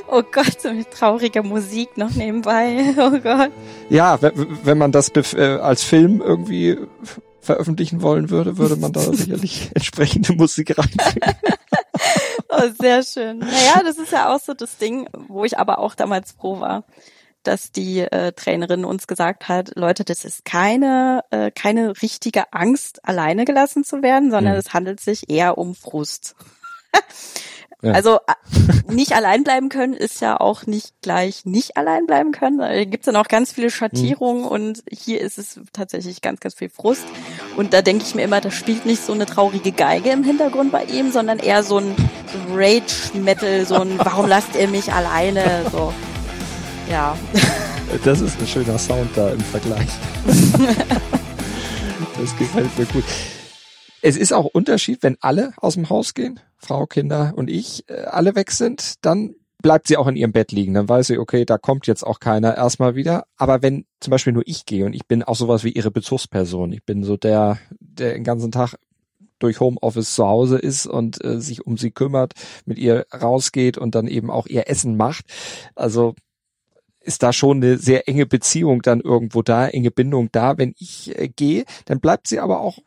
Oh 0.07 0.21
Gott, 0.31 0.61
so 0.61 0.71
mit 0.71 0.91
trauriger 0.91 1.41
Musik 1.41 1.97
noch 1.97 2.11
nebenbei. 2.11 2.93
Oh 2.97 3.17
Gott. 3.19 3.49
Ja, 3.89 4.19
wenn 4.21 4.77
man 4.77 4.91
das 4.91 5.11
äh, 5.15 5.57
als 5.59 5.81
Film 5.81 6.21
irgendwie 6.21 6.77
veröffentlichen 7.41 8.03
wollen 8.03 8.29
würde, 8.29 8.59
würde 8.59 8.75
man 8.75 8.93
da 8.93 9.01
sicherlich 9.01 9.71
entsprechende 9.73 10.33
Musik 10.33 10.77
reinbringen. 10.77 11.35
Oh, 12.57 12.69
sehr 12.79 13.03
schön. 13.03 13.39
Naja, 13.39 13.81
das 13.83 13.97
ist 13.97 14.11
ja 14.11 14.33
auch 14.33 14.39
so 14.39 14.53
das 14.53 14.77
Ding, 14.77 15.07
wo 15.13 15.45
ich 15.45 15.57
aber 15.57 15.79
auch 15.79 15.95
damals 15.95 16.31
froh 16.31 16.59
war 16.59 16.83
dass 17.43 17.71
die 17.71 17.99
äh, 17.99 18.31
Trainerin 18.31 18.85
uns 18.85 19.07
gesagt 19.07 19.47
hat, 19.47 19.75
Leute, 19.75 20.03
das 20.03 20.25
ist 20.25 20.45
keine, 20.45 21.23
äh, 21.29 21.51
keine 21.51 22.01
richtige 22.01 22.51
Angst, 22.53 23.05
alleine 23.05 23.45
gelassen 23.45 23.83
zu 23.83 24.01
werden, 24.01 24.31
sondern 24.31 24.53
mhm. 24.53 24.59
es 24.59 24.73
handelt 24.73 24.99
sich 24.99 25.29
eher 25.29 25.57
um 25.57 25.75
Frust. 25.75 26.35
Ja. 27.81 27.91
Also 27.91 28.15
äh, 28.15 28.93
nicht 28.93 29.11
allein 29.11 29.43
bleiben 29.43 29.67
können 29.67 29.93
ist 29.93 30.21
ja 30.21 30.39
auch 30.39 30.65
nicht 30.65 30.93
gleich 31.01 31.43
nicht 31.43 31.75
allein 31.75 32.05
bleiben 32.05 32.31
können. 32.31 32.59
Da 32.59 32.85
gibt's 32.85 33.07
dann 33.07 33.17
auch 33.17 33.27
ganz 33.27 33.51
viele 33.51 33.69
Schattierungen 33.69 34.43
mhm. 34.43 34.47
und 34.47 34.83
hier 34.89 35.19
ist 35.19 35.37
es 35.37 35.59
tatsächlich 35.73 36.21
ganz, 36.21 36.39
ganz 36.39 36.55
viel 36.55 36.69
Frust. 36.69 37.03
Und 37.55 37.73
da 37.73 37.81
denke 37.81 38.03
ich 38.05 38.15
mir 38.15 38.23
immer, 38.23 38.41
da 38.41 38.49
spielt 38.51 38.85
nicht 38.85 39.05
so 39.05 39.13
eine 39.13 39.25
traurige 39.25 39.71
Geige 39.71 40.09
im 40.09 40.23
Hintergrund 40.23 40.71
bei 40.71 40.85
ihm, 40.85 41.11
sondern 41.11 41.39
eher 41.39 41.63
so 41.63 41.77
ein, 41.77 41.95
Rage-Metal, 42.51 43.65
so 43.65 43.75
ein 43.75 43.99
Warum 43.99 44.27
lasst 44.27 44.55
ihr 44.55 44.67
mich 44.67 44.91
alleine? 44.91 45.43
So. 45.71 45.93
Ja. 46.89 47.17
Das 48.03 48.21
ist 48.21 48.39
ein 48.39 48.47
schöner 48.47 48.79
Sound 48.79 49.09
da 49.15 49.29
im 49.31 49.39
Vergleich. 49.39 49.87
das 52.19 52.35
gefällt 52.37 52.77
mir 52.77 52.85
gut. 52.85 53.03
Es 54.01 54.17
ist 54.17 54.33
auch 54.33 54.45
Unterschied, 54.45 55.03
wenn 55.03 55.17
alle 55.21 55.53
aus 55.57 55.75
dem 55.75 55.89
Haus 55.89 56.13
gehen, 56.13 56.39
Frau, 56.57 56.87
Kinder 56.87 57.33
und 57.35 57.49
ich, 57.49 57.87
äh, 57.89 58.05
alle 58.05 58.35
weg 58.35 58.51
sind, 58.51 59.05
dann 59.05 59.35
bleibt 59.63 59.87
sie 59.87 59.97
auch 59.97 60.07
in 60.07 60.15
ihrem 60.15 60.33
Bett 60.33 60.51
liegen. 60.51 60.75
Dann 60.75 60.87
weiß 60.87 61.07
sie, 61.07 61.17
okay, 61.17 61.45
da 61.45 61.57
kommt 61.57 61.87
jetzt 61.87 62.05
auch 62.05 62.19
keiner 62.19 62.55
erstmal 62.55 62.93
wieder. 62.93 63.23
Aber 63.37 63.63
wenn 63.63 63.85
zum 63.99 64.11
Beispiel 64.11 64.33
nur 64.33 64.43
ich 64.45 64.65
gehe 64.65 64.85
und 64.85 64.93
ich 64.93 65.07
bin 65.07 65.23
auch 65.23 65.35
sowas 65.35 65.63
wie 65.63 65.71
ihre 65.71 65.89
Bezugsperson, 65.89 66.71
ich 66.73 66.83
bin 66.83 67.03
so 67.03 67.17
der, 67.17 67.57
der 67.79 68.13
den 68.13 68.23
ganzen 68.23 68.51
Tag 68.51 68.75
durch 69.39 69.59
Homeoffice 69.59 70.13
zu 70.13 70.27
Hause 70.27 70.57
ist 70.59 70.85
und 70.85 71.23
äh, 71.23 71.39
sich 71.39 71.65
um 71.65 71.77
sie 71.77 71.91
kümmert, 71.91 72.33
mit 72.65 72.77
ihr 72.77 73.05
rausgeht 73.13 73.77
und 73.77 73.95
dann 73.95 74.07
eben 74.07 74.29
auch 74.29 74.45
ihr 74.45 74.69
Essen 74.69 74.95
macht. 74.95 75.25
Also 75.75 76.13
ist 76.99 77.23
da 77.23 77.33
schon 77.33 77.57
eine 77.57 77.77
sehr 77.77 78.07
enge 78.07 78.25
Beziehung 78.25 78.81
dann 78.81 79.01
irgendwo 79.01 79.41
da, 79.41 79.67
enge 79.67 79.91
Bindung 79.91 80.29
da. 80.31 80.57
Wenn 80.57 80.73
ich 80.77 81.17
äh, 81.17 81.29
gehe, 81.29 81.63
dann 81.85 81.99
bleibt 81.99 82.27
sie 82.27 82.39
aber 82.39 82.59
auch 82.59 82.77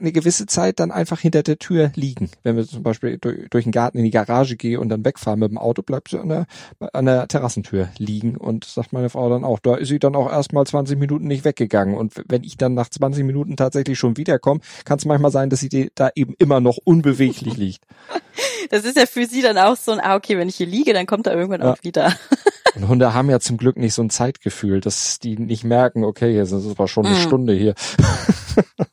eine 0.00 0.12
gewisse 0.12 0.46
Zeit 0.46 0.80
dann 0.80 0.90
einfach 0.90 1.20
hinter 1.20 1.42
der 1.42 1.58
Tür 1.58 1.92
liegen. 1.94 2.30
Wenn 2.42 2.56
wir 2.56 2.66
zum 2.66 2.82
Beispiel 2.82 3.18
durch, 3.18 3.48
durch 3.50 3.64
den 3.64 3.72
Garten 3.72 3.98
in 3.98 4.04
die 4.04 4.10
Garage 4.10 4.56
gehen 4.56 4.78
und 4.78 4.88
dann 4.88 5.04
wegfahren 5.04 5.40
mit 5.40 5.50
dem 5.50 5.58
Auto, 5.58 5.82
bleibt 5.82 6.10
sie 6.10 6.18
an 6.18 6.28
der, 6.28 6.46
an 6.92 7.06
der 7.06 7.28
Terrassentür 7.28 7.88
liegen 7.98 8.36
und 8.36 8.64
sagt 8.64 8.92
meine 8.92 9.10
Frau 9.10 9.28
dann 9.30 9.44
auch, 9.44 9.58
da 9.58 9.76
ist 9.76 9.88
sie 9.88 9.98
dann 9.98 10.14
auch 10.14 10.30
erstmal 10.30 10.66
20 10.66 10.98
Minuten 10.98 11.26
nicht 11.26 11.44
weggegangen. 11.44 11.96
Und 11.96 12.22
wenn 12.28 12.44
ich 12.44 12.56
dann 12.56 12.74
nach 12.74 12.88
20 12.88 13.24
Minuten 13.24 13.56
tatsächlich 13.56 13.98
schon 13.98 14.16
wiederkomme, 14.16 14.60
kann 14.84 14.98
es 14.98 15.04
manchmal 15.04 15.30
sein, 15.30 15.50
dass 15.50 15.60
sie 15.60 15.90
da 15.94 16.10
eben 16.14 16.34
immer 16.38 16.60
noch 16.60 16.78
unbeweglich 16.82 17.56
liegt. 17.56 17.84
Das 18.68 18.84
ist 18.84 18.96
ja 18.96 19.06
für 19.06 19.26
sie 19.26 19.42
dann 19.42 19.58
auch 19.58 19.74
so 19.74 19.90
ein, 19.90 20.00
ah, 20.00 20.14
okay, 20.14 20.38
wenn 20.38 20.48
ich 20.48 20.56
hier 20.56 20.66
liege, 20.66 20.92
dann 20.92 21.06
kommt 21.06 21.26
er 21.26 21.34
irgendwann 21.34 21.62
ja. 21.62 21.72
auch 21.72 21.82
wieder. 21.82 22.14
Und 22.76 22.86
Hunde 22.86 23.14
haben 23.14 23.28
ja 23.30 23.40
zum 23.40 23.56
Glück 23.56 23.76
nicht 23.76 23.94
so 23.94 24.02
ein 24.02 24.10
Zeitgefühl, 24.10 24.80
dass 24.80 25.18
die 25.18 25.36
nicht 25.36 25.64
merken, 25.64 26.04
okay, 26.04 26.34
jetzt 26.34 26.52
ist 26.52 26.64
es 26.64 26.70
aber 26.72 26.86
schon 26.86 27.06
eine 27.06 27.16
mm. 27.16 27.20
Stunde 27.20 27.54
hier. 27.54 27.74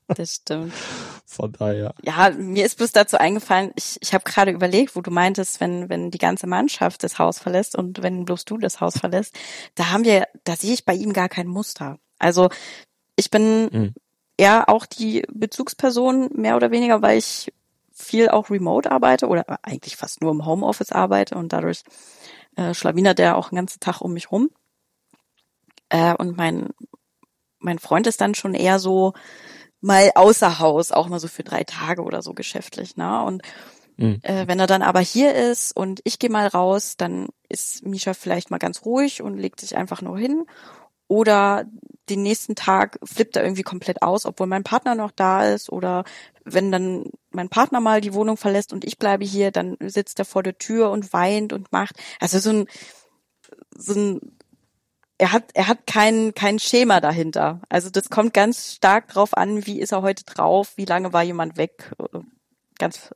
Das 0.08 0.36
stimmt. 0.36 0.74
Von 1.38 1.52
daher. 1.52 1.94
Ja, 2.02 2.32
mir 2.32 2.66
ist 2.66 2.78
bloß 2.78 2.94
dazu 2.94 3.20
eingefallen, 3.20 3.72
ich, 3.76 4.00
ich 4.02 4.16
habe 4.16 4.24
gerade 4.24 4.50
überlegt, 4.50 4.96
wo 4.96 5.02
du 5.02 5.12
meintest, 5.12 5.60
wenn, 5.60 5.88
wenn 5.88 6.10
die 6.10 6.18
ganze 6.18 6.48
Mannschaft 6.48 7.04
das 7.04 7.20
Haus 7.20 7.38
verlässt 7.38 7.76
und 7.76 8.02
wenn 8.02 8.26
bloß 8.26 8.46
du 8.46 8.58
das 8.58 8.82
Haus 8.82 8.98
verlässt, 8.98 9.38
da 9.76 9.92
haben 9.92 10.04
wir, 10.04 10.28
da 10.46 10.56
sehe 10.56 10.74
ich 10.74 10.84
bei 10.84 10.96
ihm 10.96 11.14
gar 11.14 11.30
kein 11.30 11.46
Muster. 11.46 12.00
Also 12.18 12.50
ich 13.16 13.30
bin 13.30 13.70
mhm. 13.72 13.94
eher 14.36 14.68
auch 14.68 14.88
die 14.88 15.28
Bezugsperson, 15.32 16.30
mehr 16.34 16.56
oder 16.56 16.72
weniger, 16.72 17.04
weil 17.04 17.20
ich 17.20 17.54
viel 17.94 18.30
auch 18.30 18.50
remote 18.50 18.92
arbeite 18.92 19.28
oder 19.28 19.46
eigentlich 19.62 19.96
fast 19.96 20.22
nur 20.22 20.32
im 20.32 20.44
Homeoffice 20.44 20.92
arbeite 20.92 21.36
und 21.36 21.54
dadurch 21.54 21.84
äh, 22.56 22.74
schlawinert 22.74 23.20
der 23.20 23.38
auch 23.38 23.50
den 23.50 23.58
ganzen 23.58 23.80
Tag 23.80 24.02
um 24.02 24.14
mich 24.14 24.32
rum. 24.32 24.50
Äh, 25.90 26.16
und 26.16 26.36
mein, 26.36 26.70
mein 27.60 27.78
Freund 27.78 28.08
ist 28.08 28.22
dann 28.22 28.34
schon 28.34 28.56
eher 28.56 28.80
so, 28.80 29.14
mal 29.82 30.12
außer 30.16 30.60
Haus, 30.60 30.92
auch 30.92 31.08
mal 31.08 31.20
so 31.20 31.28
für 31.28 31.44
drei 31.44 31.64
Tage 31.64 32.04
oder 32.04 32.22
so 32.22 32.34
geschäftlich, 32.34 32.98
ne? 32.98 33.24
Und 33.24 33.44
mhm. 33.98 34.20
äh, 34.24 34.48
wenn 34.48 34.60
er 34.60 34.68
dann 34.68 34.82
aber 34.82 35.00
hier 35.00 35.36
ist 35.36 35.76
und 35.76 36.02
ich 36.04 36.20
gehe 36.20 36.30
mal 36.30 36.48
raus, 36.48 36.96
dann 36.98 37.28
ist 37.50 37.86
Misha 37.86 38.14
vielleicht 38.14 38.52
mal 38.52 38.58
ganz 38.58 38.86
ruhig 38.86 39.22
und 39.22 39.38
legt 39.38 39.60
sich 39.60 39.78
einfach 39.78 40.02
nur 40.02 40.18
hin. 40.18 40.46
Oder 41.10 41.66
den 42.10 42.22
nächsten 42.22 42.56
Tag 42.56 43.00
flippt 43.04 43.38
er 43.38 43.44
irgendwie 43.44 43.64
komplett 43.64 44.02
aus, 44.02 44.26
obwohl 44.26 44.48
mein 44.48 44.64
Partner 44.64 44.94
noch 44.94 45.12
da 45.12 45.48
ist. 45.48 45.72
Oder 45.72 46.04
wenn 46.44 46.72
dann 46.72 47.12
mein 47.32 47.48
Partner 47.48 47.80
mal 47.80 48.02
die 48.02 48.14
Wohnung 48.14 48.36
verlässt 48.36 48.74
und 48.74 48.84
ich 48.84 48.98
bleibe 48.98 49.24
hier, 49.24 49.52
dann 49.52 49.78
sitzt 49.80 50.20
er 50.20 50.26
vor 50.26 50.44
der 50.44 50.58
Tür 50.58 50.92
und 50.92 51.14
weint 51.14 51.54
und 51.54 51.72
macht. 51.72 51.96
Also 52.20 52.40
so 52.40 52.50
ein, 52.50 52.68
so 53.76 53.94
ein 53.94 54.37
er 55.18 55.32
hat, 55.32 55.46
er 55.54 55.68
hat 55.68 55.88
kein, 55.88 56.34
kein 56.34 56.60
Schema 56.60 57.02
dahinter. 57.02 57.62
Also 57.70 57.90
das 57.90 58.10
kommt 58.10 58.34
ganz 58.34 58.74
stark 58.76 59.08
drauf 59.08 59.36
an, 59.36 59.66
wie 59.66 59.80
ist 59.80 59.92
er 59.92 60.02
heute 60.02 60.24
drauf, 60.26 60.74
wie 60.76 60.86
lange 60.86 61.14
war 61.14 61.24
jemand 61.24 61.58
weg. 61.58 61.92
Ganz, 62.78 63.10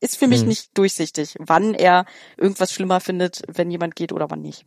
ist 0.00 0.16
für 0.16 0.26
mich 0.26 0.40
hm. 0.40 0.48
nicht 0.48 0.76
durchsichtig, 0.76 1.36
wann 1.38 1.74
er 1.74 2.04
irgendwas 2.36 2.72
schlimmer 2.72 3.00
findet, 3.00 3.42
wenn 3.48 3.70
jemand 3.70 3.96
geht 3.96 4.12
oder 4.12 4.30
wann 4.30 4.42
nicht. 4.42 4.66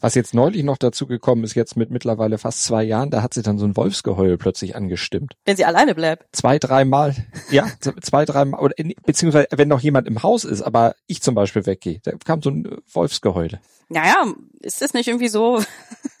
Was 0.00 0.14
jetzt 0.14 0.34
neulich 0.34 0.62
noch 0.62 0.78
dazu 0.78 1.06
gekommen 1.06 1.44
ist, 1.44 1.54
jetzt 1.54 1.76
mit 1.76 1.90
mittlerweile 1.90 2.38
fast 2.38 2.64
zwei 2.64 2.84
Jahren, 2.84 3.10
da 3.10 3.22
hat 3.22 3.34
sie 3.34 3.42
dann 3.42 3.58
so 3.58 3.66
ein 3.66 3.76
Wolfsgeheul 3.76 4.38
plötzlich 4.38 4.76
angestimmt. 4.76 5.36
Wenn 5.44 5.56
sie 5.56 5.64
alleine 5.64 5.94
bleibt. 5.94 6.26
Zwei, 6.32 6.58
dreimal, 6.58 7.14
ja, 7.50 7.66
zwei, 8.02 8.24
dreimal, 8.24 8.60
oder 8.60 8.74
beziehungsweise 9.04 9.48
wenn 9.50 9.68
noch 9.68 9.80
jemand 9.80 10.06
im 10.06 10.22
Haus 10.22 10.44
ist, 10.44 10.62
aber 10.62 10.94
ich 11.06 11.22
zum 11.22 11.34
Beispiel 11.34 11.66
weggehe, 11.66 12.00
da 12.04 12.12
kam 12.24 12.42
so 12.42 12.50
ein 12.50 12.78
Wolfsgeheul. 12.92 13.60
Naja, 13.88 14.32
ist 14.60 14.80
das 14.80 14.94
nicht 14.94 15.08
irgendwie 15.08 15.28
so, 15.28 15.62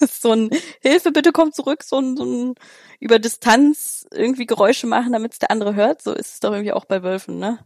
so 0.00 0.32
ein 0.32 0.50
Hilfe, 0.80 1.12
bitte 1.12 1.32
komm 1.32 1.52
zurück, 1.52 1.82
so 1.82 1.98
ein, 1.98 2.16
so 2.16 2.24
ein 2.24 2.54
über 3.00 3.18
Distanz 3.18 4.06
irgendwie 4.12 4.46
Geräusche 4.46 4.86
machen, 4.86 5.12
damit 5.12 5.32
es 5.32 5.38
der 5.38 5.50
andere 5.50 5.74
hört? 5.74 6.02
So 6.02 6.12
ist 6.12 6.34
es 6.34 6.40
doch 6.40 6.52
irgendwie 6.52 6.72
auch 6.72 6.84
bei 6.84 7.02
Wölfen, 7.02 7.38
ne? 7.38 7.58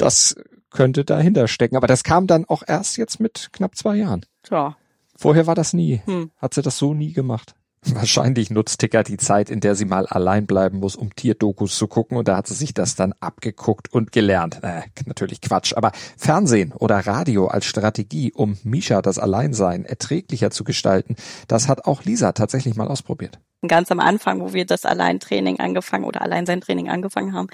Das 0.00 0.34
könnte 0.70 1.04
dahinter 1.04 1.46
stecken, 1.46 1.76
aber 1.76 1.86
das 1.86 2.04
kam 2.04 2.26
dann 2.26 2.44
auch 2.46 2.62
erst 2.66 2.96
jetzt 2.96 3.20
mit 3.20 3.50
knapp 3.52 3.76
zwei 3.76 3.96
Jahren. 3.96 4.24
Ja. 4.50 4.76
Vorher 5.14 5.46
war 5.46 5.54
das 5.54 5.74
nie. 5.74 6.00
Hm. 6.06 6.30
Hat 6.38 6.54
sie 6.54 6.62
das 6.62 6.78
so 6.78 6.94
nie 6.94 7.12
gemacht. 7.12 7.54
Wahrscheinlich 7.82 8.50
nutzt 8.50 8.80
Ticker 8.80 9.02
die 9.02 9.16
Zeit, 9.16 9.48
in 9.50 9.60
der 9.60 9.74
sie 9.74 9.86
mal 9.86 10.06
allein 10.06 10.46
bleiben 10.46 10.78
muss, 10.78 10.96
um 10.96 11.14
Tierdokus 11.14 11.76
zu 11.76 11.86
gucken 11.86 12.16
und 12.16 12.28
da 12.28 12.36
hat 12.36 12.46
sie 12.46 12.54
sich 12.54 12.74
das 12.74 12.94
dann 12.94 13.14
abgeguckt 13.20 13.92
und 13.92 14.12
gelernt. 14.12 14.62
Äh, 14.62 14.82
natürlich 15.06 15.40
Quatsch, 15.40 15.74
aber 15.74 15.92
Fernsehen 16.16 16.72
oder 16.72 16.98
Radio 17.06 17.46
als 17.46 17.64
Strategie, 17.64 18.32
um 18.32 18.58
Misha 18.64 19.00
das 19.00 19.18
Alleinsein 19.18 19.86
erträglicher 19.86 20.50
zu 20.50 20.64
gestalten, 20.64 21.16
das 21.48 21.68
hat 21.68 21.86
auch 21.86 22.04
Lisa 22.04 22.32
tatsächlich 22.32 22.76
mal 22.76 22.88
ausprobiert. 22.88 23.38
Ganz 23.66 23.90
am 23.90 24.00
Anfang, 24.00 24.40
wo 24.40 24.52
wir 24.54 24.64
das 24.64 24.86
Alleintraining 24.86 25.60
angefangen 25.60 26.04
oder 26.04 26.22
Alleinsein-Training 26.22 26.88
angefangen 26.88 27.34
haben, 27.34 27.48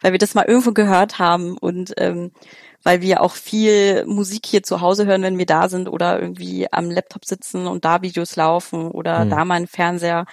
weil 0.00 0.12
wir 0.12 0.18
das 0.18 0.34
mal 0.34 0.44
irgendwo 0.44 0.72
gehört 0.72 1.18
haben 1.18 1.58
und 1.58 1.94
ähm, 1.98 2.30
weil 2.84 3.00
wir 3.00 3.22
auch 3.22 3.34
viel 3.34 4.04
Musik 4.06 4.46
hier 4.46 4.62
zu 4.62 4.80
Hause 4.80 5.06
hören, 5.06 5.22
wenn 5.22 5.38
wir 5.38 5.46
da 5.46 5.68
sind 5.68 5.88
oder 5.88 6.20
irgendwie 6.20 6.72
am 6.72 6.90
Laptop 6.90 7.24
sitzen 7.24 7.66
und 7.66 7.84
da 7.84 8.02
Videos 8.02 8.36
laufen 8.36 8.90
oder 8.90 9.24
mhm. 9.24 9.30
da 9.30 9.44
mal 9.44 9.54
ein 9.56 9.66
Fernseher, 9.66 10.26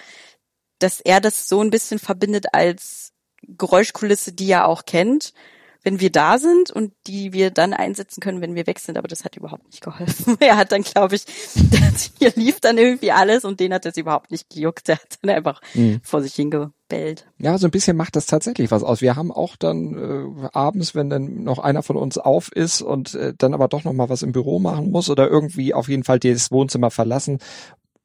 dass 0.78 1.00
er 1.00 1.20
das 1.20 1.48
so 1.48 1.60
ein 1.60 1.70
bisschen 1.70 1.98
verbindet 1.98 2.46
als 2.52 3.12
Geräuschkulisse, 3.42 4.32
die 4.32 4.50
er 4.50 4.68
auch 4.68 4.84
kennt 4.84 5.32
wenn 5.86 6.00
wir 6.00 6.10
da 6.10 6.38
sind 6.38 6.72
und 6.72 6.92
die 7.06 7.32
wir 7.32 7.52
dann 7.52 7.72
einsetzen 7.72 8.20
können, 8.20 8.40
wenn 8.40 8.56
wir 8.56 8.66
weg 8.66 8.80
sind. 8.80 8.98
Aber 8.98 9.06
das 9.06 9.24
hat 9.24 9.36
überhaupt 9.36 9.66
nicht 9.66 9.82
geholfen. 9.82 10.36
Er 10.40 10.56
hat 10.56 10.72
dann, 10.72 10.82
glaube 10.82 11.14
ich, 11.14 11.24
hier 12.18 12.32
lief 12.34 12.58
dann 12.58 12.76
irgendwie 12.76 13.12
alles 13.12 13.44
und 13.44 13.60
den 13.60 13.72
hat 13.72 13.86
es 13.86 13.96
überhaupt 13.96 14.32
nicht 14.32 14.50
gejuckt. 14.50 14.88
Der 14.88 14.96
hat 14.96 15.18
dann 15.22 15.30
einfach 15.30 15.60
mhm. 15.74 16.00
vor 16.02 16.22
sich 16.22 16.34
hingebellt. 16.34 17.28
Ja, 17.38 17.56
so 17.56 17.68
ein 17.68 17.70
bisschen 17.70 17.96
macht 17.96 18.16
das 18.16 18.26
tatsächlich 18.26 18.72
was 18.72 18.82
aus. 18.82 19.00
Wir 19.00 19.14
haben 19.14 19.30
auch 19.30 19.54
dann 19.54 20.42
äh, 20.42 20.48
abends, 20.52 20.96
wenn 20.96 21.08
dann 21.08 21.44
noch 21.44 21.60
einer 21.60 21.84
von 21.84 21.94
uns 21.94 22.18
auf 22.18 22.50
ist 22.50 22.82
und 22.82 23.14
äh, 23.14 23.32
dann 23.38 23.54
aber 23.54 23.68
doch 23.68 23.84
noch 23.84 23.92
mal 23.92 24.08
was 24.08 24.22
im 24.22 24.32
Büro 24.32 24.58
machen 24.58 24.90
muss 24.90 25.08
oder 25.08 25.28
irgendwie 25.28 25.72
auf 25.72 25.88
jeden 25.88 26.02
Fall 26.02 26.18
das 26.18 26.50
Wohnzimmer 26.50 26.90
verlassen 26.90 27.38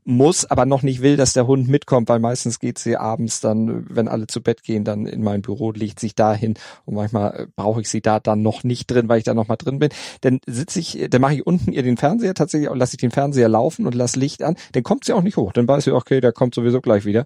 muss, 0.03 0.45
aber 0.45 0.65
noch 0.65 0.81
nicht 0.81 1.01
will, 1.01 1.15
dass 1.15 1.33
der 1.33 1.45
Hund 1.45 1.67
mitkommt, 1.67 2.09
weil 2.09 2.19
meistens 2.19 2.59
geht 2.59 2.79
sie 2.79 2.97
abends 2.97 3.39
dann, 3.39 3.85
wenn 3.89 4.07
alle 4.07 4.27
zu 4.27 4.41
Bett 4.41 4.63
gehen, 4.63 4.83
dann 4.83 5.05
in 5.05 5.23
mein 5.23 5.41
Büro, 5.41 5.71
legt 5.71 5.99
sich 5.99 6.15
dahin 6.15 6.55
und 6.85 6.95
manchmal 6.95 7.35
äh, 7.35 7.47
brauche 7.55 7.81
ich 7.81 7.89
sie 7.89 8.01
da 8.01 8.19
dann 8.19 8.41
noch 8.41 8.63
nicht 8.63 8.89
drin, 8.89 9.09
weil 9.09 9.19
ich 9.19 9.23
da 9.23 9.33
noch 9.33 9.47
mal 9.47 9.57
drin 9.57 9.79
bin. 9.79 9.89
Dann 10.21 10.39
sitze 10.47 10.79
ich, 10.79 11.07
dann 11.09 11.21
mache 11.21 11.35
ich 11.35 11.45
unten 11.45 11.71
ihr 11.71 11.83
den 11.83 11.97
Fernseher 11.97 12.33
tatsächlich 12.33 12.69
und 12.69 12.79
lasse 12.79 12.95
ich 12.95 12.99
den 12.99 13.11
Fernseher 13.11 13.49
laufen 13.49 13.85
und 13.85 13.93
lasse 13.93 14.19
Licht 14.19 14.41
an. 14.41 14.55
Dann 14.71 14.83
kommt 14.83 15.05
sie 15.05 15.13
auch 15.13 15.21
nicht 15.21 15.37
hoch. 15.37 15.53
Dann 15.53 15.67
weiß 15.67 15.83
sie, 15.83 15.91
okay, 15.91 16.19
der 16.19 16.31
kommt 16.31 16.55
sowieso 16.55 16.81
gleich 16.81 17.05
wieder. 17.05 17.25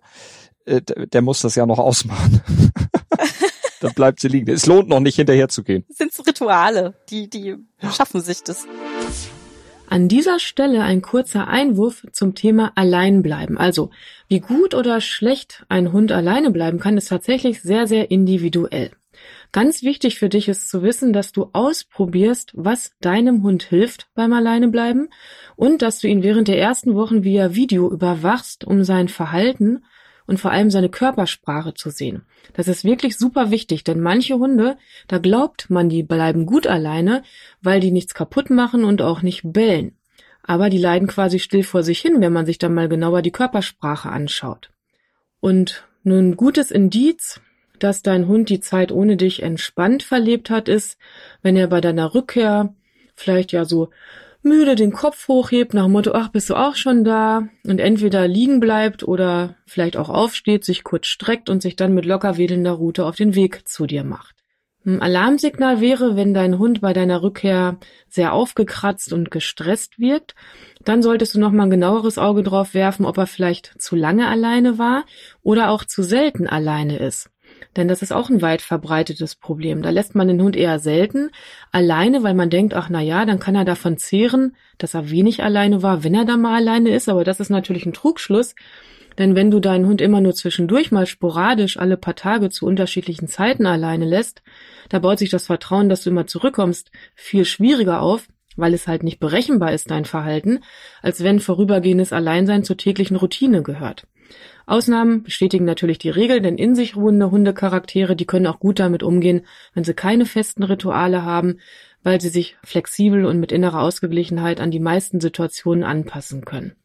Äh, 0.65 0.81
der 0.81 1.21
muss 1.21 1.41
das 1.41 1.55
ja 1.55 1.65
noch 1.65 1.79
ausmachen. 1.79 2.41
dann 3.79 3.93
bleibt 3.93 4.19
sie 4.19 4.27
liegen. 4.27 4.51
Es 4.51 4.65
lohnt 4.65 4.89
noch 4.89 4.99
nicht 4.99 5.15
hinterher 5.15 5.47
zu 5.47 5.63
gehen. 5.63 5.85
Das 5.88 5.97
sind 5.97 6.27
Rituale, 6.27 6.93
die, 7.09 7.29
die 7.29 7.55
schaffen 7.91 8.21
sich 8.21 8.43
das. 8.43 8.65
An 9.95 10.10
dieser 10.10 10.39
Stelle 10.39 10.84
ein 10.84 11.01
kurzer 11.01 11.47
Einwurf 11.47 12.05
zum 12.12 12.36
Thema 12.36 12.73
Alleinbleiben. 12.75 13.58
Also, 13.58 13.91
wie 14.27 14.41
gut 14.41 14.73
oder 14.73 14.99
schlecht 14.99 15.65
ein 15.69 15.93
Hund 15.93 16.12
alleine 16.12 16.51
bleiben 16.51 16.79
kann, 16.81 16.97
ist 16.97 17.08
tatsächlich 17.08 17.62
sehr, 17.62 17.88
sehr 17.88 18.12
individuell. 18.12 18.91
Ganz 19.53 19.84
wichtig 19.84 20.19
für 20.19 20.27
dich 20.27 20.49
ist 20.49 20.69
zu 20.69 20.84
wissen, 20.84 21.13
dass 21.13 21.31
du 21.31 21.49
ausprobierst, 21.53 22.51
was 22.55 22.91
deinem 22.99 23.41
Hund 23.41 23.63
hilft 23.63 24.10
beim 24.15 24.34
Alleinebleiben 24.34 25.08
und 25.55 25.81
dass 25.81 25.99
du 25.99 26.10
ihn 26.10 26.23
während 26.23 26.49
der 26.49 26.60
ersten 26.60 26.93
Wochen 26.95 27.23
via 27.23 27.55
Video 27.55 27.89
überwachst, 27.89 28.65
um 28.65 28.84
sein 28.84 29.07
Verhalten 29.07 29.86
und 30.28 30.39
vor 30.39 30.51
allem 30.51 30.71
seine 30.71 30.89
Körpersprache 30.89 31.73
zu 31.73 31.89
sehen. 31.89 32.26
Das 32.53 32.67
ist 32.67 32.84
wirklich 32.84 33.17
super 33.17 33.51
wichtig, 33.51 33.84
denn 33.84 33.99
manche 33.99 34.36
Hunde, 34.36 34.78
da 35.07 35.17
glaubt 35.17 35.69
man, 35.69 35.89
die 35.89 36.03
bleiben 36.03 36.45
gut 36.45 36.67
alleine, 36.67 37.23
weil 37.61 37.80
die 37.80 37.91
nichts 37.91 38.13
kaputt 38.13 38.49
machen 38.49 38.84
und 38.84 39.01
auch 39.01 39.21
nicht 39.21 39.41
bellen. 39.43 39.97
Aber 40.43 40.69
die 40.69 40.78
leiden 40.78 41.07
quasi 41.07 41.39
still 41.39 41.63
vor 41.63 41.84
sich 41.84 41.99
hin, 41.99 42.21
wenn 42.21 42.34
man 42.34 42.45
sich 42.45 42.57
dann 42.57 42.73
mal 42.73 42.88
genauer 42.88 43.21
die 43.21 43.32
Körpersprache 43.32 44.09
anschaut. 44.09 44.69
Und 45.39 45.86
nun 46.03 46.38
gutes 46.38 46.71
Indiz, 46.71 47.41
dass 47.80 48.03
dein 48.03 48.28
Hund 48.28 48.49
die 48.49 48.59
Zeit 48.59 48.91
ohne 48.91 49.17
dich 49.17 49.43
entspannt 49.43 50.03
verlebt 50.03 50.49
hat, 50.49 50.69
ist, 50.69 50.97
wenn 51.41 51.55
er 51.55 51.67
bei 51.67 51.82
deiner 51.82 52.13
Rückkehr 52.13 52.73
vielleicht 53.15 53.51
ja 53.51 53.65
so 53.65 53.89
müde 54.45 54.75
den 54.75 54.93
Kopf 54.93 55.27
hochhebt 55.27 55.73
nach 55.73 55.85
dem 55.85 55.91
Motto, 55.91 56.11
ach, 56.13 56.29
bist 56.29 56.49
du 56.49 56.55
auch 56.55 56.75
schon 56.75 57.03
da? 57.03 57.49
Und 57.65 57.79
entweder 57.79 58.27
liegen 58.27 58.59
bleibt 58.59 59.03
oder 59.03 59.55
vielleicht 59.65 59.97
auch 59.97 60.09
aufsteht, 60.09 60.63
sich 60.63 60.83
kurz 60.83 61.07
streckt 61.07 61.49
und 61.49 61.61
sich 61.61 61.75
dann 61.75 61.93
mit 61.93 62.05
locker 62.05 62.37
wedelnder 62.37 62.71
Rute 62.71 63.05
auf 63.05 63.15
den 63.15 63.35
Weg 63.35 63.67
zu 63.67 63.85
dir 63.85 64.03
macht. 64.03 64.35
Ein 64.85 65.01
Alarmsignal 65.01 65.81
wäre, 65.81 66.15
wenn 66.15 66.35
dein 66.35 66.59
Hund 66.59 66.79
bei 66.79 66.93
deiner 66.93 67.23
Rückkehr 67.23 67.79
sehr 68.07 68.33
aufgekratzt 68.33 69.13
und 69.13 69.31
gestresst 69.31 69.97
wirkt, 69.97 70.35
dann 70.83 71.01
solltest 71.01 71.33
du 71.33 71.39
noch 71.39 71.51
mal 71.51 71.63
ein 71.63 71.71
genaueres 71.71 72.19
Auge 72.19 72.43
drauf 72.43 72.75
werfen, 72.75 73.03
ob 73.03 73.17
er 73.17 73.25
vielleicht 73.25 73.81
zu 73.81 73.95
lange 73.95 74.27
alleine 74.27 74.77
war 74.77 75.05
oder 75.41 75.71
auch 75.71 75.85
zu 75.85 76.03
selten 76.03 76.47
alleine 76.47 76.99
ist. 76.99 77.31
Denn 77.76 77.88
das 77.88 78.01
ist 78.01 78.13
auch 78.13 78.30
ein 78.30 78.41
weit 78.41 78.61
verbreitetes 78.61 79.36
Problem. 79.36 79.82
Da 79.82 79.89
lässt 79.89 80.15
man 80.15 80.28
den 80.28 80.41
Hund 80.41 80.55
eher 80.55 80.80
selten 80.80 81.32
alleine, 81.71 82.23
weil 82.23 82.34
man 82.34 82.49
denkt, 82.49 82.73
ach 82.73 82.89
na 82.89 83.01
ja, 83.01 83.26
dann 83.26 83.39
kann 83.39 83.55
er 83.55 83.65
davon 83.65 83.97
zehren, 83.97 84.55
dass 84.78 84.93
er 84.93 85.09
wenig 85.09 85.43
alleine 85.43 85.84
war, 85.84 86.03
wenn 86.03 86.15
er 86.15 86.26
da 86.26 86.38
mal 86.38 86.55
alleine 86.55 86.89
ist. 86.95 87.09
Aber 87.09 87.23
das 87.23 87.39
ist 87.39 87.49
natürlich 87.49 87.86
ein 87.86 87.93
Trugschluss. 87.93 88.55
Denn 89.17 89.36
wenn 89.36 89.51
du 89.51 89.59
deinen 89.59 89.88
Hund 89.88 90.01
immer 90.01 90.21
nur 90.21 90.34
zwischendurch 90.34 90.91
mal 90.91 91.05
sporadisch 91.05 91.78
alle 91.78 91.97
paar 91.97 92.15
Tage 92.15 92.49
zu 92.49 92.65
unterschiedlichen 92.65 93.28
Zeiten 93.28 93.65
alleine 93.65 94.05
lässt, 94.05 94.41
da 94.89 94.99
baut 94.99 95.19
sich 95.19 95.30
das 95.30 95.45
Vertrauen, 95.45 95.89
dass 95.89 96.03
du 96.03 96.09
immer 96.09 96.28
zurückkommst, 96.28 96.91
viel 97.15 97.45
schwieriger 97.45 98.01
auf, 98.01 98.28
weil 98.57 98.73
es 98.73 98.88
halt 98.88 99.03
nicht 99.03 99.19
berechenbar 99.19 99.73
ist, 99.73 99.89
dein 99.91 100.05
Verhalten, 100.05 100.59
als 101.01 101.23
wenn 101.23 101.39
vorübergehendes 101.39 102.13
Alleinsein 102.13 102.63
zur 102.63 102.78
täglichen 102.78 103.15
Routine 103.15 103.63
gehört. 103.63 104.05
Ausnahmen 104.65 105.23
bestätigen 105.23 105.65
natürlich 105.65 105.99
die 105.99 106.09
Regel, 106.09 106.41
denn 106.41 106.57
in 106.57 106.75
sich 106.75 106.95
ruhende 106.95 107.31
Hundecharaktere, 107.31 108.15
die 108.15 108.25
können 108.25 108.47
auch 108.47 108.59
gut 108.59 108.79
damit 108.79 109.03
umgehen, 109.03 109.45
wenn 109.73 109.83
sie 109.83 109.93
keine 109.93 110.25
festen 110.25 110.63
Rituale 110.63 111.23
haben, 111.23 111.59
weil 112.03 112.21
sie 112.21 112.29
sich 112.29 112.57
flexibel 112.63 113.25
und 113.25 113.39
mit 113.39 113.51
innerer 113.51 113.81
Ausgeglichenheit 113.81 114.59
an 114.59 114.71
die 114.71 114.79
meisten 114.79 115.19
Situationen 115.19 115.83
anpassen 115.83 116.45
können. 116.45 116.75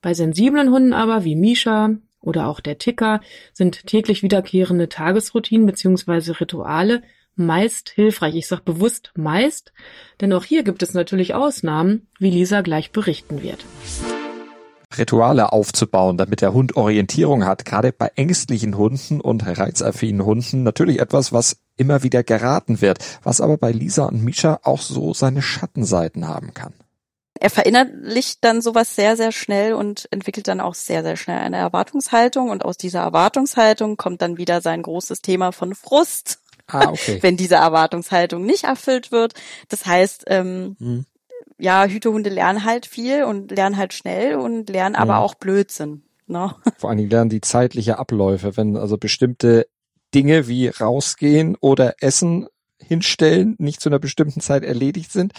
Bei 0.00 0.14
sensiblen 0.14 0.70
Hunden 0.70 0.92
aber, 0.92 1.24
wie 1.24 1.36
Misha 1.36 1.96
oder 2.20 2.48
auch 2.48 2.60
der 2.60 2.78
Ticker, 2.78 3.20
sind 3.52 3.86
täglich 3.86 4.22
wiederkehrende 4.22 4.88
Tagesroutinen 4.88 5.66
bzw. 5.66 6.32
Rituale 6.32 7.02
meist 7.34 7.90
hilfreich. 7.90 8.34
Ich 8.34 8.46
sage 8.46 8.62
bewusst 8.64 9.12
meist, 9.16 9.72
denn 10.20 10.32
auch 10.32 10.44
hier 10.44 10.62
gibt 10.64 10.82
es 10.82 10.94
natürlich 10.94 11.34
Ausnahmen, 11.34 12.06
wie 12.18 12.30
Lisa 12.30 12.60
gleich 12.60 12.90
berichten 12.90 13.42
wird. 13.42 13.64
Rituale 14.98 15.52
aufzubauen, 15.52 16.16
damit 16.16 16.40
der 16.40 16.52
Hund 16.52 16.76
Orientierung 16.76 17.44
hat, 17.44 17.64
gerade 17.64 17.92
bei 17.92 18.10
ängstlichen 18.16 18.76
Hunden 18.76 19.20
und 19.20 19.46
reizaffinen 19.46 20.24
Hunden 20.24 20.62
natürlich 20.62 21.00
etwas, 21.00 21.32
was 21.32 21.58
immer 21.76 22.02
wieder 22.02 22.22
geraten 22.22 22.80
wird, 22.80 22.98
was 23.22 23.40
aber 23.40 23.56
bei 23.56 23.72
Lisa 23.72 24.04
und 24.04 24.22
Misha 24.22 24.60
auch 24.62 24.80
so 24.80 25.14
seine 25.14 25.42
Schattenseiten 25.42 26.28
haben 26.28 26.54
kann. 26.54 26.72
Er 27.38 27.50
verinnerlicht 27.50 28.38
dann 28.42 28.62
sowas 28.62 28.94
sehr, 28.94 29.16
sehr 29.16 29.32
schnell 29.32 29.74
und 29.74 30.06
entwickelt 30.12 30.46
dann 30.46 30.60
auch 30.60 30.74
sehr, 30.74 31.02
sehr 31.02 31.16
schnell 31.16 31.38
eine 31.38 31.56
Erwartungshaltung 31.56 32.50
und 32.50 32.64
aus 32.64 32.76
dieser 32.76 33.00
Erwartungshaltung 33.00 33.96
kommt 33.96 34.22
dann 34.22 34.36
wieder 34.36 34.60
sein 34.60 34.82
großes 34.82 35.22
Thema 35.22 35.50
von 35.52 35.74
Frust. 35.74 36.38
Ah, 36.68 36.90
okay. 36.90 37.18
wenn 37.22 37.36
diese 37.36 37.56
Erwartungshaltung 37.56 38.46
nicht 38.46 38.64
erfüllt 38.64 39.10
wird. 39.10 39.34
Das 39.68 39.84
heißt, 39.84 40.24
ähm, 40.28 40.76
hm 40.78 41.06
ja, 41.62 41.86
Hütehunde 41.86 42.28
lernen 42.28 42.64
halt 42.64 42.86
viel 42.86 43.22
und 43.22 43.52
lernen 43.52 43.76
halt 43.76 43.92
schnell 43.92 44.34
und 44.34 44.68
lernen 44.68 44.96
aber 44.96 45.18
auch 45.18 45.36
Blödsinn. 45.36 46.02
Ne? 46.26 46.54
Vor 46.78 46.90
allen 46.90 46.98
Dingen 46.98 47.10
lernen 47.10 47.30
die 47.30 47.40
zeitliche 47.40 48.00
Abläufe, 48.00 48.56
wenn 48.56 48.76
also 48.76 48.98
bestimmte 48.98 49.68
Dinge 50.12 50.48
wie 50.48 50.66
rausgehen 50.68 51.56
oder 51.60 51.94
Essen 52.00 52.48
hinstellen 52.78 53.54
nicht 53.58 53.80
zu 53.80 53.88
einer 53.88 54.00
bestimmten 54.00 54.40
Zeit 54.40 54.64
erledigt 54.64 55.12
sind, 55.12 55.34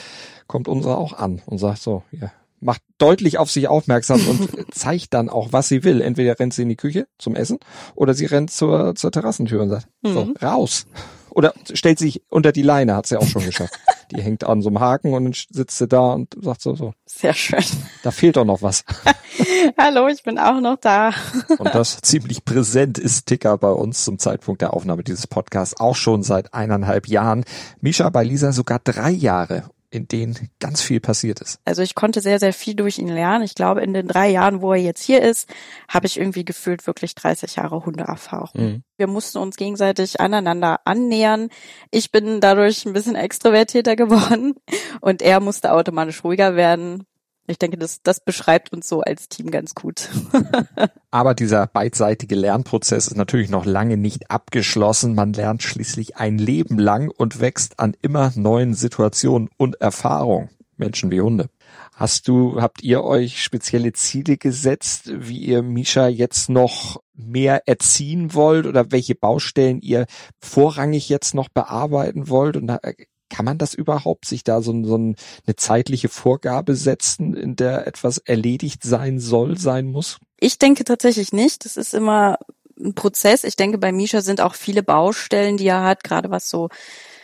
kommt 0.47 0.69
unsere 0.69 0.97
auch 0.97 1.11
an 1.11 1.41
und 1.45 1.57
sagt 1.57 1.81
so, 1.81 2.03
ja, 2.11 2.31
macht 2.63 2.81
deutlich 2.97 3.37
auf 3.37 3.51
sich 3.51 3.67
aufmerksam 3.67 4.25
und 4.27 4.49
zeigt 4.73 5.13
dann 5.13 5.29
auch, 5.29 5.49
was 5.51 5.67
sie 5.67 5.83
will. 5.83 6.01
Entweder 6.01 6.39
rennt 6.39 6.53
sie 6.53 6.63
in 6.63 6.69
die 6.69 6.75
Küche 6.75 7.07
zum 7.17 7.35
Essen 7.35 7.59
oder 7.95 8.13
sie 8.13 8.25
rennt 8.25 8.51
zur, 8.51 8.95
zur 8.95 9.11
Terrassentür 9.11 9.61
und 9.61 9.69
sagt, 9.69 9.87
mhm. 10.01 10.13
so, 10.13 10.33
raus. 10.41 10.85
Oder 11.29 11.53
stellt 11.73 11.97
sich 11.97 12.21
unter 12.29 12.51
die 12.51 12.61
Leine, 12.61 12.95
hat 12.95 13.07
sie 13.07 13.17
auch 13.17 13.25
schon 13.25 13.43
geschafft. 13.43 13.73
Die 14.11 14.21
hängt 14.21 14.43
an 14.43 14.61
so 14.61 14.69
einem 14.69 14.79
Haken 14.79 15.13
und 15.13 15.23
dann 15.23 15.33
sitzt 15.33 15.79
sie 15.79 15.87
da 15.87 16.13
und 16.13 16.35
sagt 16.39 16.61
so, 16.61 16.75
so. 16.75 16.93
Sehr 17.07 17.33
schön. 17.33 17.63
Da 18.03 18.11
fehlt 18.11 18.35
doch 18.35 18.45
noch 18.45 18.61
was. 18.61 18.83
Hallo, 19.79 20.07
ich 20.07 20.21
bin 20.21 20.37
auch 20.37 20.61
noch 20.61 20.75
da. 20.75 21.11
und 21.57 21.73
das 21.73 21.99
ziemlich 22.01 22.45
präsent 22.45 22.99
ist 22.99 23.25
Ticker 23.25 23.57
bei 23.57 23.71
uns 23.71 24.03
zum 24.03 24.19
Zeitpunkt 24.19 24.61
der 24.61 24.75
Aufnahme 24.75 25.03
dieses 25.03 25.25
Podcasts 25.25 25.79
auch 25.79 25.95
schon 25.95 26.21
seit 26.21 26.53
eineinhalb 26.53 27.07
Jahren. 27.07 27.45
Misha 27.81 28.07
bei 28.09 28.23
Lisa 28.23 28.51
sogar 28.51 28.79
drei 28.83 29.09
Jahre 29.09 29.63
in 29.93 30.07
denen 30.07 30.49
ganz 30.59 30.81
viel 30.81 30.99
passiert 30.99 31.39
ist. 31.39 31.59
Also 31.65 31.83
ich 31.83 31.93
konnte 31.93 32.19
sehr, 32.19 32.39
sehr 32.39 32.51
viel 32.51 32.73
durch 32.73 32.97
ihn 32.97 33.09
lernen. 33.09 33.43
Ich 33.43 33.53
glaube, 33.53 33.81
in 33.81 33.93
den 33.93 34.07
drei 34.07 34.29
Jahren, 34.29 34.61
wo 34.61 34.73
er 34.73 34.81
jetzt 34.81 35.03
hier 35.03 35.21
ist, 35.21 35.47
habe 35.87 36.07
ich 36.07 36.19
irgendwie 36.19 36.43
gefühlt 36.43 36.87
wirklich 36.87 37.13
30 37.13 37.57
Jahre 37.57 37.85
Hundeerfahrung. 37.85 38.49
Mhm. 38.53 38.83
Wir 38.97 39.05
mussten 39.05 39.37
uns 39.37 39.55
gegenseitig 39.55 40.19
aneinander 40.19 40.79
annähern. 40.85 41.49
Ich 41.91 42.11
bin 42.11 42.41
dadurch 42.41 42.85
ein 42.87 42.93
bisschen 42.93 43.15
extrovertierter 43.15 43.95
geworden 43.95 44.55
und 44.99 45.21
er 45.21 45.39
musste 45.39 45.71
automatisch 45.71 46.23
ruhiger 46.23 46.55
werden. 46.55 47.05
Ich 47.45 47.59
denke, 47.59 47.77
das, 47.77 48.01
das 48.01 48.21
beschreibt 48.21 48.71
uns 48.71 48.87
so 48.87 49.01
als 49.01 49.27
Team 49.27 49.51
ganz 49.51 49.75
gut. 49.75 50.09
Aber 51.11 51.33
dieser 51.33 51.67
beidseitige 51.67 52.35
Lernprozess 52.35 53.07
ist 53.07 53.17
natürlich 53.17 53.49
noch 53.49 53.65
lange 53.65 53.97
nicht 53.97 54.31
abgeschlossen. 54.31 55.13
Man 55.13 55.33
lernt 55.33 55.61
schließlich 55.61 56.15
ein 56.15 56.37
Leben 56.37 56.79
lang 56.79 57.09
und 57.09 57.41
wächst 57.41 57.79
an 57.79 57.95
immer 58.01 58.31
neuen 58.35 58.73
Situationen 58.73 59.49
und 59.57 59.81
Erfahrungen. 59.81 60.49
Menschen 60.77 61.11
wie 61.11 61.21
Hunde. 61.21 61.49
Hast 61.93 62.27
du, 62.27 62.61
habt 62.61 62.81
ihr 62.81 63.03
euch 63.03 63.43
spezielle 63.43 63.93
Ziele 63.93 64.37
gesetzt, 64.37 65.11
wie 65.13 65.37
ihr 65.37 65.61
Misha 65.61 66.07
jetzt 66.07 66.49
noch 66.49 67.01
mehr 67.13 67.67
erziehen 67.67 68.33
wollt 68.33 68.65
oder 68.65 68.91
welche 68.91 69.15
Baustellen 69.15 69.79
ihr 69.81 70.05
vorrangig 70.39 71.09
jetzt 71.09 71.35
noch 71.35 71.49
bearbeiten 71.49 72.29
wollt? 72.29 72.57
Und 72.57 72.71
kann 73.33 73.45
man 73.45 73.57
das 73.57 73.73
überhaupt, 73.73 74.25
sich 74.25 74.43
da 74.43 74.61
so, 74.61 74.85
so 74.85 74.93
eine 74.93 75.55
zeitliche 75.55 76.07
Vorgabe 76.07 76.75
setzen, 76.75 77.33
in 77.33 77.55
der 77.55 77.87
etwas 77.87 78.19
erledigt 78.19 78.83
sein 78.83 79.19
soll, 79.19 79.57
sein 79.57 79.87
muss? 79.87 80.19
Ich 80.39 80.59
denke 80.59 80.83
tatsächlich 80.83 81.33
nicht. 81.33 81.65
Das 81.65 81.75
ist 81.75 81.95
immer 81.95 82.37
ein 82.79 82.93
Prozess. 82.93 83.43
Ich 83.43 83.55
denke, 83.55 83.79
bei 83.79 83.91
Misha 83.91 84.21
sind 84.21 84.39
auch 84.39 84.53
viele 84.53 84.83
Baustellen, 84.83 85.57
die 85.57 85.65
er 85.65 85.83
hat, 85.83 86.03
gerade 86.03 86.29
was 86.29 86.47
so 86.47 86.69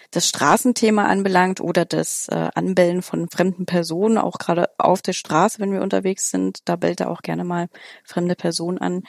das 0.09 0.27
Straßenthema 0.27 1.05
anbelangt 1.05 1.61
oder 1.61 1.85
das 1.85 2.27
äh, 2.29 2.49
Anbellen 2.55 3.03
von 3.03 3.29
fremden 3.29 3.67
Personen, 3.67 4.17
auch 4.17 4.39
gerade 4.39 4.71
auf 4.79 5.03
der 5.03 5.13
Straße, 5.13 5.59
wenn 5.59 5.71
wir 5.71 5.83
unterwegs 5.83 6.31
sind, 6.31 6.61
da 6.65 6.75
bellt 6.75 7.01
er 7.01 7.11
auch 7.11 7.21
gerne 7.21 7.43
mal 7.43 7.67
fremde 8.03 8.33
Personen 8.33 8.79
an. 8.79 9.03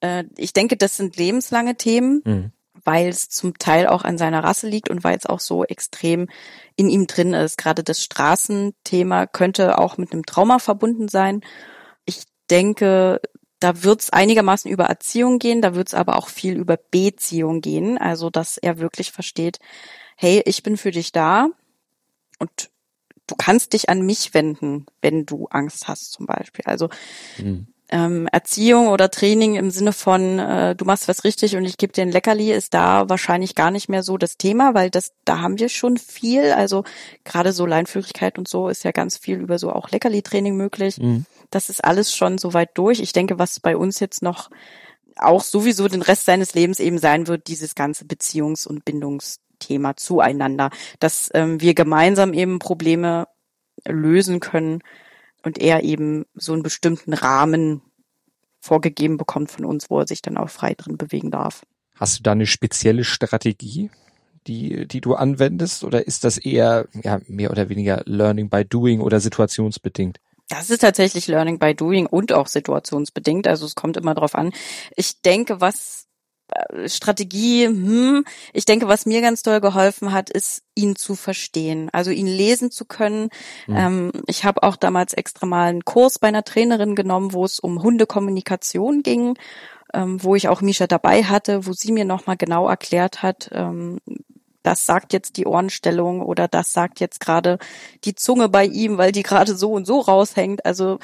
Äh, 0.00 0.24
ich 0.38 0.54
denke, 0.54 0.78
das 0.78 0.96
sind 0.96 1.18
lebenslange 1.18 1.76
Themen. 1.76 2.22
Mhm 2.24 2.52
weil 2.86 3.08
es 3.08 3.28
zum 3.28 3.58
Teil 3.58 3.88
auch 3.88 4.04
an 4.04 4.16
seiner 4.16 4.44
Rasse 4.44 4.68
liegt 4.68 4.88
und 4.88 5.04
weil 5.04 5.16
es 5.16 5.26
auch 5.26 5.40
so 5.40 5.64
extrem 5.64 6.28
in 6.76 6.88
ihm 6.88 7.06
drin 7.06 7.34
ist. 7.34 7.58
Gerade 7.58 7.82
das 7.82 8.02
Straßenthema 8.02 9.26
könnte 9.26 9.78
auch 9.78 9.98
mit 9.98 10.12
einem 10.12 10.24
Trauma 10.24 10.60
verbunden 10.60 11.08
sein. 11.08 11.42
Ich 12.04 12.22
denke, 12.48 13.20
da 13.58 13.82
wird 13.82 14.02
es 14.02 14.10
einigermaßen 14.10 14.70
über 14.70 14.84
Erziehung 14.84 15.40
gehen, 15.40 15.62
da 15.62 15.74
wird 15.74 15.88
es 15.88 15.94
aber 15.94 16.16
auch 16.16 16.28
viel 16.28 16.56
über 16.56 16.76
Beziehung 16.76 17.60
gehen. 17.60 17.98
Also, 17.98 18.30
dass 18.30 18.56
er 18.56 18.78
wirklich 18.78 19.10
versteht, 19.10 19.58
hey, 20.16 20.42
ich 20.46 20.62
bin 20.62 20.76
für 20.76 20.92
dich 20.92 21.10
da 21.10 21.48
und 22.38 22.70
du 23.26 23.34
kannst 23.36 23.72
dich 23.72 23.88
an 23.88 24.02
mich 24.02 24.32
wenden, 24.32 24.86
wenn 25.02 25.26
du 25.26 25.46
Angst 25.50 25.88
hast 25.88 26.12
zum 26.12 26.26
Beispiel. 26.26 26.64
Also 26.66 26.88
mhm 27.38 27.66
ähm, 27.88 28.26
Erziehung 28.32 28.88
oder 28.88 29.10
Training 29.10 29.54
im 29.54 29.70
Sinne 29.70 29.92
von 29.92 30.38
äh, 30.38 30.74
du 30.74 30.84
machst 30.84 31.06
was 31.06 31.24
richtig 31.24 31.56
und 31.56 31.64
ich 31.64 31.78
gebe 31.78 31.92
dir 31.92 32.02
ein 32.02 32.10
Leckerli 32.10 32.52
ist 32.52 32.74
da 32.74 33.08
wahrscheinlich 33.08 33.54
gar 33.54 33.70
nicht 33.70 33.88
mehr 33.88 34.02
so 34.02 34.18
das 34.18 34.36
Thema, 34.36 34.74
weil 34.74 34.90
das 34.90 35.12
da 35.24 35.40
haben 35.40 35.58
wir 35.58 35.68
schon 35.68 35.96
viel. 35.96 36.52
Also 36.52 36.84
gerade 37.24 37.52
so 37.52 37.64
Leinführigkeit 37.64 38.38
und 38.38 38.48
so 38.48 38.68
ist 38.68 38.84
ja 38.84 38.90
ganz 38.90 39.16
viel 39.16 39.38
über 39.38 39.58
so 39.58 39.70
auch 39.70 39.90
Leckerli-Training 39.90 40.56
möglich. 40.56 40.98
Mhm. 40.98 41.26
Das 41.50 41.68
ist 41.68 41.84
alles 41.84 42.14
schon 42.14 42.38
so 42.38 42.54
weit 42.54 42.70
durch. 42.74 42.98
Ich 42.98 43.12
denke, 43.12 43.38
was 43.38 43.60
bei 43.60 43.76
uns 43.76 44.00
jetzt 44.00 44.20
noch 44.22 44.50
auch 45.16 45.42
sowieso 45.42 45.88
den 45.88 46.02
Rest 46.02 46.24
seines 46.26 46.54
Lebens 46.54 46.80
eben 46.80 46.98
sein 46.98 47.28
wird, 47.28 47.46
dieses 47.46 47.74
ganze 47.74 48.04
Beziehungs- 48.04 48.66
und 48.66 48.84
Bindungsthema 48.84 49.96
zueinander, 49.96 50.70
dass 50.98 51.30
ähm, 51.34 51.60
wir 51.60 51.74
gemeinsam 51.74 52.34
eben 52.34 52.58
Probleme 52.58 53.28
lösen 53.84 54.40
können 54.40 54.82
und 55.46 55.58
er 55.58 55.84
eben 55.84 56.26
so 56.34 56.52
einen 56.54 56.64
bestimmten 56.64 57.12
Rahmen 57.12 57.80
vorgegeben 58.58 59.16
bekommt 59.16 59.48
von 59.48 59.64
uns, 59.64 59.88
wo 59.88 60.00
er 60.00 60.08
sich 60.08 60.20
dann 60.20 60.36
auch 60.36 60.50
frei 60.50 60.74
drin 60.74 60.96
bewegen 60.96 61.30
darf. 61.30 61.62
Hast 61.94 62.18
du 62.18 62.22
da 62.24 62.32
eine 62.32 62.46
spezielle 62.46 63.04
Strategie, 63.04 63.92
die, 64.48 64.88
die 64.88 65.00
du 65.00 65.14
anwendest, 65.14 65.84
oder 65.84 66.04
ist 66.04 66.24
das 66.24 66.36
eher 66.36 66.88
ja, 67.00 67.20
mehr 67.28 67.52
oder 67.52 67.68
weniger 67.68 68.02
Learning 68.06 68.50
by 68.50 68.64
Doing 68.64 69.00
oder 69.00 69.20
situationsbedingt? 69.20 70.18
Das 70.48 70.68
ist 70.68 70.80
tatsächlich 70.80 71.28
Learning 71.28 71.60
by 71.60 71.76
Doing 71.76 72.06
und 72.06 72.32
auch 72.32 72.48
situationsbedingt. 72.48 73.46
Also 73.46 73.66
es 73.66 73.76
kommt 73.76 73.96
immer 73.96 74.14
drauf 74.14 74.34
an. 74.34 74.52
Ich 74.96 75.22
denke, 75.22 75.60
was 75.60 76.08
Strategie, 76.86 77.66
hm, 77.66 78.24
ich 78.52 78.64
denke, 78.64 78.88
was 78.88 79.06
mir 79.06 79.20
ganz 79.20 79.42
doll 79.42 79.60
geholfen 79.60 80.12
hat, 80.12 80.30
ist, 80.30 80.62
ihn 80.74 80.94
zu 80.94 81.14
verstehen, 81.14 81.88
also 81.92 82.10
ihn 82.10 82.26
lesen 82.26 82.70
zu 82.70 82.84
können. 82.84 83.30
Mhm. 83.66 83.76
Ähm, 83.76 84.12
ich 84.26 84.44
habe 84.44 84.62
auch 84.62 84.76
damals 84.76 85.12
extra 85.12 85.46
mal 85.46 85.68
einen 85.68 85.84
Kurs 85.84 86.18
bei 86.18 86.28
einer 86.28 86.44
Trainerin 86.44 86.94
genommen, 86.94 87.32
wo 87.32 87.44
es 87.44 87.58
um 87.58 87.82
Hundekommunikation 87.82 89.02
ging, 89.02 89.36
ähm, 89.92 90.22
wo 90.22 90.34
ich 90.34 90.48
auch 90.48 90.60
Misha 90.60 90.86
dabei 90.86 91.24
hatte, 91.24 91.66
wo 91.66 91.72
sie 91.72 91.92
mir 91.92 92.04
nochmal 92.04 92.36
genau 92.36 92.68
erklärt 92.68 93.22
hat, 93.22 93.50
ähm, 93.52 93.98
das 94.66 94.84
sagt 94.84 95.12
jetzt 95.12 95.36
die 95.36 95.46
Ohrenstellung 95.46 96.20
oder 96.20 96.48
das 96.48 96.72
sagt 96.72 96.98
jetzt 96.98 97.20
gerade 97.20 97.58
die 98.04 98.16
Zunge 98.16 98.48
bei 98.48 98.64
ihm, 98.64 98.98
weil 98.98 99.12
die 99.12 99.22
gerade 99.22 99.54
so 99.56 99.70
und 99.70 99.86
so 99.86 100.00
raushängt. 100.00 100.66
Also 100.66 100.98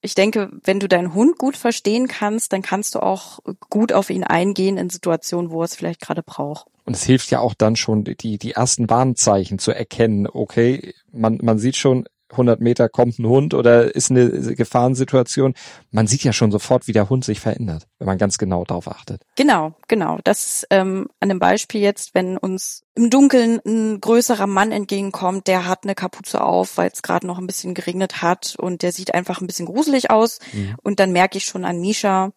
ich 0.00 0.14
denke, 0.14 0.50
wenn 0.62 0.80
du 0.80 0.88
deinen 0.88 1.14
Hund 1.14 1.38
gut 1.38 1.56
verstehen 1.56 2.08
kannst, 2.08 2.52
dann 2.52 2.62
kannst 2.62 2.94
du 2.94 3.00
auch 3.00 3.40
gut 3.68 3.92
auf 3.92 4.10
ihn 4.10 4.24
eingehen 4.24 4.76
in 4.76 4.90
Situationen, 4.90 5.50
wo 5.50 5.60
er 5.60 5.64
es 5.64 5.74
vielleicht 5.74 6.00
gerade 6.00 6.22
braucht. 6.22 6.66
Und 6.84 6.94
es 6.94 7.04
hilft 7.04 7.30
ja 7.30 7.40
auch 7.40 7.54
dann 7.54 7.76
schon, 7.76 8.04
die, 8.04 8.38
die 8.38 8.52
ersten 8.52 8.88
Warnzeichen 8.88 9.58
zu 9.58 9.72
erkennen. 9.72 10.26
Okay, 10.26 10.94
man, 11.12 11.38
man 11.42 11.58
sieht 11.58 11.76
schon, 11.76 12.08
100 12.30 12.60
Meter 12.60 12.88
kommt 12.88 13.18
ein 13.18 13.26
Hund 13.26 13.54
oder 13.54 13.94
ist 13.94 14.10
eine 14.10 14.30
Gefahrensituation. 14.54 15.54
Man 15.90 16.06
sieht 16.06 16.24
ja 16.24 16.32
schon 16.32 16.50
sofort, 16.50 16.86
wie 16.86 16.92
der 16.92 17.08
Hund 17.08 17.24
sich 17.24 17.40
verändert, 17.40 17.86
wenn 17.98 18.06
man 18.06 18.18
ganz 18.18 18.38
genau 18.38 18.64
darauf 18.64 18.88
achtet. 18.88 19.22
Genau, 19.36 19.74
genau. 19.88 20.18
Das 20.24 20.66
ähm, 20.70 21.08
an 21.20 21.30
dem 21.30 21.38
Beispiel 21.38 21.80
jetzt, 21.80 22.14
wenn 22.14 22.36
uns 22.36 22.82
im 22.94 23.10
Dunkeln 23.10 23.60
ein 23.64 24.00
größerer 24.00 24.46
Mann 24.46 24.72
entgegenkommt, 24.72 25.46
der 25.46 25.66
hat 25.66 25.84
eine 25.84 25.94
Kapuze 25.94 26.42
auf, 26.42 26.76
weil 26.76 26.90
es 26.92 27.02
gerade 27.02 27.26
noch 27.26 27.38
ein 27.38 27.46
bisschen 27.46 27.74
geregnet 27.74 28.22
hat 28.22 28.56
und 28.58 28.82
der 28.82 28.92
sieht 28.92 29.14
einfach 29.14 29.40
ein 29.40 29.46
bisschen 29.46 29.66
gruselig 29.66 30.10
aus. 30.10 30.38
Mhm. 30.52 30.76
Und 30.82 31.00
dann 31.00 31.12
merke 31.12 31.38
ich 31.38 31.44
schon 31.44 31.64
an 31.64 31.80
Misha, 31.80 32.32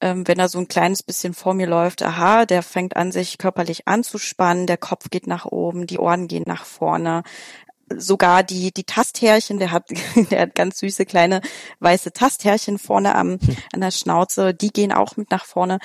ähm, 0.00 0.28
wenn 0.28 0.38
er 0.38 0.48
so 0.48 0.58
ein 0.58 0.68
kleines 0.68 1.02
bisschen 1.02 1.34
vor 1.34 1.54
mir 1.54 1.66
läuft, 1.66 2.02
aha, 2.02 2.44
der 2.44 2.62
fängt 2.62 2.96
an, 2.96 3.12
sich 3.12 3.38
körperlich 3.38 3.88
anzuspannen, 3.88 4.66
der 4.66 4.76
Kopf 4.76 5.08
geht 5.10 5.26
nach 5.26 5.46
oben, 5.46 5.86
die 5.86 5.98
Ohren 5.98 6.28
gehen 6.28 6.44
nach 6.46 6.64
vorne, 6.64 7.22
sogar 7.94 8.42
die, 8.42 8.72
die 8.72 8.84
Tasthärchen, 8.84 9.58
der 9.58 9.70
hat, 9.70 9.90
der 10.30 10.40
hat 10.40 10.54
ganz 10.54 10.78
süße 10.78 11.06
kleine 11.06 11.40
weiße 11.80 12.12
Tasthärchen 12.12 12.78
vorne 12.78 13.14
am, 13.14 13.38
an 13.72 13.80
der 13.80 13.90
Schnauze, 13.90 14.54
die 14.54 14.70
gehen 14.70 14.92
auch 14.92 15.16
mit 15.16 15.30
nach 15.30 15.44
vorne. 15.44 15.78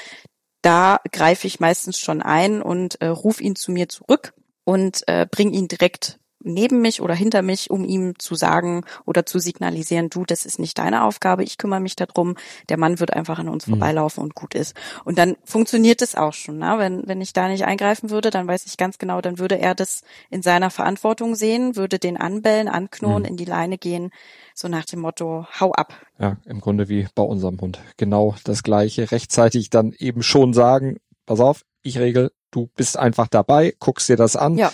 Da 0.62 1.00
greife 1.12 1.48
ich 1.48 1.60
meistens 1.60 2.00
schon 2.00 2.22
ein 2.22 2.62
und 2.62 3.02
äh, 3.02 3.08
rufe 3.08 3.44
ihn 3.44 3.56
zu 3.56 3.72
mir 3.72 3.90
zurück 3.90 4.34
und 4.64 5.08
äh, 5.08 5.28
bring 5.30 5.52
ihn 5.52 5.68
direkt 5.68 6.20
neben 6.44 6.82
mich 6.82 7.02
oder 7.02 7.14
hinter 7.14 7.42
mich, 7.42 7.70
um 7.70 7.84
ihm 7.84 8.18
zu 8.18 8.36
sagen 8.36 8.84
oder 9.06 9.26
zu 9.26 9.40
signalisieren, 9.40 10.10
du, 10.10 10.26
das 10.26 10.46
ist 10.46 10.60
nicht 10.60 10.78
deine 10.78 11.04
Aufgabe, 11.04 11.44
ich 11.44 11.58
kümmere 11.58 11.80
mich 11.80 11.96
darum, 11.96 12.36
der 12.70 12.78
Mann 12.78 13.00
wird 13.00 13.14
einfach 13.14 13.40
an 13.40 13.50
uns 13.50 13.68
mhm. 13.68 13.74
vorbeilaufen 13.74 14.24
und 14.24 14.36
gut 14.36 14.56
ist. 14.56 14.76
Und 15.06 15.18
dann 15.18 15.36
funktioniert 15.44 16.02
es 16.02 16.16
auch 16.16 16.34
schon. 16.34 16.58
Ne? 16.58 16.76
Wenn, 16.78 17.08
wenn 17.08 17.22
ich 17.22 17.34
da 17.34 17.48
nicht 17.48 17.66
eingreifen 17.66 18.10
würde, 18.10 18.30
dann 18.30 18.48
weiß 18.48 18.66
ich 18.66 18.78
ganz 18.78 18.98
genau, 18.98 19.22
dann 19.22 19.40
würde 19.40 19.60
er 19.60 19.76
das 19.76 20.04
in 20.30 20.42
seiner 20.42 20.70
Verantwortung 20.70 21.36
sehen, 21.36 21.76
würde 21.76 22.00
den 22.00 22.18
anbellen, 22.18 22.68
anknurren, 22.68 23.24
mhm. 23.24 23.30
in 23.30 23.38
die 23.38 23.46
Leine 23.46 23.78
gehen, 23.78 24.12
so 24.56 24.68
nach 24.68 24.86
dem 24.86 25.02
Motto, 25.02 25.46
hau 25.60 25.72
ab. 25.72 25.94
Ja, 26.20 26.38
im 26.46 26.62
Grunde 26.62 26.90
wie 26.90 27.08
bei 27.16 27.24
unserem 27.24 27.60
Hund. 27.60 27.80
Genau 27.98 28.36
das 28.44 28.64
Gleiche. 28.64 29.12
Rechtzeitig 29.12 29.70
dann 29.70 29.94
eben 29.98 30.24
schon 30.24 30.54
sagen, 30.54 30.98
pass 31.26 31.40
auf, 31.40 31.64
ich 31.84 31.98
regel, 31.98 32.32
du 32.52 32.70
bist 32.76 32.98
einfach 32.98 33.28
dabei, 33.28 33.74
guckst 33.80 34.10
dir 34.10 34.18
das 34.18 34.36
an. 34.36 34.58
Ja 34.58 34.72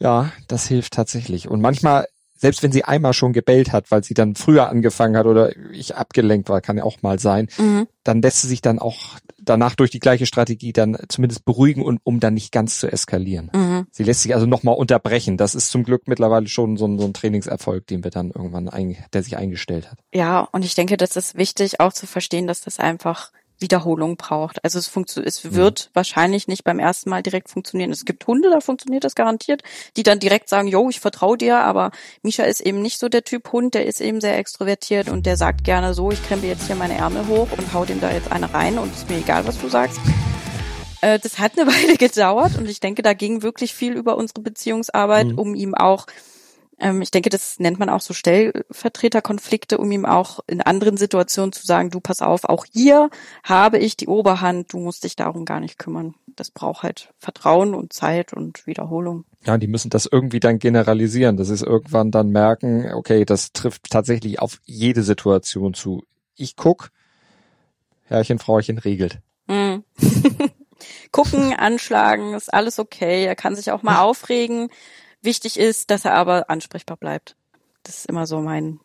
ja, 0.00 0.32
das 0.46 0.66
hilft 0.66 0.94
tatsächlich. 0.94 1.48
Und 1.48 1.60
manchmal, 1.60 2.06
selbst 2.36 2.62
wenn 2.62 2.72
sie 2.72 2.84
einmal 2.84 3.12
schon 3.12 3.32
gebellt 3.32 3.72
hat, 3.72 3.90
weil 3.90 4.04
sie 4.04 4.14
dann 4.14 4.34
früher 4.34 4.68
angefangen 4.68 5.16
hat 5.16 5.26
oder 5.26 5.50
ich 5.72 5.96
abgelenkt 5.96 6.48
war, 6.48 6.60
kann 6.60 6.76
ja 6.76 6.84
auch 6.84 7.02
mal 7.02 7.18
sein, 7.18 7.48
mhm. 7.58 7.88
dann 8.04 8.22
lässt 8.22 8.42
sie 8.42 8.48
sich 8.48 8.62
dann 8.62 8.78
auch 8.78 9.18
danach 9.48 9.74
durch 9.74 9.90
die 9.90 9.98
gleiche 9.98 10.26
Strategie 10.26 10.72
dann 10.72 10.96
zumindest 11.08 11.44
beruhigen 11.44 11.82
und 11.82 12.00
um 12.04 12.20
dann 12.20 12.34
nicht 12.34 12.52
ganz 12.52 12.78
zu 12.78 12.90
eskalieren. 12.90 13.50
Mhm. 13.54 13.86
Sie 13.90 14.04
lässt 14.04 14.22
sich 14.22 14.34
also 14.34 14.46
nochmal 14.46 14.76
unterbrechen. 14.76 15.36
Das 15.36 15.54
ist 15.54 15.70
zum 15.70 15.84
Glück 15.84 16.06
mittlerweile 16.06 16.48
schon 16.48 16.76
so 16.76 16.86
ein, 16.86 16.98
so 16.98 17.06
ein 17.06 17.14
Trainingserfolg, 17.14 17.86
den 17.86 18.04
wir 18.04 18.10
dann 18.10 18.30
irgendwann, 18.30 18.68
ein, 18.68 18.96
der 19.12 19.22
sich 19.22 19.36
eingestellt 19.36 19.90
hat. 19.90 19.98
Ja, 20.12 20.40
und 20.40 20.64
ich 20.64 20.74
denke, 20.74 20.96
das 20.96 21.16
ist 21.16 21.36
wichtig 21.36 21.80
auch 21.80 21.92
zu 21.92 22.06
verstehen, 22.06 22.46
dass 22.46 22.60
das 22.60 22.78
einfach 22.78 23.32
Wiederholung 23.58 24.16
braucht. 24.16 24.62
Also 24.64 24.78
es 24.78 24.86
funktioniert, 24.86 25.28
es 25.28 25.44
mhm. 25.44 25.54
wird 25.54 25.88
mhm. 25.90 25.96
wahrscheinlich 25.96 26.48
nicht 26.48 26.64
beim 26.64 26.78
ersten 26.78 27.10
Mal 27.10 27.22
direkt 27.22 27.48
funktionieren. 27.48 27.90
Es 27.90 28.04
gibt 28.04 28.26
Hunde, 28.26 28.50
da 28.50 28.60
funktioniert 28.60 29.04
das 29.04 29.14
garantiert, 29.14 29.62
die 29.96 30.02
dann 30.02 30.18
direkt 30.18 30.48
sagen, 30.48 30.68
yo, 30.68 30.88
ich 30.88 31.00
vertraue 31.00 31.36
dir, 31.36 31.58
aber 31.60 31.90
Misha 32.22 32.44
ist 32.44 32.60
eben 32.60 32.82
nicht 32.82 32.98
so 32.98 33.08
der 33.08 33.24
Typ 33.24 33.52
Hund, 33.52 33.74
der 33.74 33.86
ist 33.86 34.00
eben 34.00 34.20
sehr 34.20 34.38
extrovertiert 34.38 35.08
und 35.08 35.26
der 35.26 35.36
sagt 35.36 35.64
gerne 35.64 35.94
so, 35.94 36.10
ich 36.10 36.22
krempe 36.26 36.46
jetzt 36.46 36.66
hier 36.66 36.76
meine 36.76 36.96
Ärmel 36.96 37.26
hoch 37.26 37.48
und 37.56 37.72
hau 37.72 37.84
dem 37.84 38.00
da 38.00 38.10
jetzt 38.10 38.30
eine 38.32 38.52
rein 38.52 38.78
und 38.78 38.92
ist 38.94 39.08
mir 39.08 39.18
egal, 39.18 39.46
was 39.46 39.60
du 39.60 39.68
sagst. 39.68 39.98
Äh, 41.00 41.18
das 41.18 41.38
hat 41.38 41.58
eine 41.58 41.66
Weile 41.72 41.96
gedauert 41.96 42.56
und 42.58 42.68
ich 42.68 42.80
denke, 42.80 43.02
da 43.02 43.12
ging 43.12 43.42
wirklich 43.42 43.74
viel 43.74 43.94
über 43.94 44.16
unsere 44.16 44.40
Beziehungsarbeit, 44.40 45.28
mhm. 45.28 45.38
um 45.38 45.54
ihm 45.54 45.74
auch 45.74 46.06
ich 46.80 47.10
denke, 47.10 47.28
das 47.28 47.58
nennt 47.58 47.80
man 47.80 47.88
auch 47.88 48.00
so 48.00 48.14
Stellvertreterkonflikte, 48.14 49.78
um 49.78 49.90
ihm 49.90 50.04
auch 50.06 50.40
in 50.46 50.60
anderen 50.60 50.96
Situationen 50.96 51.52
zu 51.52 51.66
sagen, 51.66 51.90
du 51.90 51.98
pass 52.00 52.22
auf, 52.22 52.44
auch 52.44 52.64
hier 52.72 53.10
habe 53.42 53.78
ich 53.78 53.96
die 53.96 54.06
Oberhand, 54.06 54.72
du 54.72 54.78
musst 54.78 55.02
dich 55.02 55.16
darum 55.16 55.44
gar 55.44 55.58
nicht 55.58 55.78
kümmern. 55.78 56.14
Das 56.36 56.52
braucht 56.52 56.84
halt 56.84 57.12
Vertrauen 57.18 57.74
und 57.74 57.92
Zeit 57.92 58.32
und 58.32 58.66
Wiederholung. 58.68 59.24
Ja, 59.44 59.58
die 59.58 59.66
müssen 59.66 59.90
das 59.90 60.06
irgendwie 60.06 60.38
dann 60.38 60.60
generalisieren. 60.60 61.36
Das 61.36 61.48
ist 61.48 61.62
irgendwann 61.62 62.12
dann 62.12 62.30
merken, 62.30 62.92
okay, 62.92 63.24
das 63.24 63.52
trifft 63.52 63.90
tatsächlich 63.90 64.38
auf 64.38 64.60
jede 64.64 65.02
Situation 65.02 65.74
zu. 65.74 66.04
Ich 66.36 66.54
guck, 66.54 66.90
Herrchen, 68.04 68.38
Frauchen 68.38 68.78
regelt. 68.78 69.18
Mm. 69.48 69.78
Gucken, 71.10 71.54
anschlagen, 71.54 72.34
ist 72.34 72.52
alles 72.54 72.78
okay. 72.78 73.24
Er 73.24 73.34
kann 73.34 73.56
sich 73.56 73.72
auch 73.72 73.82
mal 73.82 74.00
aufregen. 74.02 74.68
Wichtig 75.22 75.58
ist, 75.58 75.90
dass 75.90 76.04
er 76.04 76.14
aber 76.14 76.48
ansprechbar 76.48 76.96
bleibt. 76.96 77.36
Das 77.82 77.98
ist 77.98 78.06
immer 78.06 78.26
so 78.26 78.40
mein, 78.40 78.80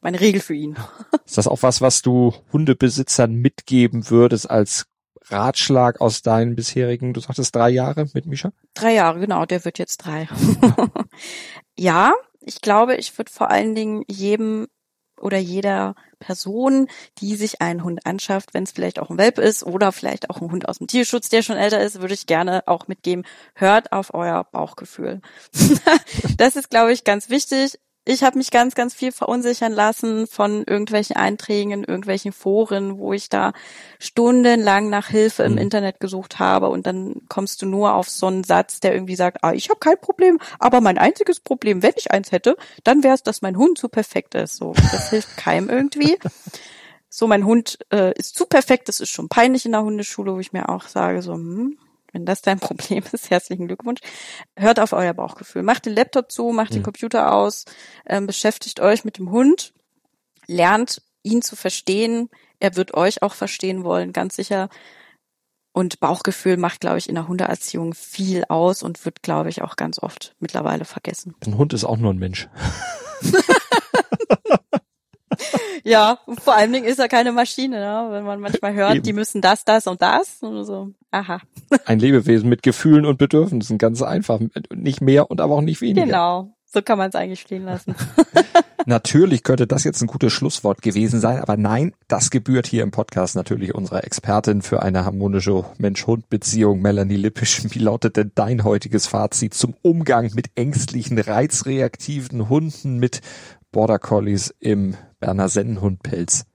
meine 0.00 0.20
Regel 0.20 0.40
für 0.40 0.54
ihn. 0.54 0.76
Ist 1.26 1.38
das 1.38 1.48
auch 1.48 1.62
was, 1.62 1.80
was 1.80 2.02
du 2.02 2.34
Hundebesitzern 2.52 3.34
mitgeben 3.34 4.10
würdest 4.10 4.50
als 4.50 4.86
Ratschlag 5.28 6.00
aus 6.00 6.22
deinen 6.22 6.54
bisherigen, 6.54 7.14
du 7.14 7.20
sagtest 7.20 7.54
drei 7.54 7.70
Jahre 7.70 8.06
mit 8.12 8.26
Misha? 8.26 8.52
Drei 8.74 8.94
Jahre, 8.94 9.20
genau, 9.20 9.46
der 9.46 9.64
wird 9.64 9.78
jetzt 9.78 9.98
drei. 9.98 10.28
ja, 11.78 12.12
ich 12.40 12.60
glaube, 12.60 12.96
ich 12.96 13.16
würde 13.16 13.32
vor 13.32 13.50
allen 13.50 13.74
Dingen 13.74 14.04
jedem 14.06 14.68
oder 15.20 15.38
jeder 15.38 15.94
Person, 16.18 16.88
die 17.18 17.36
sich 17.36 17.60
einen 17.60 17.84
Hund 17.84 18.06
anschafft, 18.06 18.54
wenn 18.54 18.64
es 18.64 18.72
vielleicht 18.72 18.98
auch 18.98 19.10
ein 19.10 19.18
Welp 19.18 19.38
ist 19.38 19.64
oder 19.64 19.92
vielleicht 19.92 20.30
auch 20.30 20.40
ein 20.40 20.50
Hund 20.50 20.68
aus 20.68 20.78
dem 20.78 20.86
Tierschutz, 20.86 21.28
der 21.28 21.42
schon 21.42 21.56
älter 21.56 21.80
ist, 21.80 22.00
würde 22.00 22.14
ich 22.14 22.26
gerne 22.26 22.62
auch 22.66 22.88
mitgeben, 22.88 23.24
hört 23.54 23.92
auf 23.92 24.14
euer 24.14 24.44
Bauchgefühl. 24.44 25.20
das 26.38 26.56
ist, 26.56 26.70
glaube 26.70 26.92
ich, 26.92 27.04
ganz 27.04 27.28
wichtig 27.28 27.78
ich 28.04 28.22
habe 28.22 28.36
mich 28.36 28.50
ganz, 28.50 28.74
ganz 28.74 28.92
viel 28.92 29.12
verunsichern 29.12 29.72
lassen 29.72 30.26
von 30.26 30.64
irgendwelchen 30.64 31.16
Einträgen 31.16 31.72
in 31.72 31.84
irgendwelchen 31.84 32.32
Foren, 32.32 32.98
wo 32.98 33.12
ich 33.12 33.30
da 33.30 33.52
stundenlang 33.98 34.90
nach 34.90 35.08
Hilfe 35.08 35.42
im 35.44 35.52
mhm. 35.52 35.58
Internet 35.58 36.00
gesucht 36.00 36.38
habe 36.38 36.68
und 36.68 36.86
dann 36.86 37.22
kommst 37.28 37.62
du 37.62 37.66
nur 37.66 37.94
auf 37.94 38.10
so 38.10 38.26
einen 38.26 38.44
Satz, 38.44 38.80
der 38.80 38.92
irgendwie 38.92 39.16
sagt, 39.16 39.42
ah, 39.42 39.52
ich 39.52 39.70
habe 39.70 39.80
kein 39.80 39.98
Problem, 39.98 40.38
aber 40.58 40.80
mein 40.80 40.98
einziges 40.98 41.40
Problem, 41.40 41.82
wenn 41.82 41.94
ich 41.96 42.10
eins 42.10 42.30
hätte, 42.30 42.56
dann 42.84 43.02
wäre 43.02 43.14
es, 43.14 43.22
dass 43.22 43.42
mein 43.42 43.56
Hund 43.56 43.78
zu 43.78 43.88
perfekt 43.88 44.34
ist. 44.34 44.56
So, 44.56 44.74
das 44.74 45.10
hilft 45.10 45.36
keinem 45.36 45.70
irgendwie. 45.70 46.18
So, 47.08 47.26
mein 47.26 47.44
Hund 47.44 47.78
äh, 47.90 48.12
ist 48.18 48.36
zu 48.36 48.44
perfekt, 48.44 48.88
das 48.88 49.00
ist 49.00 49.10
schon 49.10 49.28
peinlich 49.28 49.64
in 49.64 49.72
der 49.72 49.82
Hundeschule, 49.82 50.34
wo 50.34 50.40
ich 50.40 50.52
mir 50.52 50.68
auch 50.68 50.88
sage, 50.88 51.22
so, 51.22 51.34
hm, 51.34 51.78
wenn 52.14 52.24
das 52.24 52.40
dein 52.40 52.60
Problem 52.60 53.02
ist, 53.12 53.30
herzlichen 53.30 53.66
Glückwunsch. 53.66 54.00
Hört 54.56 54.80
auf 54.80 54.94
euer 54.94 55.12
Bauchgefühl. 55.12 55.62
Macht 55.62 55.84
den 55.84 55.94
Laptop 55.94 56.32
zu, 56.32 56.50
macht 56.50 56.70
mhm. 56.70 56.76
den 56.76 56.82
Computer 56.84 57.34
aus, 57.34 57.66
ähm, 58.06 58.26
beschäftigt 58.26 58.80
euch 58.80 59.04
mit 59.04 59.18
dem 59.18 59.30
Hund, 59.30 59.74
lernt 60.46 61.02
ihn 61.22 61.42
zu 61.42 61.56
verstehen. 61.56 62.30
Er 62.60 62.76
wird 62.76 62.94
euch 62.94 63.22
auch 63.22 63.34
verstehen 63.34 63.84
wollen, 63.84 64.12
ganz 64.12 64.36
sicher. 64.36 64.70
Und 65.72 65.98
Bauchgefühl 65.98 66.56
macht, 66.56 66.80
glaube 66.80 66.98
ich, 66.98 67.08
in 67.08 67.16
der 67.16 67.26
Hundeerziehung 67.26 67.94
viel 67.94 68.44
aus 68.48 68.84
und 68.84 69.04
wird, 69.04 69.22
glaube 69.22 69.48
ich, 69.48 69.62
auch 69.62 69.74
ganz 69.74 69.98
oft 69.98 70.36
mittlerweile 70.38 70.84
vergessen. 70.84 71.34
Ein 71.44 71.58
Hund 71.58 71.72
ist 71.72 71.84
auch 71.84 71.96
nur 71.96 72.12
ein 72.12 72.18
Mensch. 72.18 72.48
ja, 75.84 76.18
vor 76.42 76.54
allen 76.54 76.72
Dingen 76.72 76.86
ist 76.86 76.98
er 76.98 77.08
keine 77.08 77.32
Maschine, 77.32 77.78
ne? 77.78 78.08
wenn 78.10 78.24
man 78.24 78.40
manchmal 78.40 78.74
hört, 78.74 78.96
Eben. 78.96 79.02
die 79.02 79.12
müssen 79.12 79.40
das, 79.40 79.64
das 79.64 79.86
und 79.86 80.02
das. 80.02 80.38
Und 80.40 80.64
so, 80.64 80.90
aha. 81.10 81.40
Ein 81.86 81.98
Lebewesen 81.98 82.48
mit 82.48 82.62
Gefühlen 82.62 83.06
und 83.06 83.18
Bedürfnissen, 83.18 83.78
ganz 83.78 84.02
einfach. 84.02 84.40
Nicht 84.74 85.00
mehr 85.00 85.30
und 85.30 85.40
aber 85.40 85.54
auch 85.54 85.60
nicht 85.60 85.80
weniger. 85.80 86.06
Genau, 86.06 86.54
so 86.64 86.82
kann 86.82 86.98
man 86.98 87.08
es 87.08 87.14
eigentlich 87.14 87.40
stehen 87.40 87.64
lassen. 87.64 87.94
Natürlich 88.86 89.44
könnte 89.44 89.66
das 89.66 89.84
jetzt 89.84 90.02
ein 90.02 90.08
gutes 90.08 90.32
Schlusswort 90.32 90.82
gewesen 90.82 91.18
sein, 91.18 91.38
aber 91.38 91.56
nein, 91.56 91.92
das 92.06 92.30
gebührt 92.30 92.66
hier 92.66 92.82
im 92.82 92.90
Podcast 92.90 93.34
natürlich 93.34 93.74
unserer 93.74 94.04
Expertin 94.04 94.60
für 94.60 94.82
eine 94.82 95.06
harmonische 95.06 95.64
Mensch-Hund-Beziehung, 95.78 96.82
Melanie 96.82 97.16
Lippisch. 97.16 97.62
Wie 97.70 97.78
lautet 97.78 98.18
denn 98.18 98.32
dein 98.34 98.62
heutiges 98.62 99.06
Fazit 99.06 99.54
zum 99.54 99.74
Umgang 99.80 100.32
mit 100.34 100.48
ängstlichen, 100.54 101.18
reizreaktiven 101.18 102.50
Hunden, 102.50 102.98
mit 102.98 103.22
Border 103.74 103.98
Collies 103.98 104.54
im 104.60 104.94
Berner 105.18 105.48
Sennenhundpelz? 105.48 106.46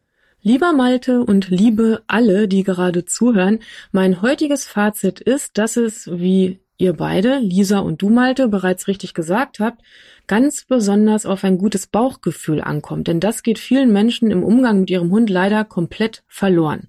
Lieber 0.42 0.72
Malte 0.72 1.22
und 1.22 1.50
liebe 1.50 2.02
alle, 2.08 2.48
die 2.48 2.64
gerade 2.64 3.04
zuhören, 3.04 3.60
mein 3.92 4.22
heutiges 4.22 4.66
Fazit 4.66 5.20
ist, 5.20 5.58
dass 5.58 5.76
es, 5.76 6.10
wie 6.10 6.62
ihr 6.78 6.94
beide, 6.94 7.40
Lisa 7.40 7.80
und 7.80 8.02
du 8.02 8.10
Malte, 8.10 8.48
bereits 8.48 8.88
richtig 8.88 9.14
gesagt 9.14 9.60
habt, 9.60 9.82
ganz 10.28 10.64
besonders 10.64 11.26
auf 11.26 11.44
ein 11.44 11.58
gutes 11.58 11.88
Bauchgefühl 11.88 12.62
ankommt. 12.62 13.10
Denn 13.10 13.20
das 13.20 13.44
geht 13.44 13.60
vielen 13.60 13.92
Menschen 13.92 14.32
im 14.32 14.42
Umgang 14.42 14.80
mit 14.80 14.90
ihrem 14.90 15.12
Hund 15.12 15.30
leider 15.30 15.66
komplett 15.66 16.24
verloren. 16.30 16.88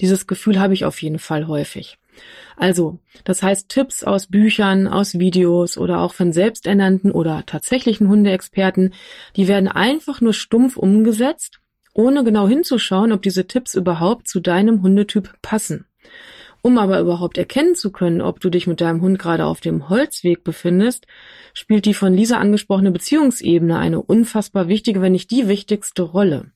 Dieses 0.00 0.26
Gefühl 0.26 0.58
habe 0.58 0.72
ich 0.72 0.86
auf 0.86 1.02
jeden 1.02 1.18
Fall 1.18 1.48
häufig. 1.48 1.98
Also, 2.56 2.98
das 3.24 3.42
heißt 3.42 3.68
Tipps 3.68 4.02
aus 4.02 4.28
Büchern, 4.28 4.88
aus 4.88 5.18
Videos 5.18 5.76
oder 5.76 6.00
auch 6.00 6.14
von 6.14 6.32
selbsternannten 6.32 7.10
oder 7.10 7.44
tatsächlichen 7.44 8.08
Hundeexperten, 8.08 8.94
die 9.36 9.48
werden 9.48 9.68
einfach 9.68 10.20
nur 10.20 10.32
stumpf 10.32 10.76
umgesetzt, 10.76 11.60
ohne 11.92 12.24
genau 12.24 12.48
hinzuschauen, 12.48 13.12
ob 13.12 13.22
diese 13.22 13.46
Tipps 13.46 13.74
überhaupt 13.74 14.28
zu 14.28 14.40
deinem 14.40 14.82
Hundetyp 14.82 15.34
passen. 15.42 15.86
Um 16.62 16.78
aber 16.78 16.98
überhaupt 16.98 17.38
erkennen 17.38 17.74
zu 17.74 17.92
können, 17.92 18.20
ob 18.20 18.40
du 18.40 18.50
dich 18.50 18.66
mit 18.66 18.80
deinem 18.80 19.00
Hund 19.00 19.18
gerade 19.18 19.44
auf 19.44 19.60
dem 19.60 19.88
Holzweg 19.88 20.42
befindest, 20.42 21.06
spielt 21.54 21.84
die 21.84 21.94
von 21.94 22.12
Lisa 22.12 22.38
angesprochene 22.38 22.90
Beziehungsebene 22.90 23.78
eine 23.78 24.02
unfassbar 24.02 24.66
wichtige, 24.66 25.00
wenn 25.00 25.12
nicht 25.12 25.30
die 25.30 25.46
wichtigste 25.46 26.02
Rolle. 26.02 26.50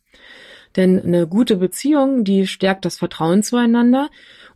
Denn 0.76 1.00
eine 1.00 1.26
gute 1.26 1.56
Beziehung, 1.56 2.24
die 2.24 2.46
stärkt 2.46 2.84
das 2.84 2.98
Vertrauen 2.98 3.42
zueinander 3.42 4.10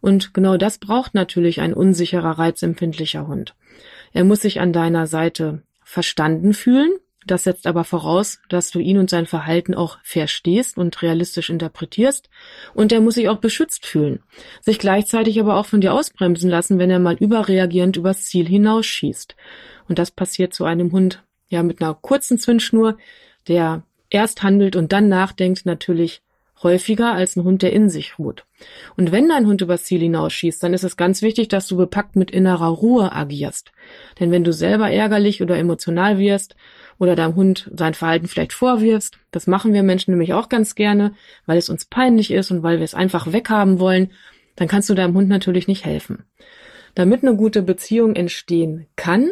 und 0.05 0.35
genau 0.35 0.59
das 0.59 0.77
braucht 0.77 1.15
natürlich 1.15 1.63
ein 1.63 1.73
unsicherer, 1.73 2.33
reizempfindlicher 2.39 3.27
Hund. 3.27 3.55
Er 4.13 4.25
muss 4.25 4.43
sich 4.43 4.61
an 4.61 4.75
deiner 4.75 5.07
Seite 5.07 5.63
verstanden 5.83 6.53
fühlen, 6.53 6.93
das 7.27 7.45
setzt 7.45 7.67
aber 7.67 7.85
voraus, 7.85 8.39
dass 8.51 8.71
du 8.71 8.81
ihn 8.81 8.99
und 8.99 9.09
sein 9.09 9.25
Verhalten 9.25 9.75
auch 9.75 9.97
verstehst 10.03 10.77
und 10.77 11.01
realistisch 11.01 11.49
interpretierst. 11.49 12.29
Und 12.75 12.93
er 12.93 13.01
muss 13.01 13.15
sich 13.15 13.31
auch 13.31 13.39
beschützt 13.39 13.87
fühlen, 13.87 14.23
sich 14.61 14.79
gleichzeitig 14.79 15.41
aber 15.41 15.57
auch 15.57 15.65
von 15.65 15.81
dir 15.81 15.95
ausbremsen 15.95 16.51
lassen, 16.51 16.79
wenn 16.79 16.91
er 16.91 16.99
mal 16.99 17.15
überreagierend 17.15 17.97
übers 17.97 18.27
Ziel 18.27 18.47
hinausschießt. 18.47 19.37
Und 19.89 19.99
das 19.99 20.11
passiert 20.11 20.53
zu 20.53 20.67
einem 20.67 20.93
Hund 20.93 21.25
ja 21.49 21.63
mit 21.63 21.81
einer 21.81 21.95
kurzen 21.95 22.39
Zündschnur, 22.39 22.99
der 23.49 23.85
erst 24.11 24.43
handelt 24.43 24.77
und 24.77 24.93
dann 24.93 25.09
nachdenkt, 25.09 25.65
natürlich 25.65 26.21
häufiger 26.65 27.13
als 27.13 27.37
ein 27.37 27.45
Hund, 27.45 27.63
der 27.63 27.73
in 27.73 27.89
sich 27.89 28.19
ruht. 28.19 28.45
Und 28.97 29.13
wenn 29.13 29.29
dein 29.29 29.47
Hund 29.47 29.61
übers 29.61 29.85
Ziel 29.85 30.01
hinausschießt, 30.01 30.63
dann 30.63 30.75
ist 30.75 30.83
es 30.83 30.97
ganz 30.97 31.23
wichtig, 31.23 31.49
dass 31.49 31.69
du 31.69 31.77
bepackt 31.77 32.17
mit 32.17 32.31
innerer 32.31 32.69
Ruhe 32.69 33.13
agierst. 33.13 33.73
Denn 34.19 34.33
wenn 34.33 34.43
du 34.43 34.53
selber 34.53 34.91
ärgerlich 34.91 35.43
oder 35.43 35.57
emotional 35.57 36.19
wirst 36.19 36.57
oder 36.99 37.17
deinem 37.17 37.35
Hund 37.35 37.71
sein 37.75 37.95
Verhalten 37.95 38.29
vielleicht 38.29 38.53
vorwirfst. 38.53 39.19
Das 39.31 39.47
machen 39.47 39.73
wir 39.73 39.83
Menschen 39.83 40.13
nämlich 40.13 40.33
auch 40.33 40.49
ganz 40.49 40.75
gerne, 40.75 41.15
weil 41.47 41.59
es 41.59 41.69
uns 41.69 41.85
peinlich 41.85 42.31
ist 42.31 42.51
und 42.51 42.63
weil 42.63 42.79
wir 42.79 42.85
es 42.85 42.95
einfach 42.95 43.33
weghaben 43.33 43.79
wollen. 43.79 44.13
Dann 44.57 44.69
kannst 44.69 44.89
du 44.89 44.95
deinem 44.95 45.15
Hund 45.15 45.29
natürlich 45.29 45.69
nicht 45.69 45.85
helfen. 45.85 46.25
Damit 46.95 47.23
eine 47.23 47.37
gute 47.37 47.63
Beziehung 47.63 48.15
entstehen 48.15 48.87
kann, 48.97 49.31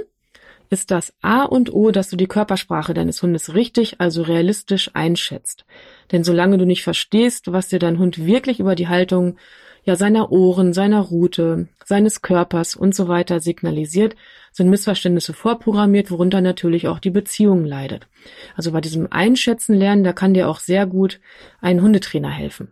ist 0.72 0.90
das 0.90 1.12
A 1.20 1.42
und 1.42 1.72
O, 1.74 1.90
dass 1.90 2.08
du 2.08 2.16
die 2.16 2.26
Körpersprache 2.26 2.94
deines 2.94 3.22
Hundes 3.22 3.54
richtig, 3.54 4.00
also 4.00 4.22
realistisch 4.22 4.90
einschätzt. 4.94 5.66
Denn 6.10 6.24
solange 6.24 6.56
du 6.56 6.64
nicht 6.64 6.82
verstehst, 6.82 7.52
was 7.52 7.68
dir 7.68 7.78
dein 7.78 7.98
Hund 7.98 8.24
wirklich 8.24 8.58
über 8.58 8.74
die 8.74 8.88
Haltung 8.88 9.36
ja 9.84 9.96
seiner 9.96 10.32
Ohren, 10.32 10.72
seiner 10.72 11.00
Rute, 11.00 11.68
seines 11.84 12.22
Körpers 12.22 12.74
und 12.74 12.94
so 12.94 13.06
weiter 13.06 13.40
signalisiert, 13.40 14.16
sind 14.50 14.70
Missverständnisse 14.70 15.34
vorprogrammiert, 15.34 16.10
worunter 16.10 16.40
natürlich 16.40 16.88
auch 16.88 17.00
die 17.00 17.10
Beziehung 17.10 17.66
leidet. 17.66 18.08
Also 18.56 18.72
bei 18.72 18.80
diesem 18.80 19.08
Einschätzen 19.12 19.74
lernen, 19.74 20.04
da 20.04 20.14
kann 20.14 20.32
dir 20.32 20.48
auch 20.48 20.58
sehr 20.58 20.86
gut 20.86 21.20
ein 21.60 21.82
Hundetrainer 21.82 22.30
helfen. 22.30 22.70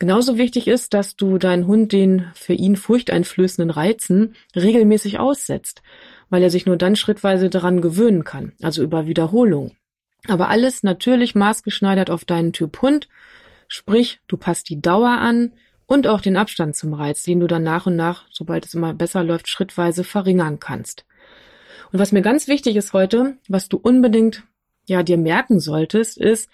Genauso 0.00 0.38
wichtig 0.38 0.66
ist, 0.66 0.94
dass 0.94 1.14
du 1.14 1.36
deinen 1.36 1.66
Hund 1.66 1.92
den 1.92 2.24
für 2.34 2.54
ihn 2.54 2.74
furchteinflößenden 2.74 3.70
Reizen 3.70 4.34
regelmäßig 4.56 5.18
aussetzt, 5.18 5.82
weil 6.30 6.42
er 6.42 6.50
sich 6.50 6.64
nur 6.66 6.76
dann 6.76 6.96
schrittweise 6.96 7.50
daran 7.50 7.82
gewöhnen 7.82 8.24
kann, 8.24 8.52
also 8.62 8.82
über 8.82 9.06
Wiederholung. 9.06 9.76
Aber 10.26 10.48
alles 10.48 10.82
natürlich 10.82 11.34
maßgeschneidert 11.34 12.10
auf 12.10 12.24
deinen 12.24 12.52
Typ 12.52 12.80
Hund, 12.82 13.08
sprich, 13.68 14.20
du 14.26 14.36
passt 14.36 14.68
die 14.68 14.80
Dauer 14.80 15.10
an, 15.10 15.52
und 15.90 16.06
auch 16.06 16.20
den 16.20 16.36
Abstand 16.36 16.76
zum 16.76 16.94
Reiz, 16.94 17.24
den 17.24 17.40
du 17.40 17.48
dann 17.48 17.64
nach 17.64 17.86
und 17.86 17.96
nach, 17.96 18.26
sobald 18.30 18.64
es 18.64 18.74
immer 18.74 18.94
besser 18.94 19.24
läuft, 19.24 19.48
schrittweise 19.48 20.04
verringern 20.04 20.60
kannst. 20.60 21.04
Und 21.90 21.98
was 21.98 22.12
mir 22.12 22.22
ganz 22.22 22.46
wichtig 22.46 22.76
ist 22.76 22.92
heute, 22.92 23.38
was 23.48 23.68
du 23.68 23.76
unbedingt 23.76 24.44
ja 24.86 25.02
dir 25.02 25.18
merken 25.18 25.58
solltest, 25.58 26.16
ist, 26.16 26.48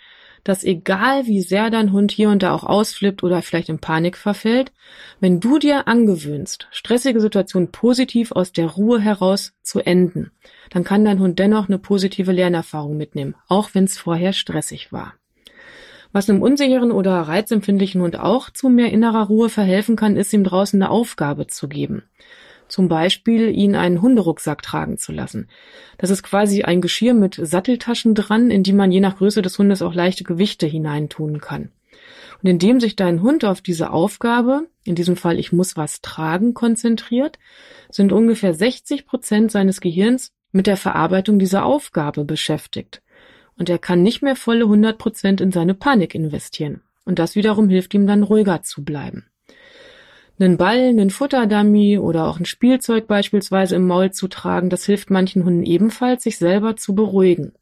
dass 0.47 0.63
egal 0.63 1.27
wie 1.27 1.41
sehr 1.41 1.71
dein 1.71 1.91
Hund 1.91 2.13
hier 2.13 2.31
und 2.31 2.45
da 2.45 2.55
auch 2.55 2.63
ausflippt 2.63 3.25
oder 3.25 3.43
vielleicht 3.43 3.69
in 3.69 3.81
Panik 3.81 4.17
verfällt, 4.17 4.73
wenn 5.19 5.41
du 5.41 5.59
dir 5.59 5.89
angewöhnst, 5.89 6.69
stressige 6.71 7.21
Situationen 7.21 7.73
positiv 7.73 8.31
aus 8.31 8.53
der 8.53 8.67
Ruhe 8.67 9.01
heraus 9.01 9.55
zu 9.63 9.81
enden, 9.81 10.31
dann 10.71 10.85
kann 10.85 11.05
dein 11.05 11.19
Hund 11.19 11.41
dennoch 11.41 11.69
eine 11.69 11.79
positive 11.79 12.31
Lernerfahrung 12.31 12.97
mitnehmen, 12.97 13.35
auch 13.49 13.71
wenn 13.73 13.85
es 13.85 13.99
vorher 13.99 14.33
stressig 14.33 14.93
war. 14.93 15.15
Was 16.13 16.31
einem 16.31 16.43
unsicheren 16.43 16.93
oder 16.93 17.15
reizempfindlichen 17.23 18.01
Hund 18.01 18.17
auch 18.17 18.49
zu 18.51 18.69
mehr 18.69 18.93
innerer 18.93 19.27
Ruhe 19.27 19.49
verhelfen 19.49 19.97
kann, 19.97 20.17
ist 20.17 20.33
ihm 20.33 20.45
draußen 20.45 20.81
eine 20.81 20.93
Aufgabe 20.93 21.49
zu 21.49 21.67
geben. 21.67 22.05
Zum 22.77 22.89
Beispiel 22.89 23.57
ihn 23.57 23.75
einen 23.75 24.03
Hunderucksack 24.03 24.61
tragen 24.61 24.99
zu 24.99 25.11
lassen. 25.11 25.49
Das 25.97 26.11
ist 26.11 26.23
quasi 26.23 26.65
ein 26.65 26.83
Geschirr 26.83 27.15
mit 27.15 27.41
Satteltaschen 27.41 28.15
dran, 28.15 28.51
in 28.51 28.65
die 28.65 28.75
man 28.75 28.93
je 28.93 29.01
nach 29.01 29.17
Größe 29.17 29.41
des 29.41 29.59
Hundes 29.59 29.81
auch 29.81 29.95
leichte 29.95 30.25
Gewichte 30.25 30.67
hineintun 30.67 31.41
kann. 31.41 31.71
Und 32.43 32.51
indem 32.51 32.79
sich 32.79 32.95
dein 32.95 33.23
Hund 33.23 33.47
auf 33.47 33.63
diese 33.63 33.93
Aufgabe, 33.93 34.67
in 34.85 34.95
diesem 34.95 35.17
Fall 35.17 35.39
ich 35.39 35.53
muss 35.53 35.79
was 35.79 36.03
tragen, 36.03 36.53
konzentriert, 36.53 37.39
sind 37.89 38.13
ungefähr 38.13 38.53
60 38.53 39.07
Prozent 39.07 39.51
seines 39.51 39.81
Gehirns 39.81 40.33
mit 40.53 40.67
der 40.67 40.77
Verarbeitung 40.77 41.39
dieser 41.39 41.65
Aufgabe 41.65 42.27
beschäftigt 42.27 43.01
und 43.57 43.71
er 43.71 43.79
kann 43.79 44.03
nicht 44.03 44.21
mehr 44.21 44.37
volle 44.37 44.65
100 44.65 44.99
Prozent 44.99 45.41
in 45.41 45.51
seine 45.51 45.73
Panik 45.73 46.15
investieren. 46.15 46.83
Und 47.07 47.19
das 47.19 47.37
wiederum 47.37 47.71
hilft 47.71 47.95
ihm 47.95 48.07
dann 48.07 48.23
ruhiger 48.23 48.61
zu 48.61 48.85
bleiben. 48.85 49.25
Einen 50.39 50.59
Ball, 50.59 50.89
einen 50.89 51.09
Futterdummy 51.09 51.99
oder 51.99 52.27
auch 52.27 52.39
ein 52.39 52.45
Spielzeug 52.45 53.07
beispielsweise 53.07 53.77
im 53.77 53.87
Maul 53.87 54.11
zu 54.11 54.29
tragen, 54.29 54.69
das 54.69 54.85
hilft 54.85 55.09
manchen 55.11 55.45
Hunden 55.45 55.63
ebenfalls, 55.63 56.25
sich 56.25 56.37
selber 56.37 56.77
zu 56.77 56.95
beruhigen. 56.95 57.53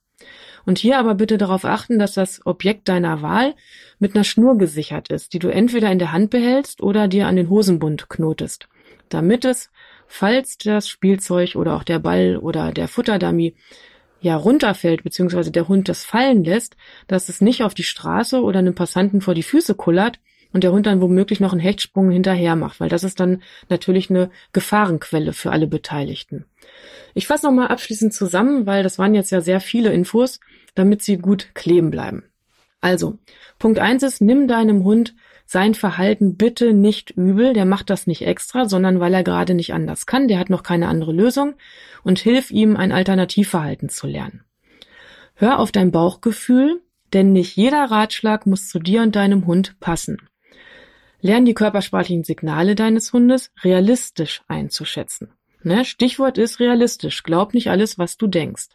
Und 0.66 0.78
hier 0.78 0.98
aber 0.98 1.14
bitte 1.14 1.38
darauf 1.38 1.64
achten, 1.64 1.98
dass 1.98 2.14
das 2.14 2.44
Objekt 2.46 2.88
deiner 2.88 3.22
Wahl 3.22 3.54
mit 4.00 4.14
einer 4.14 4.24
Schnur 4.24 4.58
gesichert 4.58 5.08
ist, 5.10 5.34
die 5.34 5.38
du 5.38 5.48
entweder 5.48 5.92
in 5.92 6.00
der 6.00 6.10
Hand 6.10 6.30
behältst 6.30 6.82
oder 6.82 7.06
dir 7.06 7.28
an 7.28 7.36
den 7.36 7.48
Hosenbund 7.48 8.08
knotest, 8.08 8.68
damit 9.08 9.44
es, 9.44 9.70
falls 10.08 10.58
das 10.58 10.88
Spielzeug 10.88 11.54
oder 11.54 11.76
auch 11.76 11.84
der 11.84 12.00
Ball 12.00 12.38
oder 12.38 12.72
der 12.72 12.88
Futterdummy 12.88 13.54
ja 14.20 14.36
runterfällt, 14.36 15.04
beziehungsweise 15.04 15.52
der 15.52 15.68
Hund 15.68 15.88
das 15.88 16.04
fallen 16.04 16.42
lässt, 16.42 16.76
dass 17.06 17.28
es 17.28 17.40
nicht 17.40 17.62
auf 17.62 17.74
die 17.74 17.82
Straße 17.84 18.42
oder 18.42 18.58
einem 18.58 18.74
Passanten 18.74 19.20
vor 19.20 19.34
die 19.34 19.42
Füße 19.42 19.74
kullert 19.74 20.18
und 20.54 20.62
der 20.62 20.72
Hund 20.72 20.86
dann 20.86 21.00
womöglich 21.00 21.40
noch 21.40 21.52
einen 21.52 21.60
Hechtsprung 21.60 22.10
hinterher 22.10 22.54
macht, 22.54 22.78
weil 22.78 22.88
das 22.88 23.02
ist 23.02 23.18
dann 23.18 23.42
natürlich 23.68 24.08
eine 24.08 24.30
Gefahrenquelle 24.52 25.32
für 25.32 25.50
alle 25.50 25.66
Beteiligten. 25.66 26.46
Ich 27.12 27.26
fasse 27.26 27.44
nochmal 27.44 27.68
abschließend 27.68 28.14
zusammen, 28.14 28.64
weil 28.64 28.84
das 28.84 28.98
waren 28.98 29.14
jetzt 29.14 29.32
ja 29.32 29.40
sehr 29.40 29.60
viele 29.60 29.92
Infos, 29.92 30.38
damit 30.76 31.02
sie 31.02 31.18
gut 31.18 31.48
kleben 31.54 31.90
bleiben. 31.90 32.22
Also, 32.80 33.18
Punkt 33.58 33.80
eins 33.80 34.04
ist, 34.04 34.20
nimm 34.20 34.46
deinem 34.46 34.84
Hund 34.84 35.14
sein 35.44 35.74
Verhalten 35.74 36.36
bitte 36.36 36.72
nicht 36.72 37.10
übel, 37.10 37.52
der 37.52 37.64
macht 37.64 37.90
das 37.90 38.06
nicht 38.06 38.22
extra, 38.22 38.66
sondern 38.66 39.00
weil 39.00 39.12
er 39.12 39.24
gerade 39.24 39.54
nicht 39.54 39.74
anders 39.74 40.06
kann, 40.06 40.28
der 40.28 40.38
hat 40.38 40.50
noch 40.50 40.62
keine 40.62 40.86
andere 40.86 41.12
Lösung 41.12 41.54
und 42.04 42.20
hilf 42.20 42.50
ihm, 42.52 42.76
ein 42.76 42.92
Alternativverhalten 42.92 43.88
zu 43.88 44.06
lernen. 44.06 44.44
Hör 45.34 45.58
auf 45.58 45.72
dein 45.72 45.90
Bauchgefühl, 45.90 46.80
denn 47.12 47.32
nicht 47.32 47.56
jeder 47.56 47.90
Ratschlag 47.90 48.46
muss 48.46 48.68
zu 48.68 48.78
dir 48.78 49.02
und 49.02 49.16
deinem 49.16 49.46
Hund 49.46 49.80
passen. 49.80 50.18
Lern 51.24 51.46
die 51.46 51.54
körpersprachlichen 51.54 52.22
Signale 52.22 52.74
deines 52.74 53.14
Hundes 53.14 53.50
realistisch 53.62 54.42
einzuschätzen. 54.46 55.30
Ne? 55.62 55.86
Stichwort 55.86 56.36
ist 56.36 56.60
realistisch. 56.60 57.22
Glaub 57.22 57.54
nicht 57.54 57.70
alles, 57.70 57.96
was 57.98 58.18
du 58.18 58.26
denkst. 58.26 58.68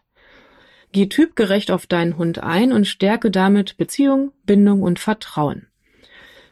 Geh 0.92 1.06
typgerecht 1.06 1.70
auf 1.70 1.86
deinen 1.86 2.18
Hund 2.18 2.40
ein 2.40 2.74
und 2.74 2.88
stärke 2.88 3.30
damit 3.30 3.78
Beziehung, 3.78 4.32
Bindung 4.48 4.82
und 4.82 4.98
Vertrauen. 4.98 5.68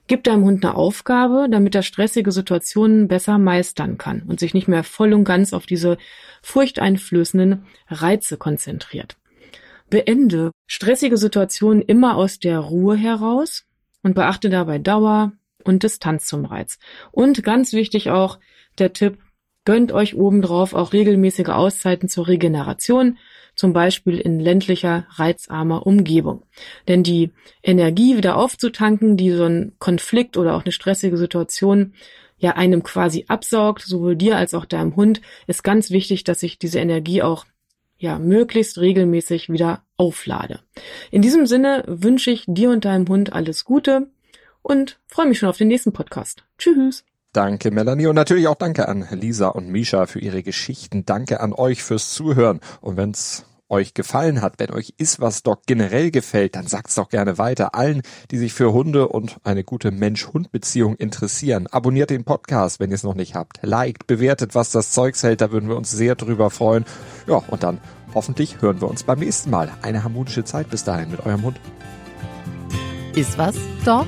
Gib 0.06 0.24
deinem 0.24 0.44
Hund 0.44 0.64
eine 0.64 0.76
Aufgabe, 0.76 1.48
damit 1.50 1.74
er 1.74 1.82
stressige 1.82 2.32
Situationen 2.32 3.08
besser 3.08 3.40
meistern 3.40 3.98
kann 3.98 4.22
und 4.22 4.40
sich 4.40 4.54
nicht 4.54 4.68
mehr 4.68 4.84
voll 4.84 5.14
und 5.14 5.24
ganz 5.24 5.52
auf 5.52 5.66
diese 5.66 5.98
furchteinflößenden 6.44 7.66
Reize 7.90 8.38
konzentriert. 8.38 9.18
Beende 9.90 10.52
stressige 10.68 11.18
Situationen 11.18 11.82
immer 11.82 12.18
aus 12.18 12.38
der 12.38 12.60
Ruhe 12.60 12.96
heraus 12.96 13.66
und 14.04 14.14
beachte 14.14 14.52
dabei 14.52 14.78
Dauer 14.78 15.32
und 15.68 15.84
Distanz 15.84 16.26
zum 16.26 16.46
Reiz. 16.46 16.80
Und 17.12 17.44
ganz 17.44 17.74
wichtig 17.74 18.10
auch 18.10 18.40
der 18.80 18.94
Tipp, 18.94 19.18
gönnt 19.68 19.92
euch 19.92 20.16
obendrauf 20.16 20.74
auch 20.74 20.94
regelmäßige 20.94 21.50
Auszeiten 21.50 22.08
zur 22.08 22.30
Regeneration, 22.30 23.18
zum 23.54 23.74
Beispiel 23.74 24.18
in 24.18 24.40
ländlicher, 24.40 25.08
reizarmer 25.10 25.86
Umgebung. 25.86 26.44
Denn 26.88 27.04
die 27.04 27.32
Energie 27.64 28.16
wieder 28.16 28.38
aufzutanken, 28.38 29.18
die 29.18 29.32
so 29.32 29.44
ein 29.44 29.74
Konflikt 29.78 30.38
oder 30.38 30.56
auch 30.56 30.64
eine 30.64 30.72
stressige 30.72 31.18
Situation 31.18 31.94
ja 32.38 32.52
einem 32.52 32.82
quasi 32.84 33.26
absaugt, 33.28 33.82
sowohl 33.82 34.16
dir 34.16 34.38
als 34.38 34.54
auch 34.54 34.64
deinem 34.64 34.96
Hund, 34.96 35.22
ist 35.48 35.64
ganz 35.64 35.90
wichtig, 35.90 36.24
dass 36.24 36.44
ich 36.44 36.60
diese 36.60 36.80
Energie 36.80 37.22
auch 37.22 37.46
ja 37.98 38.20
möglichst 38.20 38.78
regelmäßig 38.78 39.50
wieder 39.50 39.84
auflade. 39.98 40.62
In 41.12 41.22
diesem 41.22 41.46
Sinne 41.46 41.84
wünsche 41.88 42.32
ich 42.32 42.46
dir 42.48 42.70
und 42.70 42.86
deinem 42.86 43.08
Hund 43.08 43.34
alles 43.34 43.66
Gute 43.66 44.08
und 44.68 45.00
freue 45.08 45.28
mich 45.28 45.40
schon 45.40 45.50
auf 45.50 45.58
den 45.58 45.70
nächsten 45.70 45.94
Podcast. 45.94 46.44
Tschüss. 46.58 47.06
Danke, 47.32 47.72
Melanie. 47.72 48.08
Und 48.08 48.16
natürlich 48.16 48.48
auch 48.48 48.56
danke 48.56 48.88
an 48.88 49.08
Lisa 49.12 49.48
und 49.48 49.70
Misha 49.70 50.08
für 50.08 50.20
ihre 50.20 50.44
Geschichten. 50.44 51.06
Danke 51.06 51.40
an 51.40 51.54
euch 51.54 51.84
fürs 51.84 52.14
Zuhören. 52.14 52.60
Und 52.82 52.98
wenn's 52.98 53.46
euch 53.70 53.94
gefallen 53.94 54.42
hat, 54.42 54.56
wenn 54.58 54.72
euch 54.72 54.94
ist 54.98 55.20
was 55.20 55.44
Doc 55.44 55.62
generell 55.66 56.10
gefällt, 56.10 56.56
dann 56.56 56.68
sagt's 56.68 56.96
doch 56.96 57.10
gerne 57.10 57.38
weiter 57.38 57.76
allen, 57.76 58.02
die 58.32 58.38
sich 58.38 58.54
für 58.54 58.72
Hunde 58.72 59.10
und 59.10 59.38
eine 59.44 59.64
gute 59.64 59.92
Mensch-Hund-Beziehung 59.92 60.96
interessieren. 60.96 61.68
Abonniert 61.68 62.10
den 62.10 62.24
Podcast, 62.24 62.80
wenn 62.80 62.92
ihr 62.92 62.96
es 62.96 63.04
noch 63.04 63.16
nicht 63.16 63.36
habt. 63.36 63.60
Liked, 63.62 64.08
bewertet, 64.08 64.56
was 64.56 64.72
das 64.72 64.92
Zeugs 64.92 65.24
hält, 65.24 65.42
da 65.42 65.52
würden 65.52 65.70
wir 65.70 65.78
uns 65.78 65.92
sehr 65.92 66.16
drüber 66.16 66.50
freuen. 66.50 66.86
Ja, 67.28 67.44
und 67.50 67.64
dann 67.64 67.80
hoffentlich 68.14 68.62
hören 68.62 68.82
wir 68.82 68.90
uns 68.90 69.04
beim 69.04 69.20
nächsten 69.20 69.50
Mal. 69.50 69.70
Eine 69.82 70.04
harmonische 70.04 70.44
Zeit 70.44 70.70
bis 70.70 70.84
dahin 70.84 71.12
mit 71.12 71.26
eurem 71.26 71.44
Hund. 71.44 71.60
Ist 73.16 73.38
was, 73.38 73.56
Dog? 73.86 74.08